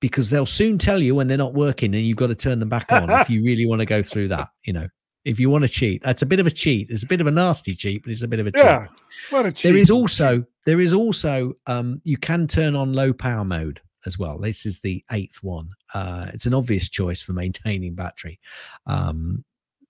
because 0.00 0.30
they'll 0.30 0.46
soon 0.46 0.78
tell 0.78 1.00
you 1.00 1.14
when 1.14 1.26
they're 1.26 1.38
not 1.38 1.54
working 1.54 1.94
and 1.94 2.04
you've 2.04 2.16
got 2.16 2.26
to 2.28 2.34
turn 2.34 2.58
them 2.58 2.68
back 2.68 2.92
on 2.92 3.08
if 3.10 3.30
you 3.30 3.42
really 3.42 3.66
want 3.66 3.80
to 3.80 3.86
go 3.86 4.02
through 4.02 4.28
that, 4.28 4.48
you 4.64 4.72
know. 4.72 4.88
If 5.24 5.40
you 5.40 5.50
want 5.50 5.64
to 5.64 5.68
cheat, 5.68 6.02
that's 6.04 6.22
a 6.22 6.26
bit 6.26 6.38
of 6.38 6.46
a 6.46 6.52
cheat. 6.52 6.88
It's 6.88 7.02
a 7.02 7.06
bit 7.06 7.20
of 7.20 7.26
a 7.26 7.32
nasty 7.32 7.74
cheat, 7.74 8.04
but 8.04 8.12
it's 8.12 8.22
a 8.22 8.28
bit 8.28 8.38
of 8.38 8.46
a 8.46 8.52
cheat. 8.52 8.64
yeah, 8.64 8.86
what 9.30 9.44
a 9.44 9.50
cheat. 9.50 9.72
There 9.72 9.76
is 9.80 9.90
also 9.90 10.44
there 10.66 10.80
is 10.80 10.92
also 10.92 11.54
um 11.66 12.00
you 12.04 12.16
can 12.16 12.46
turn 12.46 12.76
on 12.76 12.92
low 12.92 13.12
power 13.12 13.44
mode 13.44 13.80
as 14.04 14.20
well. 14.20 14.38
This 14.38 14.64
is 14.64 14.80
the 14.82 15.02
eighth 15.10 15.42
one. 15.42 15.70
Uh 15.94 16.26
it's 16.32 16.46
an 16.46 16.54
obvious 16.54 16.88
choice 16.88 17.22
for 17.22 17.32
maintaining 17.32 17.96
battery. 17.96 18.38
Um 18.86 19.44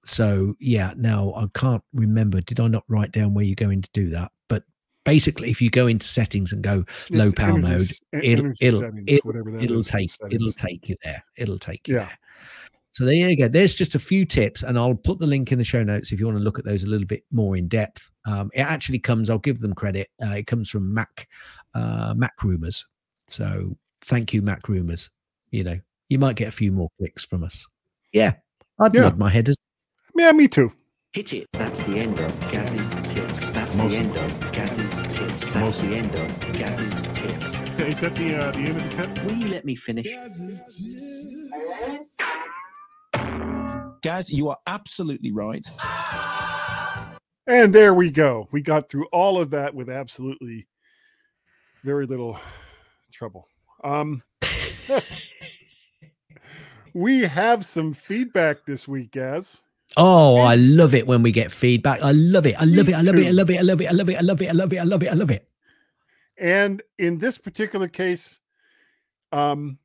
so 0.06 0.54
yeah, 0.58 0.94
now 0.96 1.34
I 1.36 1.48
can't 1.52 1.82
remember. 1.92 2.40
Did 2.40 2.60
I 2.60 2.68
not 2.68 2.84
write 2.88 3.12
down 3.12 3.34
where 3.34 3.44
you're 3.44 3.56
going 3.56 3.82
to 3.82 3.90
do 3.92 4.08
that? 4.10 4.32
Basically 5.06 5.50
if 5.50 5.62
you 5.62 5.70
go 5.70 5.86
into 5.86 6.06
settings 6.06 6.52
and 6.52 6.62
go 6.62 6.84
low 7.10 7.32
power 7.32 7.58
mode, 7.58 7.82
it'll- 8.12 8.52
it'll- 8.60 8.80
settings, 8.80 9.04
it'll- 9.06 9.62
it'll 9.62 9.78
is, 9.78 9.86
take 9.86 10.10
it'll 10.30 10.52
take 10.52 10.88
you 10.88 10.96
there. 11.02 11.24
It'll 11.36 11.58
take 11.58 11.88
you 11.88 11.94
Yeah. 11.94 12.04
there. 12.06 12.18
So 12.92 13.04
there 13.04 13.14
you 13.14 13.36
go. 13.36 13.46
There's 13.48 13.74
just 13.74 13.94
a 13.94 13.98
few 13.98 14.24
tips, 14.24 14.62
and 14.62 14.78
I'll 14.78 14.94
put 14.94 15.18
the 15.18 15.26
link 15.26 15.52
in 15.52 15.58
the 15.58 15.64
show 15.64 15.82
notes 15.82 16.12
if 16.12 16.18
you 16.20 16.26
want 16.26 16.38
to 16.38 16.42
look 16.44 16.58
at 16.58 16.64
those 16.64 16.82
a 16.84 16.88
little 16.88 17.06
bit 17.06 17.24
more 17.30 17.54
in 17.56 17.68
depth. 17.68 18.10
Um, 18.24 18.50
it 18.54 18.60
actually 18.62 18.98
comes. 19.00 19.28
I'll 19.30 19.38
give 19.38 19.60
them 19.60 19.74
credit. 19.74 20.08
Uh, 20.24 20.30
it 20.30 20.46
comes 20.46 20.70
from 20.70 20.92
Mac 20.94 21.28
uh, 21.74 22.14
Mac 22.16 22.42
Rumors. 22.42 22.86
So 23.28 23.76
thank 24.00 24.32
you, 24.32 24.40
Mac 24.40 24.66
Rumors. 24.68 25.10
You 25.50 25.64
know, 25.64 25.78
you 26.08 26.18
might 26.18 26.36
get 26.36 26.48
a 26.48 26.52
few 26.52 26.72
more 26.72 26.88
clicks 26.98 27.24
from 27.24 27.44
us. 27.44 27.66
Yeah, 28.12 28.32
I'd 28.80 28.94
Yeah. 28.94 29.02
nod 29.02 29.18
my 29.18 29.28
head 29.30 29.48
as 29.50 29.56
Yeah, 30.16 30.32
me 30.32 30.48
too. 30.48 30.72
Hit 31.16 31.32
it. 31.32 31.48
That's 31.54 31.82
the 31.84 31.96
end 31.96 32.20
of 32.20 32.40
Gaz's 32.50 32.90
tips. 33.10 33.48
That's 33.48 33.78
Most 33.78 33.90
the 33.90 33.96
end 33.96 34.16
of 34.18 34.52
Gaz's 34.52 34.98
tips. 35.16 35.50
That's 35.50 35.54
Most 35.54 35.80
the 35.80 35.96
end 35.96 36.14
of 36.14 36.52
Gaz's 36.52 37.00
tips. 37.18 37.54
Is 37.80 38.00
that 38.00 38.14
the 38.16 38.36
uh, 38.36 38.50
the 38.50 38.58
end 38.58 38.76
of 38.76 38.82
the 38.84 38.90
tip? 38.90 39.24
Will 39.24 39.32
you 39.32 39.48
let 39.48 39.64
me 39.64 39.74
finish? 39.76 40.06
Gaz, 44.02 44.30
you 44.30 44.50
are 44.50 44.58
absolutely 44.66 45.32
right. 45.32 45.66
And 47.46 47.74
there 47.74 47.94
we 47.94 48.10
go. 48.10 48.46
We 48.52 48.60
got 48.60 48.90
through 48.90 49.06
all 49.06 49.40
of 49.40 49.48
that 49.52 49.74
with 49.74 49.88
absolutely 49.88 50.68
very 51.82 52.04
little 52.04 52.38
trouble. 53.10 53.48
Um, 53.82 54.22
we 56.92 57.22
have 57.22 57.64
some 57.64 57.94
feedback 57.94 58.66
this 58.66 58.86
week, 58.86 59.12
Gaz. 59.12 59.62
Oh, 59.96 60.36
I 60.36 60.56
love 60.56 60.94
it 60.94 61.06
when 61.06 61.22
we 61.22 61.32
get 61.32 61.50
feedback. 61.50 62.02
I 62.02 62.12
love 62.12 62.46
it. 62.46 62.60
I 62.60 62.64
love 62.64 62.88
it. 62.88 62.94
I 62.94 63.00
love 63.00 63.16
it. 63.16 63.26
I 63.26 63.30
love 63.30 63.50
it. 63.50 63.58
I 63.58 63.62
love 63.62 63.80
it. 63.80 63.88
I 63.88 63.92
love 63.92 64.10
it. 64.10 64.16
I 64.16 64.20
love 64.20 64.42
it. 64.42 64.48
I 64.48 64.52
love 64.52 64.72
it. 64.72 64.78
I 64.78 64.82
love 64.84 65.02
it. 65.02 65.08
I 65.08 65.14
love 65.14 65.30
it. 65.30 65.48
And 66.38 66.82
in 66.98 67.18
this 67.18 67.38
particular 67.38 67.88
case, 67.88 68.40
um, 69.32 69.78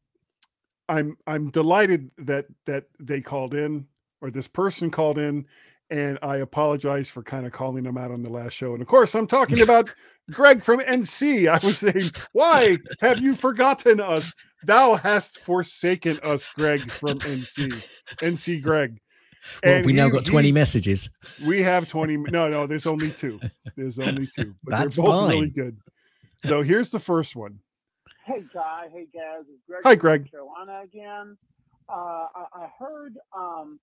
I'm 0.89 1.17
I'm 1.25 1.49
delighted 1.49 2.11
that 2.17 2.47
that 2.65 2.85
they 2.99 3.21
called 3.21 3.53
in 3.53 3.87
or 4.21 4.31
this 4.31 4.47
person 4.47 4.91
called 4.91 5.17
in, 5.17 5.45
and 5.89 6.19
I 6.21 6.37
apologize 6.37 7.09
for 7.09 7.23
kind 7.23 7.45
of 7.45 7.53
calling 7.53 7.83
them 7.83 7.97
out 7.97 8.11
on 8.11 8.21
the 8.21 8.29
last 8.29 8.53
show. 8.53 8.73
And 8.73 8.81
of 8.81 8.87
course, 8.87 9.15
I'm 9.15 9.27
talking 9.27 9.61
about 9.61 9.93
Greg 10.31 10.63
from 10.63 10.79
NC. 10.79 11.47
I 11.47 11.65
was 11.65 11.77
saying, 11.77 12.11
why 12.33 12.77
have 12.99 13.21
you 13.21 13.35
forgotten 13.35 13.99
us? 13.99 14.33
Thou 14.63 14.95
hast 14.95 15.39
forsaken 15.39 16.19
us, 16.23 16.47
Greg 16.55 16.91
from 16.91 17.19
NC. 17.19 17.85
NC 18.17 18.61
Greg. 18.61 18.99
Well, 19.63 19.75
And 19.75 19.85
we 19.85 19.93
now 19.93 20.09
got 20.09 20.25
20 20.25 20.47
he- 20.47 20.51
messages. 20.51 21.09
we 21.45 21.61
have 21.61 21.87
20. 21.87 22.17
No, 22.17 22.49
no, 22.49 22.67
there's 22.67 22.85
only 22.85 23.11
two. 23.11 23.39
There's 23.75 23.99
only 23.99 24.27
two. 24.27 24.53
But 24.63 24.71
That's 24.71 24.95
they're 24.95 25.05
both 25.05 25.29
really 25.31 25.49
good. 25.49 25.77
So 26.45 26.61
here's 26.61 26.91
the 26.91 26.99
first 26.99 27.35
one. 27.35 27.59
Hey, 28.25 28.43
Guy. 28.53 28.87
Hey, 28.93 29.07
Gaz. 29.13 29.45
It's 29.49 29.61
Greg 29.67 29.81
Hi, 29.83 29.95
Greg. 29.95 30.29
Carolina 30.31 30.81
again. 30.83 31.37
Uh, 31.89 32.27
I, 32.35 32.45
I 32.53 32.67
heard 32.79 33.17
um, 33.35 33.79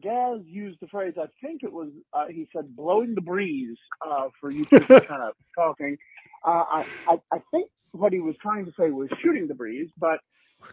Gaz 0.00 0.40
use 0.44 0.76
the 0.80 0.86
phrase, 0.88 1.14
I 1.18 1.26
think 1.44 1.62
it 1.64 1.72
was, 1.72 1.88
uh, 2.12 2.26
he 2.28 2.46
said, 2.54 2.76
blowing 2.76 3.14
the 3.14 3.20
breeze 3.20 3.76
uh, 4.06 4.28
for 4.40 4.50
you 4.52 4.64
two 4.66 4.80
kind 5.00 5.22
of 5.22 5.32
talking. 5.54 5.96
Uh, 6.44 6.64
I, 6.70 6.86
I, 7.08 7.20
I 7.32 7.38
think 7.50 7.70
what 7.92 8.12
he 8.12 8.20
was 8.20 8.36
trying 8.40 8.66
to 8.66 8.72
say 8.78 8.90
was 8.90 9.08
shooting 9.22 9.48
the 9.48 9.54
breeze, 9.54 9.88
but 9.98 10.20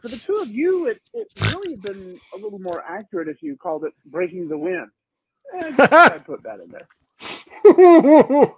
for 0.01 0.07
the 0.07 0.17
two 0.17 0.35
of 0.35 0.49
you, 0.49 0.88
it, 0.88 1.01
it 1.13 1.27
really 1.53 1.71
had 1.71 1.81
been 1.81 2.19
a 2.33 2.38
little 2.38 2.59
more 2.59 2.83
accurate 2.88 3.27
if 3.27 3.41
you 3.41 3.55
called 3.57 3.83
it 3.85 3.93
breaking 4.05 4.47
the 4.47 4.57
wind. 4.57 4.88
Eh, 5.59 5.71
I 5.79 6.19
put 6.25 6.43
that 6.43 6.59
in 6.59 6.69
there. 6.71 6.88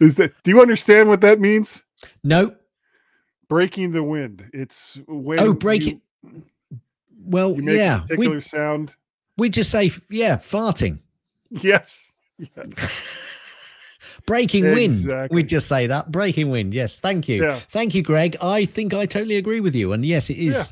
Is 0.00 0.16
that 0.16 0.32
do 0.42 0.50
you 0.50 0.60
understand 0.60 1.08
what 1.08 1.20
that 1.22 1.40
means? 1.40 1.84
No. 2.22 2.54
Breaking 3.48 3.90
the 3.92 4.02
wind. 4.02 4.50
It's 4.52 4.98
when 5.06 5.40
Oh, 5.40 5.52
break 5.54 5.84
you, 5.86 6.00
it. 6.32 6.42
Well, 7.26 7.54
You 7.56 7.62
make 7.62 7.76
yeah. 7.78 7.98
a 8.04 8.06
particular 8.06 8.34
We, 8.36 8.40
sound. 8.40 8.94
we 9.38 9.48
just 9.48 9.70
say, 9.70 9.90
yeah, 10.10 10.36
farting. 10.36 11.00
Yes. 11.50 12.12
Yes. 12.38 13.30
Breaking 14.26 14.64
wind. 14.64 14.78
Exactly. 14.92 15.34
We 15.36 15.42
just 15.42 15.68
say 15.68 15.86
that. 15.86 16.10
Breaking 16.10 16.50
wind. 16.50 16.72
Yes. 16.72 16.98
Thank 17.00 17.28
you. 17.28 17.42
Yeah. 17.44 17.60
Thank 17.68 17.94
you, 17.94 18.02
Greg. 18.02 18.36
I 18.40 18.64
think 18.64 18.94
I 18.94 19.06
totally 19.06 19.36
agree 19.36 19.60
with 19.60 19.74
you. 19.74 19.92
And 19.92 20.04
yes, 20.04 20.30
it 20.30 20.38
is. 20.38 20.54
Yeah. 20.54 20.64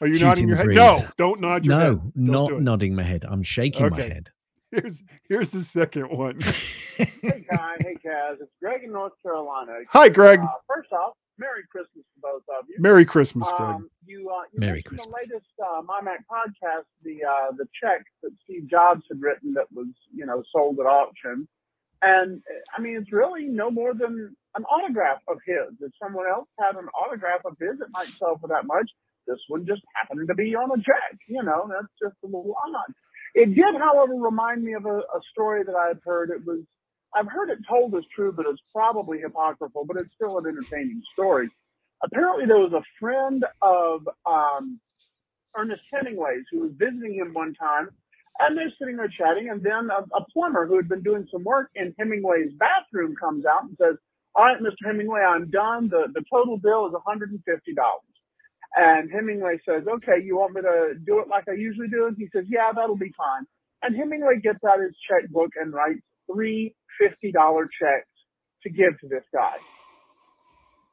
Are 0.00 0.06
you 0.06 0.14
Shooting 0.14 0.28
nodding 0.28 0.48
your 0.48 0.56
head? 0.58 0.64
breeze. 0.66 0.76
No, 0.76 1.00
don't 1.16 1.40
nod 1.40 1.64
your 1.64 1.74
No, 1.74 1.80
head. 1.80 2.12
Don't 2.26 2.48
do 2.48 2.60
nodding 2.60 2.94
my 2.94 3.02
head. 3.02 3.24
I'm 3.28 3.42
shaking 3.42 3.88
my 3.90 4.00
head. 4.00 4.30
Here's 4.72 5.04
here's 5.28 5.50
the 5.52 5.60
second 5.60 6.08
one. 6.10 6.38
Hey, 6.96 7.44
Guy. 7.50 7.76
Hey, 7.80 7.96
Gaz. 8.02 8.38
It's 8.40 8.50
Greg 8.60 8.82
in 8.82 8.90
North 8.92 9.12
Carolina. 9.22 9.78
Hi, 9.90 10.08
Greg. 10.08 10.40
Uh, 10.40 10.46
first 10.66 10.90
off, 10.92 11.12
Merry 11.38 11.62
Christmas 11.70 12.04
to 12.14 12.20
both 12.22 12.42
of 12.58 12.64
you. 12.68 12.76
Merry 12.78 13.04
Christmas, 13.04 13.48
Greg. 13.56 13.68
Um, 13.68 13.90
you, 14.06 14.28
uh, 14.30 14.42
you 14.52 14.60
Merry 14.60 14.82
Christmas. 14.82 15.06
The 15.06 15.12
latest 15.34 15.50
uh, 15.62 15.82
MyMac 15.82 16.24
podcast, 16.30 16.84
the 17.04 17.18
uh, 17.22 17.52
the 17.56 17.66
check 17.80 18.02
that 18.22 18.30
Steve 18.44 18.66
Jobs 18.68 19.02
had 19.10 19.20
written 19.20 19.52
that 19.54 19.66
was 19.72 19.86
you 20.14 20.24
know 20.26 20.42
sold 20.50 20.80
at 20.80 20.86
auction, 20.86 21.46
and 22.02 22.42
uh, 22.50 22.60
I 22.76 22.80
mean 22.80 22.96
it's 22.96 23.12
really 23.12 23.44
no 23.46 23.70
more 23.70 23.94
than 23.94 24.36
an 24.54 24.64
autograph 24.64 25.20
of 25.28 25.38
his. 25.46 25.74
If 25.80 25.92
someone 26.02 26.26
else 26.26 26.48
had 26.58 26.76
an 26.76 26.88
autograph 26.88 27.44
of 27.44 27.56
his, 27.60 27.80
it 27.80 27.88
might 27.90 28.08
sell 28.18 28.38
for 28.40 28.48
that 28.48 28.66
much. 28.66 28.90
This 29.26 29.40
one 29.48 29.66
just 29.66 29.82
happened 29.94 30.28
to 30.28 30.34
be 30.34 30.54
on 30.54 30.70
a 30.70 30.82
check. 30.82 31.18
You 31.28 31.42
know, 31.42 31.68
that's 31.68 31.92
just 32.00 32.16
a 32.22 32.26
little 32.26 32.54
odd. 32.66 32.94
It 33.34 33.54
did, 33.54 33.74
however, 33.78 34.14
remind 34.14 34.62
me 34.62 34.72
of 34.74 34.86
a, 34.86 34.98
a 34.98 35.20
story 35.30 35.62
that 35.64 35.74
I 35.74 35.88
had 35.88 36.00
heard. 36.04 36.30
It 36.30 36.46
was 36.46 36.60
I've 37.14 37.28
heard 37.28 37.50
it 37.50 37.58
told 37.68 37.94
as 37.94 38.04
true, 38.14 38.32
but 38.32 38.46
it's 38.46 38.60
probably 38.74 39.22
apocryphal, 39.22 39.84
but 39.86 39.96
it's 39.96 40.12
still 40.14 40.38
an 40.38 40.46
entertaining 40.46 41.02
story. 41.12 41.48
Apparently, 42.02 42.46
there 42.46 42.58
was 42.58 42.72
a 42.72 42.82
friend 43.00 43.44
of 43.62 44.06
um, 44.26 44.78
Ernest 45.56 45.82
Hemingway's 45.92 46.44
who 46.50 46.60
was 46.60 46.72
visiting 46.76 47.14
him 47.14 47.32
one 47.32 47.54
time, 47.54 47.88
and 48.40 48.56
they're 48.56 48.72
sitting 48.78 48.96
there 48.96 49.08
chatting, 49.08 49.50
and 49.50 49.62
then 49.62 49.88
a, 49.90 50.02
a 50.16 50.24
plumber 50.32 50.66
who 50.66 50.76
had 50.76 50.88
been 50.88 51.02
doing 51.02 51.26
some 51.32 51.44
work 51.44 51.70
in 51.74 51.94
Hemingway's 51.98 52.52
bathroom 52.58 53.14
comes 53.20 53.46
out 53.46 53.64
and 53.64 53.76
says, 53.80 53.96
"All 54.34 54.44
right, 54.44 54.60
Mr. 54.60 54.86
Hemingway, 54.86 55.20
I'm 55.20 55.50
done. 55.50 55.88
The 55.88 56.08
the 56.14 56.24
total 56.32 56.58
bill 56.58 56.86
is 56.86 56.94
$150." 56.94 57.38
And 58.76 59.10
Hemingway 59.10 59.58
says, 59.68 59.84
"Okay, 59.88 60.22
you 60.24 60.36
want 60.38 60.54
me 60.54 60.62
to 60.62 60.94
do 61.06 61.20
it 61.20 61.28
like 61.28 61.44
I 61.48 61.54
usually 61.54 61.88
do?" 61.88 62.06
And 62.06 62.16
he 62.18 62.28
says, 62.34 62.46
"Yeah, 62.48 62.72
that'll 62.74 62.96
be 62.96 63.12
fine." 63.16 63.46
And 63.82 63.96
Hemingway 63.96 64.40
gets 64.42 64.64
out 64.64 64.80
his 64.80 64.94
checkbook 65.08 65.52
and 65.60 65.72
writes 65.72 66.00
three 66.32 66.74
$50 67.02 67.32
checks 67.80 68.08
to 68.62 68.70
give 68.70 68.98
to 69.00 69.08
this 69.08 69.24
guy. 69.32 69.56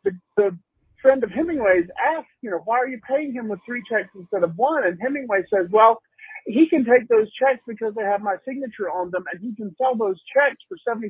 The, 0.03 0.11
the 0.37 0.57
friend 1.01 1.23
of 1.23 1.31
Hemingway's 1.31 1.87
asks, 1.99 2.29
you 2.41 2.51
know, 2.51 2.61
why 2.65 2.77
are 2.79 2.87
you 2.87 2.99
paying 3.07 3.33
him 3.33 3.49
with 3.49 3.59
three 3.65 3.83
checks 3.89 4.09
instead 4.15 4.43
of 4.43 4.53
one? 4.57 4.85
And 4.85 4.99
Hemingway 5.01 5.43
says, 5.53 5.67
well, 5.71 6.01
he 6.45 6.67
can 6.67 6.83
take 6.85 7.07
those 7.07 7.31
checks 7.33 7.61
because 7.67 7.93
they 7.95 8.03
have 8.03 8.21
my 8.21 8.35
signature 8.45 8.89
on 8.91 9.11
them 9.11 9.23
and 9.31 9.41
he 9.41 9.55
can 9.55 9.75
sell 9.77 9.95
those 9.95 10.21
checks 10.33 10.57
for 10.67 10.77
$75 10.87 11.09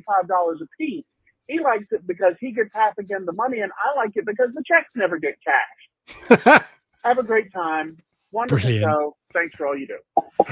a 0.60 0.66
piece. 0.78 1.04
He 1.48 1.60
likes 1.60 1.86
it 1.90 2.06
because 2.06 2.34
he 2.40 2.52
gets 2.52 2.70
half 2.72 2.96
again 2.98 3.26
the 3.26 3.32
money 3.32 3.60
and 3.60 3.72
I 3.72 3.96
like 3.98 4.12
it 4.14 4.24
because 4.26 4.48
the 4.54 4.62
checks 4.66 4.90
never 4.94 5.18
get 5.18 5.34
cashed. 5.44 6.64
Have 7.04 7.18
a 7.18 7.22
great 7.22 7.52
time. 7.52 7.98
Wonderful 8.32 8.62
Brilliant. 8.62 8.84
show. 8.90 9.16
Thanks 9.32 9.54
for 9.56 9.66
all 9.66 9.76
you 9.76 9.86
do. 9.86 9.98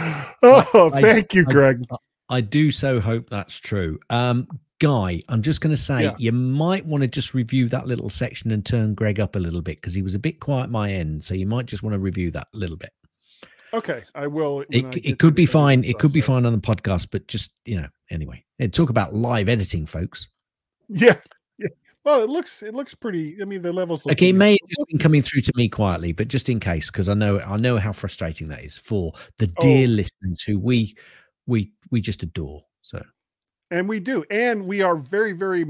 oh, 0.43 0.91
I- 0.93 1.01
thank 1.01 1.35
you, 1.35 1.45
I- 1.49 1.53
Greg. 1.53 1.85
I 2.29 2.41
do 2.41 2.71
so 2.71 2.99
hope 3.01 3.29
that's 3.31 3.59
true. 3.59 3.99
Um, 4.11 4.47
Guy, 4.81 5.21
I'm 5.29 5.43
just 5.43 5.61
going 5.61 5.75
to 5.75 5.81
say 5.81 6.03
Yeah. 6.05 6.15
you 6.19 6.33
might 6.33 6.85
want 6.87 7.03
to 7.03 7.09
just 7.09 7.35
review 7.35 7.69
that 7.69 7.87
little 7.87 8.09
section 8.11 8.51
and 8.51 8.67
turn 8.67 8.95
Greg 8.95 9.21
up 9.21 9.37
a 9.37 9.39
little 9.39 9.61
bit 9.63 9.77
because 9.77 9.95
he 9.95 10.03
was 10.03 10.15
a 10.17 10.19
bit 10.19 10.41
quiet 10.41 10.71
my 10.71 10.91
end. 10.91 11.23
So 11.23 11.35
you 11.35 11.47
might 11.47 11.67
just 11.67 11.83
want 11.85 11.93
to 11.95 12.01
review 12.01 12.31
that 12.33 12.49
a 12.53 12.57
little 12.57 12.77
bit. 12.77 12.91
Okay, 13.75 14.03
I 14.15 14.27
will. 14.27 14.65
It, 14.71 14.85
I 14.85 15.01
it 15.03 15.19
could 15.19 15.35
be 15.35 15.47
fine. 15.47 15.83
It 15.85 15.99
could 15.99 16.13
be 16.13 16.21
fine 16.21 16.45
on 16.45 16.53
the 16.53 16.59
podcast, 16.59 17.09
but 17.11 17.27
just, 17.27 17.53
you 17.65 17.81
know, 17.81 17.89
anyway, 18.11 18.45
and 18.59 18.73
talk 18.73 18.91
about 18.91 19.15
live 19.15 19.49
editing, 19.49 19.87
folks. 19.87 20.29
Yeah, 20.89 21.17
yeah. 21.59 21.69
Well, 22.05 22.23
it 22.23 22.29
looks 22.29 22.63
it 22.63 22.75
looks 22.75 22.95
pretty. 22.95 23.41
I 23.41 23.45
mean, 23.47 23.63
the 23.63 23.73
levels. 23.73 24.05
Look 24.05 24.13
Okay, 24.13 24.29
it 24.31 24.35
may 24.35 24.53
have 24.53 24.87
been 24.89 24.99
coming 24.99 25.23
through 25.23 25.41
to 25.43 25.53
me 25.57 25.69
quietly, 25.69 26.13
but 26.13 26.29
just 26.29 26.49
in 26.49 26.61
case, 26.61 26.91
because 26.91 27.09
I 27.09 27.15
know 27.15 27.39
I 27.41 27.57
know 27.57 27.79
how 27.79 27.93
frustrating 27.93 28.49
that 28.49 28.63
is 28.65 28.77
for 28.77 29.13
the 29.39 29.47
dear 29.47 29.87
Oh. 29.87 29.91
listeners 29.91 30.43
who 30.43 30.59
we 30.59 30.95
we 31.47 31.73
we 31.91 32.01
just 32.01 32.23
adore. 32.23 32.61
So 32.83 33.03
And 33.71 33.89
we 33.89 34.01
do. 34.01 34.23
And 34.31 34.67
we 34.67 34.83
are 34.83 34.97
very, 34.97 35.33
very, 35.33 35.65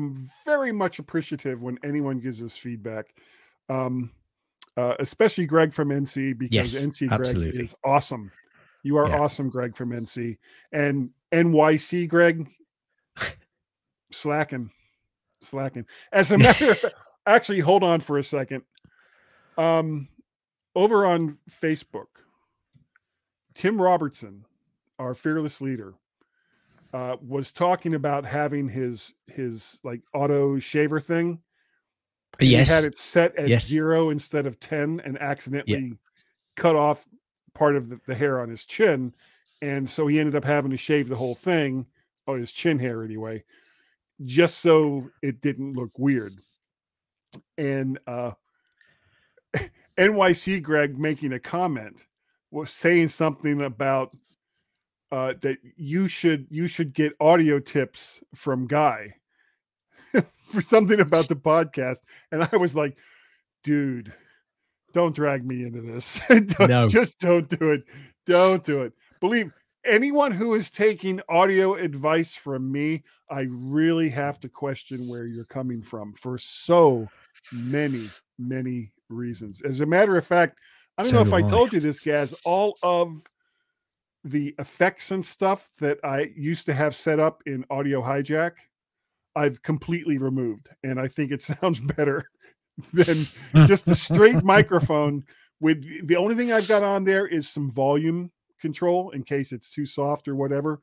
very 0.44 0.72
much 0.72 0.98
appreciative 0.98 1.62
when 1.62 1.78
anyone 1.84 2.18
gives 2.18 2.42
us 2.42 2.56
feedback. 2.56 3.14
Um, 3.68 4.10
uh, 4.76 4.94
especially 4.98 5.46
Greg 5.46 5.72
from 5.72 5.88
NC 5.90 6.36
because 6.38 6.74
Yes, 6.74 6.84
NC 6.84 7.08
Greg 7.08 7.20
absolutely. 7.20 7.60
is 7.60 7.74
awesome. 7.84 8.30
You 8.82 8.96
are 8.96 9.08
Yeah. 9.08 9.20
awesome, 9.20 9.48
Greg 9.50 9.76
from 9.76 9.90
NC. 9.90 10.38
And 10.72 11.10
NYC 11.32 12.08
Greg 12.08 12.48
slacking. 14.10 14.70
Slacking. 15.40 15.86
As 16.12 16.30
a 16.32 16.38
matter 16.38 16.70
of 16.70 16.78
fact, 16.80 16.94
actually, 17.26 17.60
hold 17.60 17.82
on 17.82 18.00
for 18.00 18.18
a 18.18 18.22
second. 18.22 18.62
Um, 19.58 20.08
over 20.74 21.04
on 21.04 21.36
Facebook, 21.50 22.06
Tim 23.54 23.80
Robertson, 23.80 24.44
our 24.98 25.14
fearless 25.14 25.60
leader, 25.60 25.94
uh, 26.94 27.16
was 27.26 27.52
talking 27.52 27.94
about 27.94 28.24
having 28.24 28.68
his 28.68 29.14
his 29.26 29.80
like 29.84 30.00
auto 30.14 30.58
shaver 30.58 31.00
thing. 31.00 31.40
Yes, 32.40 32.68
he 32.68 32.74
had 32.74 32.84
it 32.84 32.96
set 32.96 33.36
at 33.36 33.48
Yes. 33.48 33.66
zero 33.66 34.10
instead 34.10 34.46
of 34.46 34.58
ten, 34.60 35.00
and 35.04 35.18
accidentally 35.20 35.96
cut 36.56 36.76
off 36.76 37.06
part 37.54 37.76
of 37.76 37.88
the, 37.88 38.00
the 38.06 38.14
hair 38.14 38.40
on 38.40 38.48
his 38.48 38.64
chin, 38.64 39.14
and 39.60 39.88
so 39.88 40.06
he 40.06 40.18
ended 40.18 40.34
up 40.34 40.44
having 40.44 40.70
to 40.70 40.76
shave 40.76 41.08
the 41.08 41.16
whole 41.16 41.34
thing, 41.34 41.86
or 42.26 42.38
his 42.38 42.52
chin 42.52 42.78
hair 42.78 43.04
anyway, 43.04 43.42
just 44.22 44.58
so 44.58 45.08
it 45.22 45.40
didn't 45.40 45.74
look 45.74 45.90
weird. 45.98 46.34
And 47.58 47.98
uh, 48.06 48.32
NYC 49.98 50.62
Greg 50.62 50.98
making 50.98 51.32
a 51.32 51.38
comment 51.40 52.06
was 52.50 52.70
saying 52.70 53.08
something 53.08 53.62
about 53.62 54.16
uh, 55.10 55.34
that 55.42 55.58
you 55.76 56.08
should 56.08 56.46
you 56.50 56.66
should 56.68 56.94
get 56.94 57.14
audio 57.20 57.58
tips 57.58 58.22
from 58.34 58.66
Guy 58.66 59.14
for 60.44 60.60
something 60.60 61.00
about 61.00 61.28
the 61.28 61.36
podcast, 61.36 61.98
and 62.30 62.42
I 62.50 62.56
was 62.56 62.74
like, 62.76 62.96
dude, 63.64 64.12
don't 64.92 65.14
drag 65.14 65.44
me 65.46 65.64
into 65.64 65.80
this. 65.80 66.20
No. 66.68 66.88
Just 66.88 67.18
don't 67.18 67.48
do 67.48 67.70
it. 67.70 67.84
Don't 68.26 68.62
do 68.62 68.82
it. 68.82 68.92
Believe 69.20 69.52
anyone 69.84 70.30
who 70.32 70.54
is 70.54 70.70
taking 70.70 71.20
audio 71.28 71.74
advice 71.74 72.36
from 72.36 72.70
me, 72.70 73.02
I 73.30 73.46
really 73.50 74.08
have 74.10 74.38
to 74.40 74.48
question 74.48 75.08
where 75.08 75.26
you're 75.26 75.44
coming 75.44 75.82
from 75.82 76.12
for 76.12 76.38
so 76.38 77.08
many, 77.52 78.06
many 78.38 78.92
reasons. 79.08 79.62
As 79.62 79.80
a 79.80 79.86
matter 79.86 80.16
of 80.16 80.26
fact, 80.26 80.58
I 80.98 81.02
don't 81.02 81.10
So 81.10 81.16
know 81.16 81.22
if 81.22 81.32
I 81.32 81.38
I. 81.38 81.48
told 81.48 81.72
you 81.72 81.80
this, 81.80 82.00
Gaz. 82.00 82.34
All 82.44 82.76
of 82.82 83.10
the 84.24 84.54
effects 84.58 85.10
and 85.10 85.24
stuff 85.24 85.70
that 85.80 85.98
I 86.04 86.30
used 86.36 86.66
to 86.66 86.74
have 86.74 86.94
set 86.94 87.18
up 87.18 87.42
in 87.46 87.64
Audio 87.70 88.02
Hijack, 88.02 88.52
I've 89.34 89.62
completely 89.62 90.18
removed, 90.18 90.68
and 90.82 91.00
I 91.00 91.08
think 91.08 91.32
it 91.32 91.42
sounds 91.60 91.80
better 91.80 92.28
than 92.92 93.26
just 93.66 93.88
a 93.88 93.94
straight 93.94 94.42
microphone. 94.42 95.24
With 95.60 96.06
the 96.06 96.16
only 96.16 96.34
thing 96.34 96.52
I've 96.52 96.68
got 96.68 96.82
on 96.82 97.04
there 97.04 97.26
is 97.26 97.48
some 97.48 97.70
volume 97.70 98.30
control 98.60 99.10
in 99.10 99.22
case 99.22 99.52
it's 99.52 99.70
too 99.70 99.86
soft 99.86 100.28
or 100.28 100.34
whatever. 100.34 100.80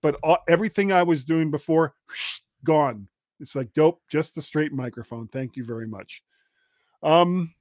But 0.00 0.16
all, 0.22 0.38
everything 0.48 0.92
I 0.92 1.02
was 1.02 1.24
doing 1.24 1.50
before, 1.50 1.94
gone. 2.64 3.08
It's 3.40 3.54
like 3.54 3.72
dope, 3.72 4.00
just 4.08 4.34
the 4.34 4.42
straight 4.42 4.72
microphone. 4.72 5.28
Thank 5.28 5.56
you 5.56 5.64
very 5.64 5.86
much. 5.86 6.22
Um, 7.02 7.54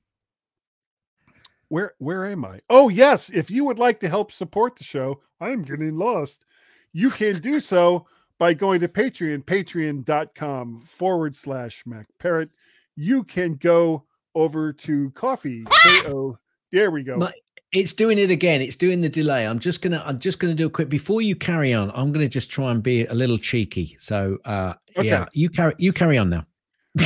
where 1.68 1.94
where 1.98 2.28
am 2.28 2.46
I? 2.46 2.62
Oh 2.70 2.90
yes, 2.90 3.30
if 3.30 3.50
you 3.50 3.66
would 3.66 3.80
like 3.80 4.00
to 4.02 4.10
help 4.10 4.32
support 4.32 4.76
the 4.76 4.84
show, 4.84 5.22
I'm 5.42 5.64
getting 5.64 5.98
lost. 5.98 6.46
You 6.94 7.10
can 7.10 7.40
do 7.40 7.60
so 7.60 8.06
by 8.40 8.54
going 8.54 8.80
to 8.82 8.88
Patreon, 8.88 9.44
patreon.com 9.46 10.82
forward 10.82 11.36
slash 11.36 11.84
Mac 11.86 12.08
Parrot. 12.20 12.50
You 12.96 13.24
can 13.24 13.56
go 13.56 14.06
over 14.36 14.74
to 14.74 15.10
Ko-fi. 15.12 15.64
K-O, 15.84 16.38
there 16.72 16.92
we 16.92 17.04
go. 17.04 17.18
My- 17.18 17.34
It's 17.72 17.94
doing 17.94 18.20
it 18.20 18.30
again. 18.30 18.62
It's 18.62 18.76
doing 18.76 19.02
the 19.02 19.10
delay. 19.10 19.48
I'm 19.48 19.58
just 19.60 19.82
gonna. 19.82 20.04
I'm 20.06 20.20
just 20.20 20.38
gonna 20.40 20.54
do 20.54 20.68
a 20.68 20.70
quick 20.70 20.90
before 20.90 21.22
you 21.24 21.36
carry 21.36 21.74
on. 21.74 21.92
I'm 21.96 22.12
gonna 22.12 22.28
just 22.30 22.52
try 22.52 22.70
and 22.72 22.84
be 22.84 23.06
a 23.08 23.14
little 23.16 23.40
cheeky. 23.40 23.96
So, 24.00 24.38
uh, 24.46 24.76
yeah, 25.02 25.26
you 25.34 25.50
carry. 25.50 25.74
You 25.80 25.92
carry 25.92 26.18
on 26.20 26.30
now. 26.30 26.46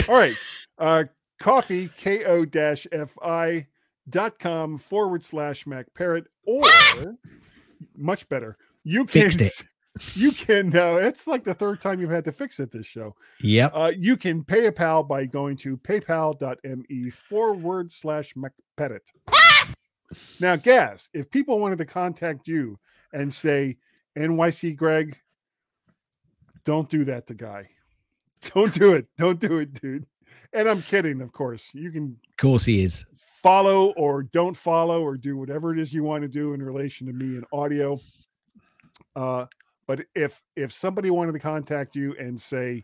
All 0.09 0.15
right. 0.15 0.35
Uh, 0.79 1.05
Ko-fi, 1.39 1.89
K-O 1.97 2.45
dash 2.45 2.85
F-I 2.91 3.65
dot 4.09 4.37
com 4.37 4.77
forward 4.77 5.23
slash 5.23 5.65
Mac 5.65 5.91
Parrot, 5.95 6.25
or 6.45 6.61
much 7.95 8.29
better, 8.29 8.57
you 8.83 9.05
can, 9.05 9.23
Fixed 9.31 9.41
it. 9.41 9.67
You 10.13 10.31
can, 10.31 10.75
uh, 10.75 10.95
it's 10.95 11.27
like 11.27 11.43
the 11.43 11.53
third 11.53 11.81
time 11.81 11.99
you've 11.99 12.09
had 12.11 12.25
to 12.25 12.31
fix 12.31 12.59
it 12.59 12.71
this 12.71 12.85
show. 12.85 13.15
Yep. 13.41 13.71
Uh, 13.73 13.91
you 13.97 14.17
can 14.17 14.43
pay 14.43 14.65
a 14.67 14.71
pal 14.71 15.03
by 15.03 15.25
going 15.25 15.57
to 15.57 15.77
paypal.me 15.77 17.09
forward 17.09 17.91
slash 17.91 18.33
MacParrot. 18.35 19.11
Now, 20.39 20.55
Gaz, 20.55 21.09
if 21.13 21.29
people 21.29 21.59
wanted 21.59 21.77
to 21.79 21.85
contact 21.85 22.47
you 22.47 22.77
and 23.13 23.33
say, 23.33 23.77
NYC 24.17 24.75
Greg, 24.75 25.17
don't 26.63 26.89
do 26.89 27.05
that 27.05 27.27
to 27.27 27.33
Guy. 27.33 27.69
Don't 28.53 28.73
do 28.73 28.93
it. 28.93 29.07
Don't 29.17 29.39
do 29.39 29.57
it, 29.59 29.73
dude. 29.81 30.05
And 30.53 30.69
I'm 30.69 30.81
kidding, 30.81 31.21
of 31.21 31.31
course. 31.31 31.71
You 31.73 31.91
can 31.91 32.17
Of 32.29 32.37
course 32.37 32.65
he 32.65 32.83
is. 32.83 33.03
follow 33.15 33.91
or 33.93 34.23
don't 34.23 34.55
follow 34.55 35.01
or 35.01 35.17
do 35.17 35.35
whatever 35.37 35.73
it 35.73 35.79
is 35.79 35.91
you 35.91 36.03
want 36.03 36.21
to 36.21 36.27
do 36.27 36.53
in 36.53 36.61
relation 36.61 37.07
to 37.07 37.13
me 37.13 37.35
and 37.37 37.45
audio. 37.51 37.99
Uh, 39.15 39.47
but 39.87 40.05
if 40.13 40.43
if 40.55 40.71
somebody 40.71 41.09
wanted 41.09 41.31
to 41.33 41.39
contact 41.39 41.95
you 41.95 42.15
and 42.19 42.39
say, 42.39 42.83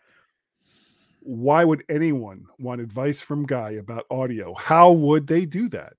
why 1.20 1.64
would 1.64 1.84
anyone 1.90 2.48
want 2.60 2.82
advice 2.82 3.22
from 3.22 3.46
Guy 3.46 3.72
about 3.72 4.06
audio? 4.10 4.54
How 4.54 4.92
would 4.92 5.28
they 5.28 5.46
do 5.46 5.70
that? 5.70 5.94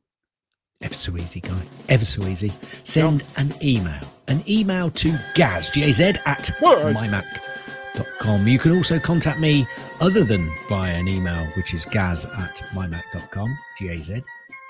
Ever 0.82 0.94
so 0.94 1.16
easy, 1.16 1.40
guy. 1.40 1.62
Ever 1.88 2.04
so 2.04 2.24
easy. 2.26 2.52
Send 2.82 3.22
an 3.38 3.52
email. 3.62 4.02
An 4.28 4.42
email 4.48 4.90
to 4.90 5.16
Gaz, 5.34 5.70
G-A-Z, 5.70 6.04
at 6.26 6.50
mymac.com. 6.60 8.46
You 8.46 8.58
can 8.58 8.72
also 8.76 8.98
contact 8.98 9.40
me 9.40 9.66
other 10.00 10.24
than 10.24 10.46
via 10.68 10.94
an 10.94 11.08
email, 11.08 11.46
which 11.56 11.72
is 11.72 11.84
gaz 11.86 12.26
at 12.26 12.56
mymac.com, 12.74 13.56
G-A-Z. 13.78 14.22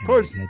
course. 0.06 0.34
M-A-Z. 0.36 0.48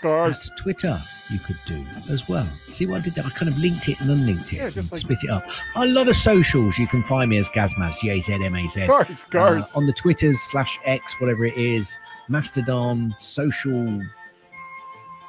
Cars. 0.00 0.50
At 0.50 0.58
Twitter, 0.58 0.96
you 1.30 1.38
could 1.38 1.58
do 1.66 1.84
as 2.10 2.28
well. 2.28 2.44
See 2.70 2.86
what 2.86 3.00
I 3.00 3.04
did 3.04 3.14
there? 3.14 3.24
I 3.24 3.30
kind 3.30 3.48
of 3.48 3.58
linked 3.58 3.88
it 3.88 4.00
and 4.00 4.10
unlinked 4.10 4.52
it 4.52 4.56
Yeah, 4.56 4.64
and 4.66 4.76
like- 4.76 4.96
split 5.00 5.22
it 5.24 5.30
up. 5.30 5.44
A 5.76 5.86
lot 5.86 6.08
of 6.08 6.16
socials. 6.16 6.78
You 6.78 6.86
can 6.86 7.02
find 7.04 7.30
me 7.30 7.36
as 7.38 7.48
Gazmaz, 7.48 8.00
G-A-Z-M-A-Z. 8.00 8.86
Cars. 8.86 9.26
Uh, 9.34 9.78
on 9.78 9.86
the 9.86 9.92
Twitters 9.92 10.38
slash 10.40 10.78
X, 10.84 11.20
whatever 11.20 11.44
it 11.44 11.56
is, 11.56 11.98
Mastodon, 12.28 13.14
social, 13.18 14.00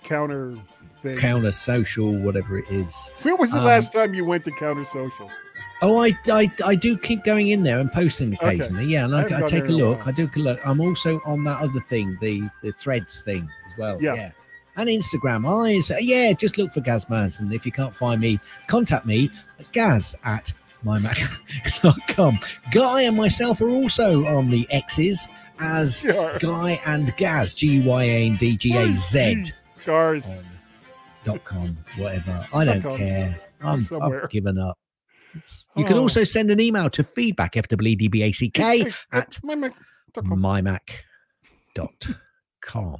counter 0.04 0.54
thing. 1.02 1.18
counter 1.18 1.52
social, 1.52 2.12
whatever 2.22 2.58
it 2.58 2.70
is. 2.70 3.12
when 3.24 3.38
was 3.38 3.52
the 3.52 3.60
um, 3.60 3.66
last 3.66 3.94
time 3.94 4.14
you 4.14 4.26
went 4.26 4.44
to 4.46 4.52
counter 4.52 4.86
social? 4.86 5.30
Oh, 5.84 5.98
I, 6.00 6.14
I 6.32 6.52
I 6.64 6.76
do 6.76 6.96
keep 6.96 7.24
going 7.24 7.48
in 7.48 7.64
there 7.64 7.80
and 7.80 7.92
posting 7.92 8.36
Okay. 8.36 8.56
occasionally. 8.56 8.86
Yeah, 8.86 9.06
and 9.06 9.16
I 9.16 9.22
I, 9.24 9.44
I 9.44 9.48
take 9.48 9.66
a 9.66 9.70
a 9.70 9.74
look. 9.74 10.06
I 10.06 10.12
do 10.12 10.30
a 10.36 10.40
look. 10.40 10.60
I'm 10.66 10.80
also 10.80 11.20
on 11.26 11.44
that 11.46 11.60
other 11.62 11.80
thing, 11.80 12.18
the 12.22 12.48
the 12.62 12.72
threads 12.72 13.22
thing 13.22 13.50
as 13.72 13.78
well. 13.80 14.00
Yeah. 14.02 14.14
Yeah. 14.14 14.32
And 14.78 14.88
Instagram. 14.90 15.46
I 15.48 15.82
yeah, 16.00 16.32
just 16.34 16.58
look 16.58 16.72
for 16.72 16.82
Gazmaz. 16.82 17.40
And 17.42 17.54
if 17.54 17.66
you 17.66 17.72
can't 17.72 17.94
find 17.96 18.22
me, 18.22 18.40
contact 18.68 19.06
me 19.06 19.30
at 19.60 19.72
gaz 19.74 20.16
at 20.24 20.54
mymac.com. 20.86 22.40
Guy 22.72 23.02
and 23.04 23.18
myself 23.18 23.62
are 23.62 23.70
also 23.70 24.26
on 24.26 24.50
the 24.50 24.66
X's 24.72 25.28
as 25.60 26.04
Yeah. 26.08 26.38
Guy 26.40 26.80
and 26.86 27.16
Gaz, 27.18 27.54
G 27.54 27.86
Y 27.86 28.04
A 28.04 28.26
N 28.28 28.36
D 28.38 28.56
G 28.58 28.76
A 28.78 28.96
Z 28.96 29.44
Cars. 29.86 30.26
on 30.32 30.38
um, 30.40 30.46
dot 31.24 31.44
com, 31.44 31.78
whatever. 31.98 32.48
I 32.54 32.66
don't 32.66 32.82
com. 32.82 32.98
care. 32.98 33.40
I'm. 33.62 33.86
I've 34.02 34.30
given 34.30 34.58
up. 34.58 34.78
It's- 35.36 35.66
you 35.76 35.84
can 35.86 35.98
Oh. 35.98 36.02
also 36.04 36.24
send 36.24 36.50
an 36.52 36.60
email 36.60 36.90
to 36.90 37.04
feedback, 37.04 37.56
F-W-E-D-B-A-C-K, 37.56 38.86
at 39.12 39.38
my 39.44 39.56
Mac. 39.56 39.74
dot 40.14 40.26
com. 40.28 40.42
mymac.com. 41.76 42.98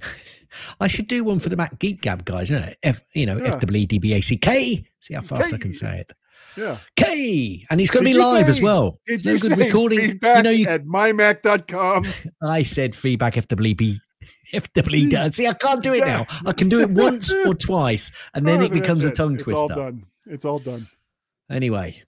I 0.80 0.88
should 0.88 1.06
do 1.06 1.24
one 1.24 1.38
for 1.38 1.48
the 1.48 1.56
Mac 1.56 1.78
Geek 1.78 2.00
Gab 2.02 2.24
guys, 2.24 2.50
you 2.50 2.58
know, 2.58 2.68
F, 2.82 3.02
you 3.14 3.26
know, 3.26 3.36
Yeah. 3.38 3.54
F-W-E-D-B-A-C-K. 3.54 4.86
See 5.00 5.14
how 5.14 5.20
fast 5.22 5.48
I 5.48 5.56
K. 5.56 5.58
can 5.58 5.72
say 5.72 5.98
it. 6.00 6.12
Yeah. 6.56 6.76
K, 6.96 7.66
and 7.70 7.78
he's 7.80 7.90
going 7.90 8.04
to 8.04 8.10
be 8.10 8.14
you 8.16 8.22
live 8.24 8.48
as 8.48 8.60
well. 8.60 8.98
Did 9.06 9.14
It's 9.16 9.24
you 9.24 9.32
no 9.32 9.38
good 9.38 9.58
say 9.58 9.64
recording. 9.66 9.98
feedback 10.00 10.36
You 10.38 10.42
know, 10.42 10.50
you 10.50 10.66
at 10.66 10.84
mymac.com? 10.86 12.06
I 12.42 12.62
said 12.62 12.94
feedback 12.94 13.34
FWB. 13.34 13.98
FWB. 14.52 15.34
See, 15.34 15.46
I 15.46 15.52
can't 15.52 15.82
do 15.82 15.92
it 15.94 16.04
now. 16.04 16.26
I 16.46 16.52
can 16.52 16.68
do 16.68 16.80
it 16.80 16.90
once 16.90 17.30
or 17.32 17.52
twice, 17.54 18.10
and 18.34 18.46
then 18.48 18.60
Oh, 18.62 18.64
it 18.64 18.72
becomes 18.72 19.00
a 19.04 19.08
that's 19.08 19.18
tongue 19.18 19.34
It's 19.34 19.42
all 19.44 19.66
twister. 19.66 19.74
done. 19.82 20.06
It's 20.26 20.44
all 20.44 20.58
done. 20.58 20.86
Anyway, 21.50 22.02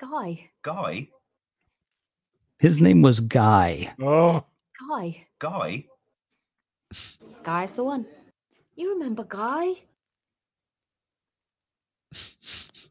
Guy, 0.00 0.50
Guy? 0.62 1.08
His 2.58 2.80
name 2.80 3.00
was 3.02 3.20
Guy. 3.20 3.92
Oh, 4.02 4.44
Guy, 4.90 5.26
Guy? 5.38 5.84
Guy's 7.42 7.72
the 7.72 7.84
one. 7.84 8.06
You 8.76 8.92
remember 8.94 9.24
Guy? 9.24 9.74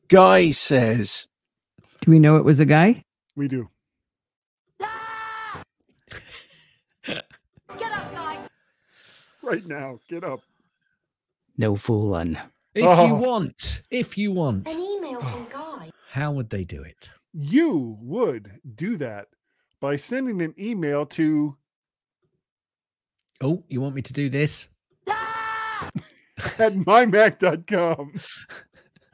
Guy 0.07 0.51
says, 0.51 1.27
Do 2.01 2.11
we 2.11 2.19
know 2.19 2.37
it 2.37 2.45
was 2.45 2.59
a 2.59 2.65
guy? 2.65 3.03
we 3.35 3.47
do. 3.47 3.69
Get 7.05 7.23
up, 7.81 8.11
Guy. 8.13 8.39
Right 9.43 9.65
now. 9.67 9.99
Get 10.09 10.23
up. 10.23 10.41
No 11.57 11.75
fooling. 11.75 12.37
if 12.73 12.83
Oh. 12.85 13.05
you 13.07 13.13
want, 13.15 13.81
if 13.91 14.17
you 14.17 14.31
want, 14.31 14.69
An 14.69 14.79
email 14.79 15.21
from 15.21 15.47
Guy. 15.51 15.91
how 16.09 16.31
would 16.31 16.49
they 16.49 16.63
do 16.63 16.81
it? 16.81 17.11
You 17.33 17.97
would 18.01 18.59
do 18.75 18.97
that 18.97 19.27
by 19.79 19.95
sending 19.95 20.41
an 20.41 20.53
email 20.59 21.05
to 21.07 21.55
Oh, 23.41 23.63
you 23.69 23.81
want 23.81 23.95
me 23.95 24.01
to 24.01 24.13
do 24.13 24.29
this? 24.29 24.67
at 25.07 26.73
mymac.com. 26.73 28.13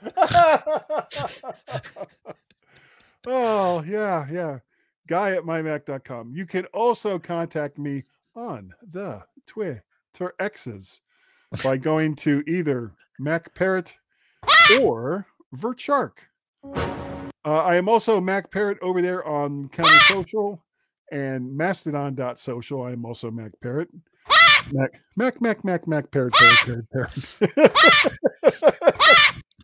oh, 3.28 3.84
yeah, 3.84 4.26
yeah. 4.32 4.60
Guy 5.08 5.34
at 5.34 5.44
mymac.com. 5.44 6.32
You 6.34 6.46
can 6.46 6.66
also 6.68 7.20
contact 7.20 7.78
me 7.78 8.04
on 8.36 8.74
the 8.82 9.22
Twitter 9.46 9.84
X's 10.40 11.02
by 11.64 11.78
going 11.82 12.16
to 12.16 12.44
either 12.48 12.94
Mac 13.20 13.54
Parrot 13.54 13.98
or 14.82 15.28
Vertshark. 15.56 16.14
Uh, 16.74 17.30
I 17.46 17.76
am 17.76 17.88
also 17.88 18.20
Mac 18.20 18.52
Parrot 18.52 18.80
over 18.82 19.02
there 19.02 19.26
on 19.28 19.70
Counter 19.70 20.00
Social 20.00 20.64
and 21.12 21.56
Mastodon.social. 21.56 22.84
I 22.84 22.92
am 22.92 23.06
also 23.06 23.30
Mac 23.30 23.52
Parrot. 23.62 23.90
Mac, 24.72 25.02
Mac, 25.16 25.42
Mac, 25.42 25.64
Mac, 25.64 25.88
Mac, 25.88 26.12
parrot, 26.12 26.34
parrot, 26.34 26.86
parrot, 26.92 27.12
parrot. 27.52 28.14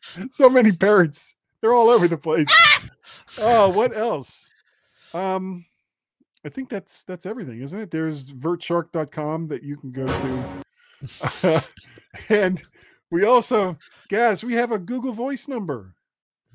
so 0.31 0.49
many 0.49 0.71
parrots. 0.71 1.35
They're 1.61 1.73
all 1.73 1.89
over 1.89 2.07
the 2.07 2.17
place. 2.17 2.47
Oh, 3.39 3.69
what 3.69 3.95
else? 3.95 4.49
Um, 5.13 5.65
I 6.45 6.49
think 6.49 6.69
that's 6.69 7.03
that's 7.03 7.25
everything, 7.25 7.61
isn't 7.61 7.77
it? 7.79 7.91
There's 7.91 8.31
vertshark.com 8.31 9.47
that 9.47 9.63
you 9.63 9.75
can 9.77 9.91
go 9.91 10.07
to. 10.07 11.63
and 12.29 12.61
we 13.09 13.25
also, 13.25 13.77
guys, 14.09 14.43
we 14.43 14.53
have 14.53 14.71
a 14.71 14.79
Google 14.79 15.11
Voice 15.13 15.47
number. 15.47 15.93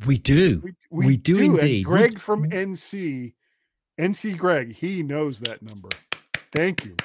We 0.06 0.16
do. 0.18 0.62
We, 0.90 1.06
We 1.06 1.16
do 1.18 1.36
and 1.36 1.44
indeed. 1.54 1.86
We- 1.86 1.92
Greg 1.92 2.18
from 2.18 2.48
NC, 2.50 3.34
NC 4.00 4.36
Greg, 4.38 4.74
he 4.74 5.02
knows 5.02 5.40
that 5.40 5.62
number. 5.62 5.88
Thank 6.52 6.84
you. 6.84 6.96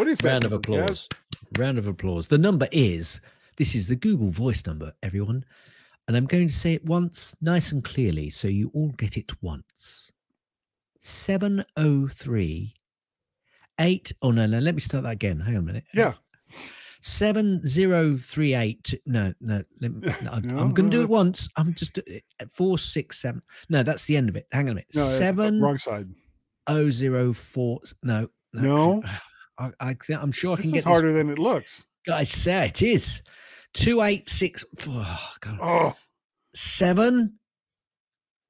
What 0.00 0.08
is 0.08 0.18
that? 0.20 0.30
Round 0.30 0.44
of 0.44 0.52
applause. 0.54 1.08
Round 1.58 1.76
of 1.76 1.86
applause. 1.86 2.28
The 2.28 2.38
number 2.38 2.66
is 2.72 3.20
this 3.58 3.74
is 3.74 3.86
the 3.86 3.96
Google 3.96 4.30
Voice 4.30 4.64
number, 4.66 4.94
everyone. 5.02 5.44
And 6.08 6.16
I'm 6.16 6.24
going 6.24 6.48
to 6.48 6.54
say 6.54 6.72
it 6.72 6.86
once, 6.86 7.36
nice 7.42 7.70
and 7.70 7.84
clearly, 7.84 8.30
so 8.30 8.48
you 8.48 8.70
all 8.72 8.92
get 8.92 9.18
it 9.18 9.30
once. 9.42 10.10
703 11.00 12.74
8. 13.78 14.12
Oh, 14.22 14.30
no, 14.30 14.46
no, 14.46 14.58
let 14.58 14.74
me 14.74 14.80
start 14.80 15.04
that 15.04 15.10
again. 15.10 15.38
Hang 15.40 15.56
on 15.56 15.64
a 15.64 15.66
minute. 15.66 15.84
Yeah. 15.92 16.14
7038. 17.02 18.94
No, 19.04 19.34
no, 19.42 19.62
let 19.82 19.92
me, 19.94 20.08
no, 20.22 20.30
I'm, 20.32 20.42
No, 20.48 20.68
going 20.68 20.90
to 20.90 20.96
do 20.96 21.02
it 21.02 21.10
once. 21.10 21.46
I'm 21.58 21.74
just 21.74 21.98
uh, 21.98 22.02
four, 22.50 22.78
six, 22.78 23.20
seven. 23.20 23.42
No, 23.68 23.82
that's 23.82 24.06
the 24.06 24.16
end 24.16 24.30
of 24.30 24.36
it. 24.36 24.46
Hang 24.50 24.64
on 24.64 24.70
a 24.70 24.74
minute. 24.76 24.86
No, 24.94 25.04
Seven 25.04 25.60
wrong 25.60 25.76
side. 25.76 26.08
oh 26.68 26.88
zero 26.88 27.34
four. 27.34 27.80
No, 28.02 28.28
No, 28.54 29.02
I, 29.60 29.72
I, 29.80 29.96
I'm 30.18 30.32
sure 30.32 30.54
I 30.54 30.56
can 30.56 30.64
is 30.66 30.70
get 30.70 30.76
this 30.78 30.84
harder 30.84 31.12
than 31.12 31.28
it 31.30 31.38
looks. 31.38 31.84
I 32.10 32.24
say 32.24 32.68
it 32.68 32.80
is. 32.80 33.22
Two 33.74 34.00
eight 34.00 34.28
six 34.28 34.64
oh, 34.88 35.32
God. 35.40 35.58
Oh, 35.60 35.96
seven 36.54 37.38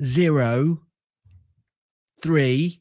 zero 0.02 0.78
three 2.22 2.80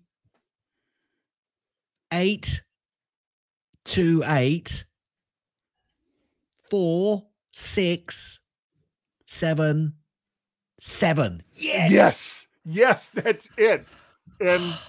eight 2.13 2.61
two 3.83 4.23
eight 4.25 4.85
four 6.69 7.25
six 7.51 8.39
seven 9.25 9.95
seven. 10.79 11.43
Yes. 11.55 11.91
yes, 11.91 12.47
yes, 12.63 13.09
that's 13.09 13.49
it. 13.57 13.85
And. 14.39 14.73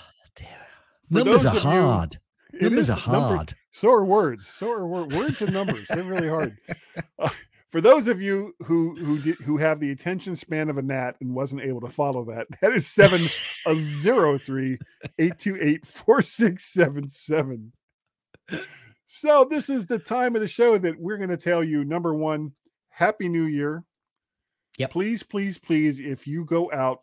Numbers 1.13 1.45
are 1.45 1.49
of 1.49 1.55
you- 1.55 1.61
hard. 1.61 2.19
It 2.61 2.65
Numbers 2.65 2.89
is 2.89 2.91
are 2.91 3.13
number- 3.13 3.37
hard. 3.37 3.55
So 3.73 3.91
are 3.93 4.05
words. 4.05 4.47
So 4.49 4.71
are 4.73 4.87
wor- 4.87 5.07
words 5.07 5.41
and 5.43 5.53
numbers. 5.53 5.87
They're 5.89 6.03
really 6.05 6.29
hard. 6.29 6.57
Uh, 7.19 7.29
for 7.71 7.81
those 7.81 8.09
of 8.09 8.21
you 8.21 8.53
who 8.65 8.97
who 8.97 9.19
did, 9.19 9.37
who 9.37 9.57
have 9.59 9.79
the 9.79 9.93
attention 9.93 10.35
span 10.35 10.69
of 10.69 10.77
a 10.79 10.83
gnat 10.83 11.17
and 11.21 11.33
wasn't 11.35 11.63
able 11.63 11.81
to 11.83 11.89
follow 11.89 12.25
that, 12.25 12.47
that 12.61 12.73
is 12.73 12.87
seven 12.87 13.21
a 13.67 13.75
zero 13.77 14.37
three 14.39 14.79
eight 15.19 15.39
two 15.39 15.57
eight 15.61 15.87
four 15.87 16.21
six 16.23 16.65
seven 16.73 17.09
seven. 17.09 17.73
So 19.07 19.45
this 19.49 19.69
is 19.69 19.87
the 19.87 19.99
time 19.99 20.35
of 20.35 20.41
the 20.41 20.49
show 20.49 20.79
that 20.79 20.99
we're 21.01 21.17
going 21.17 21.31
to 21.31 21.37
tell 21.37 21.65
you 21.65 21.85
number 21.85 22.15
one, 22.15 22.53
happy 22.91 23.29
new 23.29 23.45
year. 23.45 23.85
Yep. 24.79 24.91
Please, 24.93 25.23
please, 25.23 25.59
please, 25.59 26.01
if 26.01 26.27
you 26.27 26.45
go 26.45 26.71
out, 26.73 27.01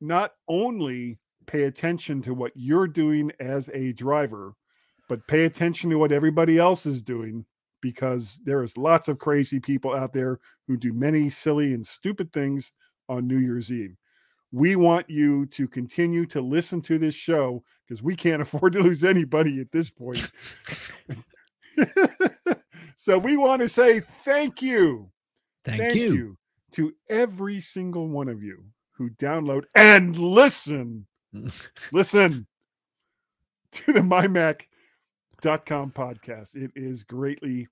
not 0.00 0.32
only 0.48 1.18
pay 1.46 1.64
attention 1.64 2.20
to 2.22 2.34
what 2.34 2.52
you're 2.54 2.88
doing 2.88 3.30
as 3.40 3.70
a 3.70 3.92
driver, 3.92 4.54
but 5.08 5.26
pay 5.26 5.44
attention 5.44 5.90
to 5.90 5.98
what 5.98 6.12
everybody 6.12 6.58
else 6.58 6.86
is 6.86 7.02
doing 7.02 7.44
because 7.80 8.40
there 8.44 8.62
is 8.62 8.76
lots 8.76 9.08
of 9.08 9.18
crazy 9.18 9.60
people 9.60 9.94
out 9.94 10.12
there 10.12 10.40
who 10.66 10.76
do 10.76 10.92
many 10.92 11.30
silly 11.30 11.74
and 11.74 11.86
stupid 11.86 12.32
things 12.32 12.72
on 13.08 13.26
New 13.26 13.38
Year's 13.38 13.70
Eve. 13.70 13.96
We 14.52 14.76
want 14.76 15.08
you 15.08 15.46
to 15.46 15.68
continue 15.68 16.26
to 16.26 16.40
listen 16.40 16.80
to 16.82 16.98
this 16.98 17.14
show 17.14 17.62
because 17.86 18.02
we 18.02 18.16
can't 18.16 18.42
afford 18.42 18.72
to 18.72 18.80
lose 18.80 19.04
anybody 19.04 19.60
at 19.60 19.70
this 19.70 19.90
point. 19.90 20.30
so 22.96 23.18
we 23.18 23.36
want 23.36 23.62
to 23.62 23.68
say 23.68 24.00
thank 24.00 24.62
you. 24.62 25.10
Thank, 25.64 25.94
you. 25.96 26.36
to 26.72 26.92
every 27.10 27.60
single 27.60 28.08
one 28.08 28.28
of 28.28 28.40
you 28.40 28.64
who 28.92 29.10
download 29.10 29.64
and 29.74 30.16
listen, 30.16 31.06
listen 31.92 32.46
to 33.72 33.92
the 33.92 34.02
mymac.com 35.42 35.92
podcast. 35.92 36.56
It 36.56 36.72
is 36.74 37.04
greatly, 37.04 37.68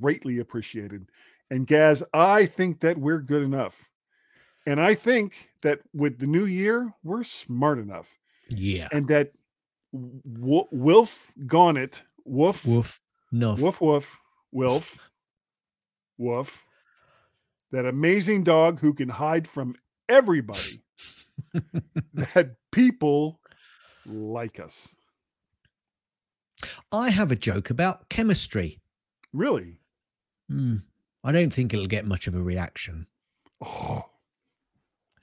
greatly 0.00 0.38
appreciated. 0.38 1.08
And 1.50 1.66
Gaz, 1.66 2.02
I 2.12 2.46
think 2.46 2.80
that 2.80 2.98
we're 2.98 3.20
good 3.20 3.42
enough. 3.42 3.90
And 4.66 4.80
I 4.80 4.94
think 4.94 5.50
that 5.62 5.80
with 5.94 6.18
the 6.18 6.26
new 6.26 6.44
year, 6.44 6.92
we're 7.02 7.22
smart 7.22 7.78
enough. 7.78 8.18
Yeah. 8.48 8.88
And 8.92 9.08
that 9.08 9.32
w- 9.92 10.66
Wilf 10.70 11.32
Gaunt, 11.46 12.02
Woof, 12.24 12.66
Woof. 12.66 13.00
Nuff. 13.32 13.60
Woof 13.60 13.80
woof, 13.80 14.20
Wilf, 14.52 15.10
woof. 16.18 16.66
That 17.72 17.84
amazing 17.86 18.44
dog 18.44 18.80
who 18.80 18.94
can 18.94 19.10
hide 19.10 19.46
from 19.46 19.74
everybody. 20.08 20.82
that 22.14 22.56
people 22.72 23.40
like 24.06 24.58
us. 24.58 24.97
I 26.90 27.10
have 27.10 27.30
a 27.30 27.36
joke 27.36 27.70
about 27.70 28.08
chemistry. 28.08 28.78
Really? 29.32 29.80
Hmm. 30.48 30.76
I 31.22 31.32
don't 31.32 31.52
think 31.52 31.74
it'll 31.74 31.86
get 31.86 32.06
much 32.06 32.26
of 32.26 32.34
a 32.34 32.42
reaction. 32.42 33.06
Oh. 33.64 34.06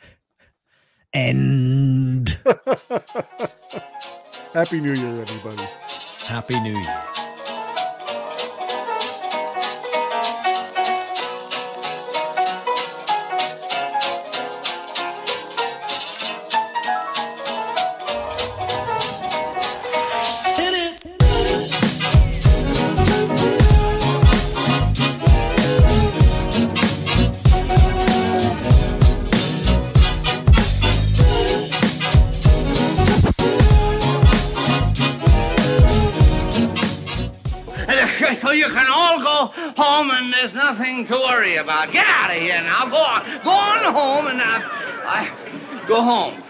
End. 1.14 2.38
Happy 4.54 4.80
New 4.80 4.94
Year, 4.94 5.22
everybody. 5.22 5.68
Happy 6.20 6.60
New 6.60 6.78
Year. 6.78 7.04
So 38.46 38.52
you 38.52 38.70
can 38.70 38.86
all 38.94 39.18
go 39.24 39.52
home 39.76 40.12
and 40.12 40.32
there's 40.32 40.54
nothing 40.54 41.08
to 41.08 41.14
worry 41.14 41.56
about. 41.56 41.92
Get 41.92 42.06
out 42.06 42.30
of 42.30 42.40
here 42.40 42.62
now. 42.62 42.88
Go 42.88 42.98
on. 42.98 43.44
Go 43.44 43.50
on 43.50 43.92
home 43.92 44.28
and 44.28 44.40
uh, 44.40 44.60
I 45.04 45.84
go 45.88 46.04
home. 46.04 46.45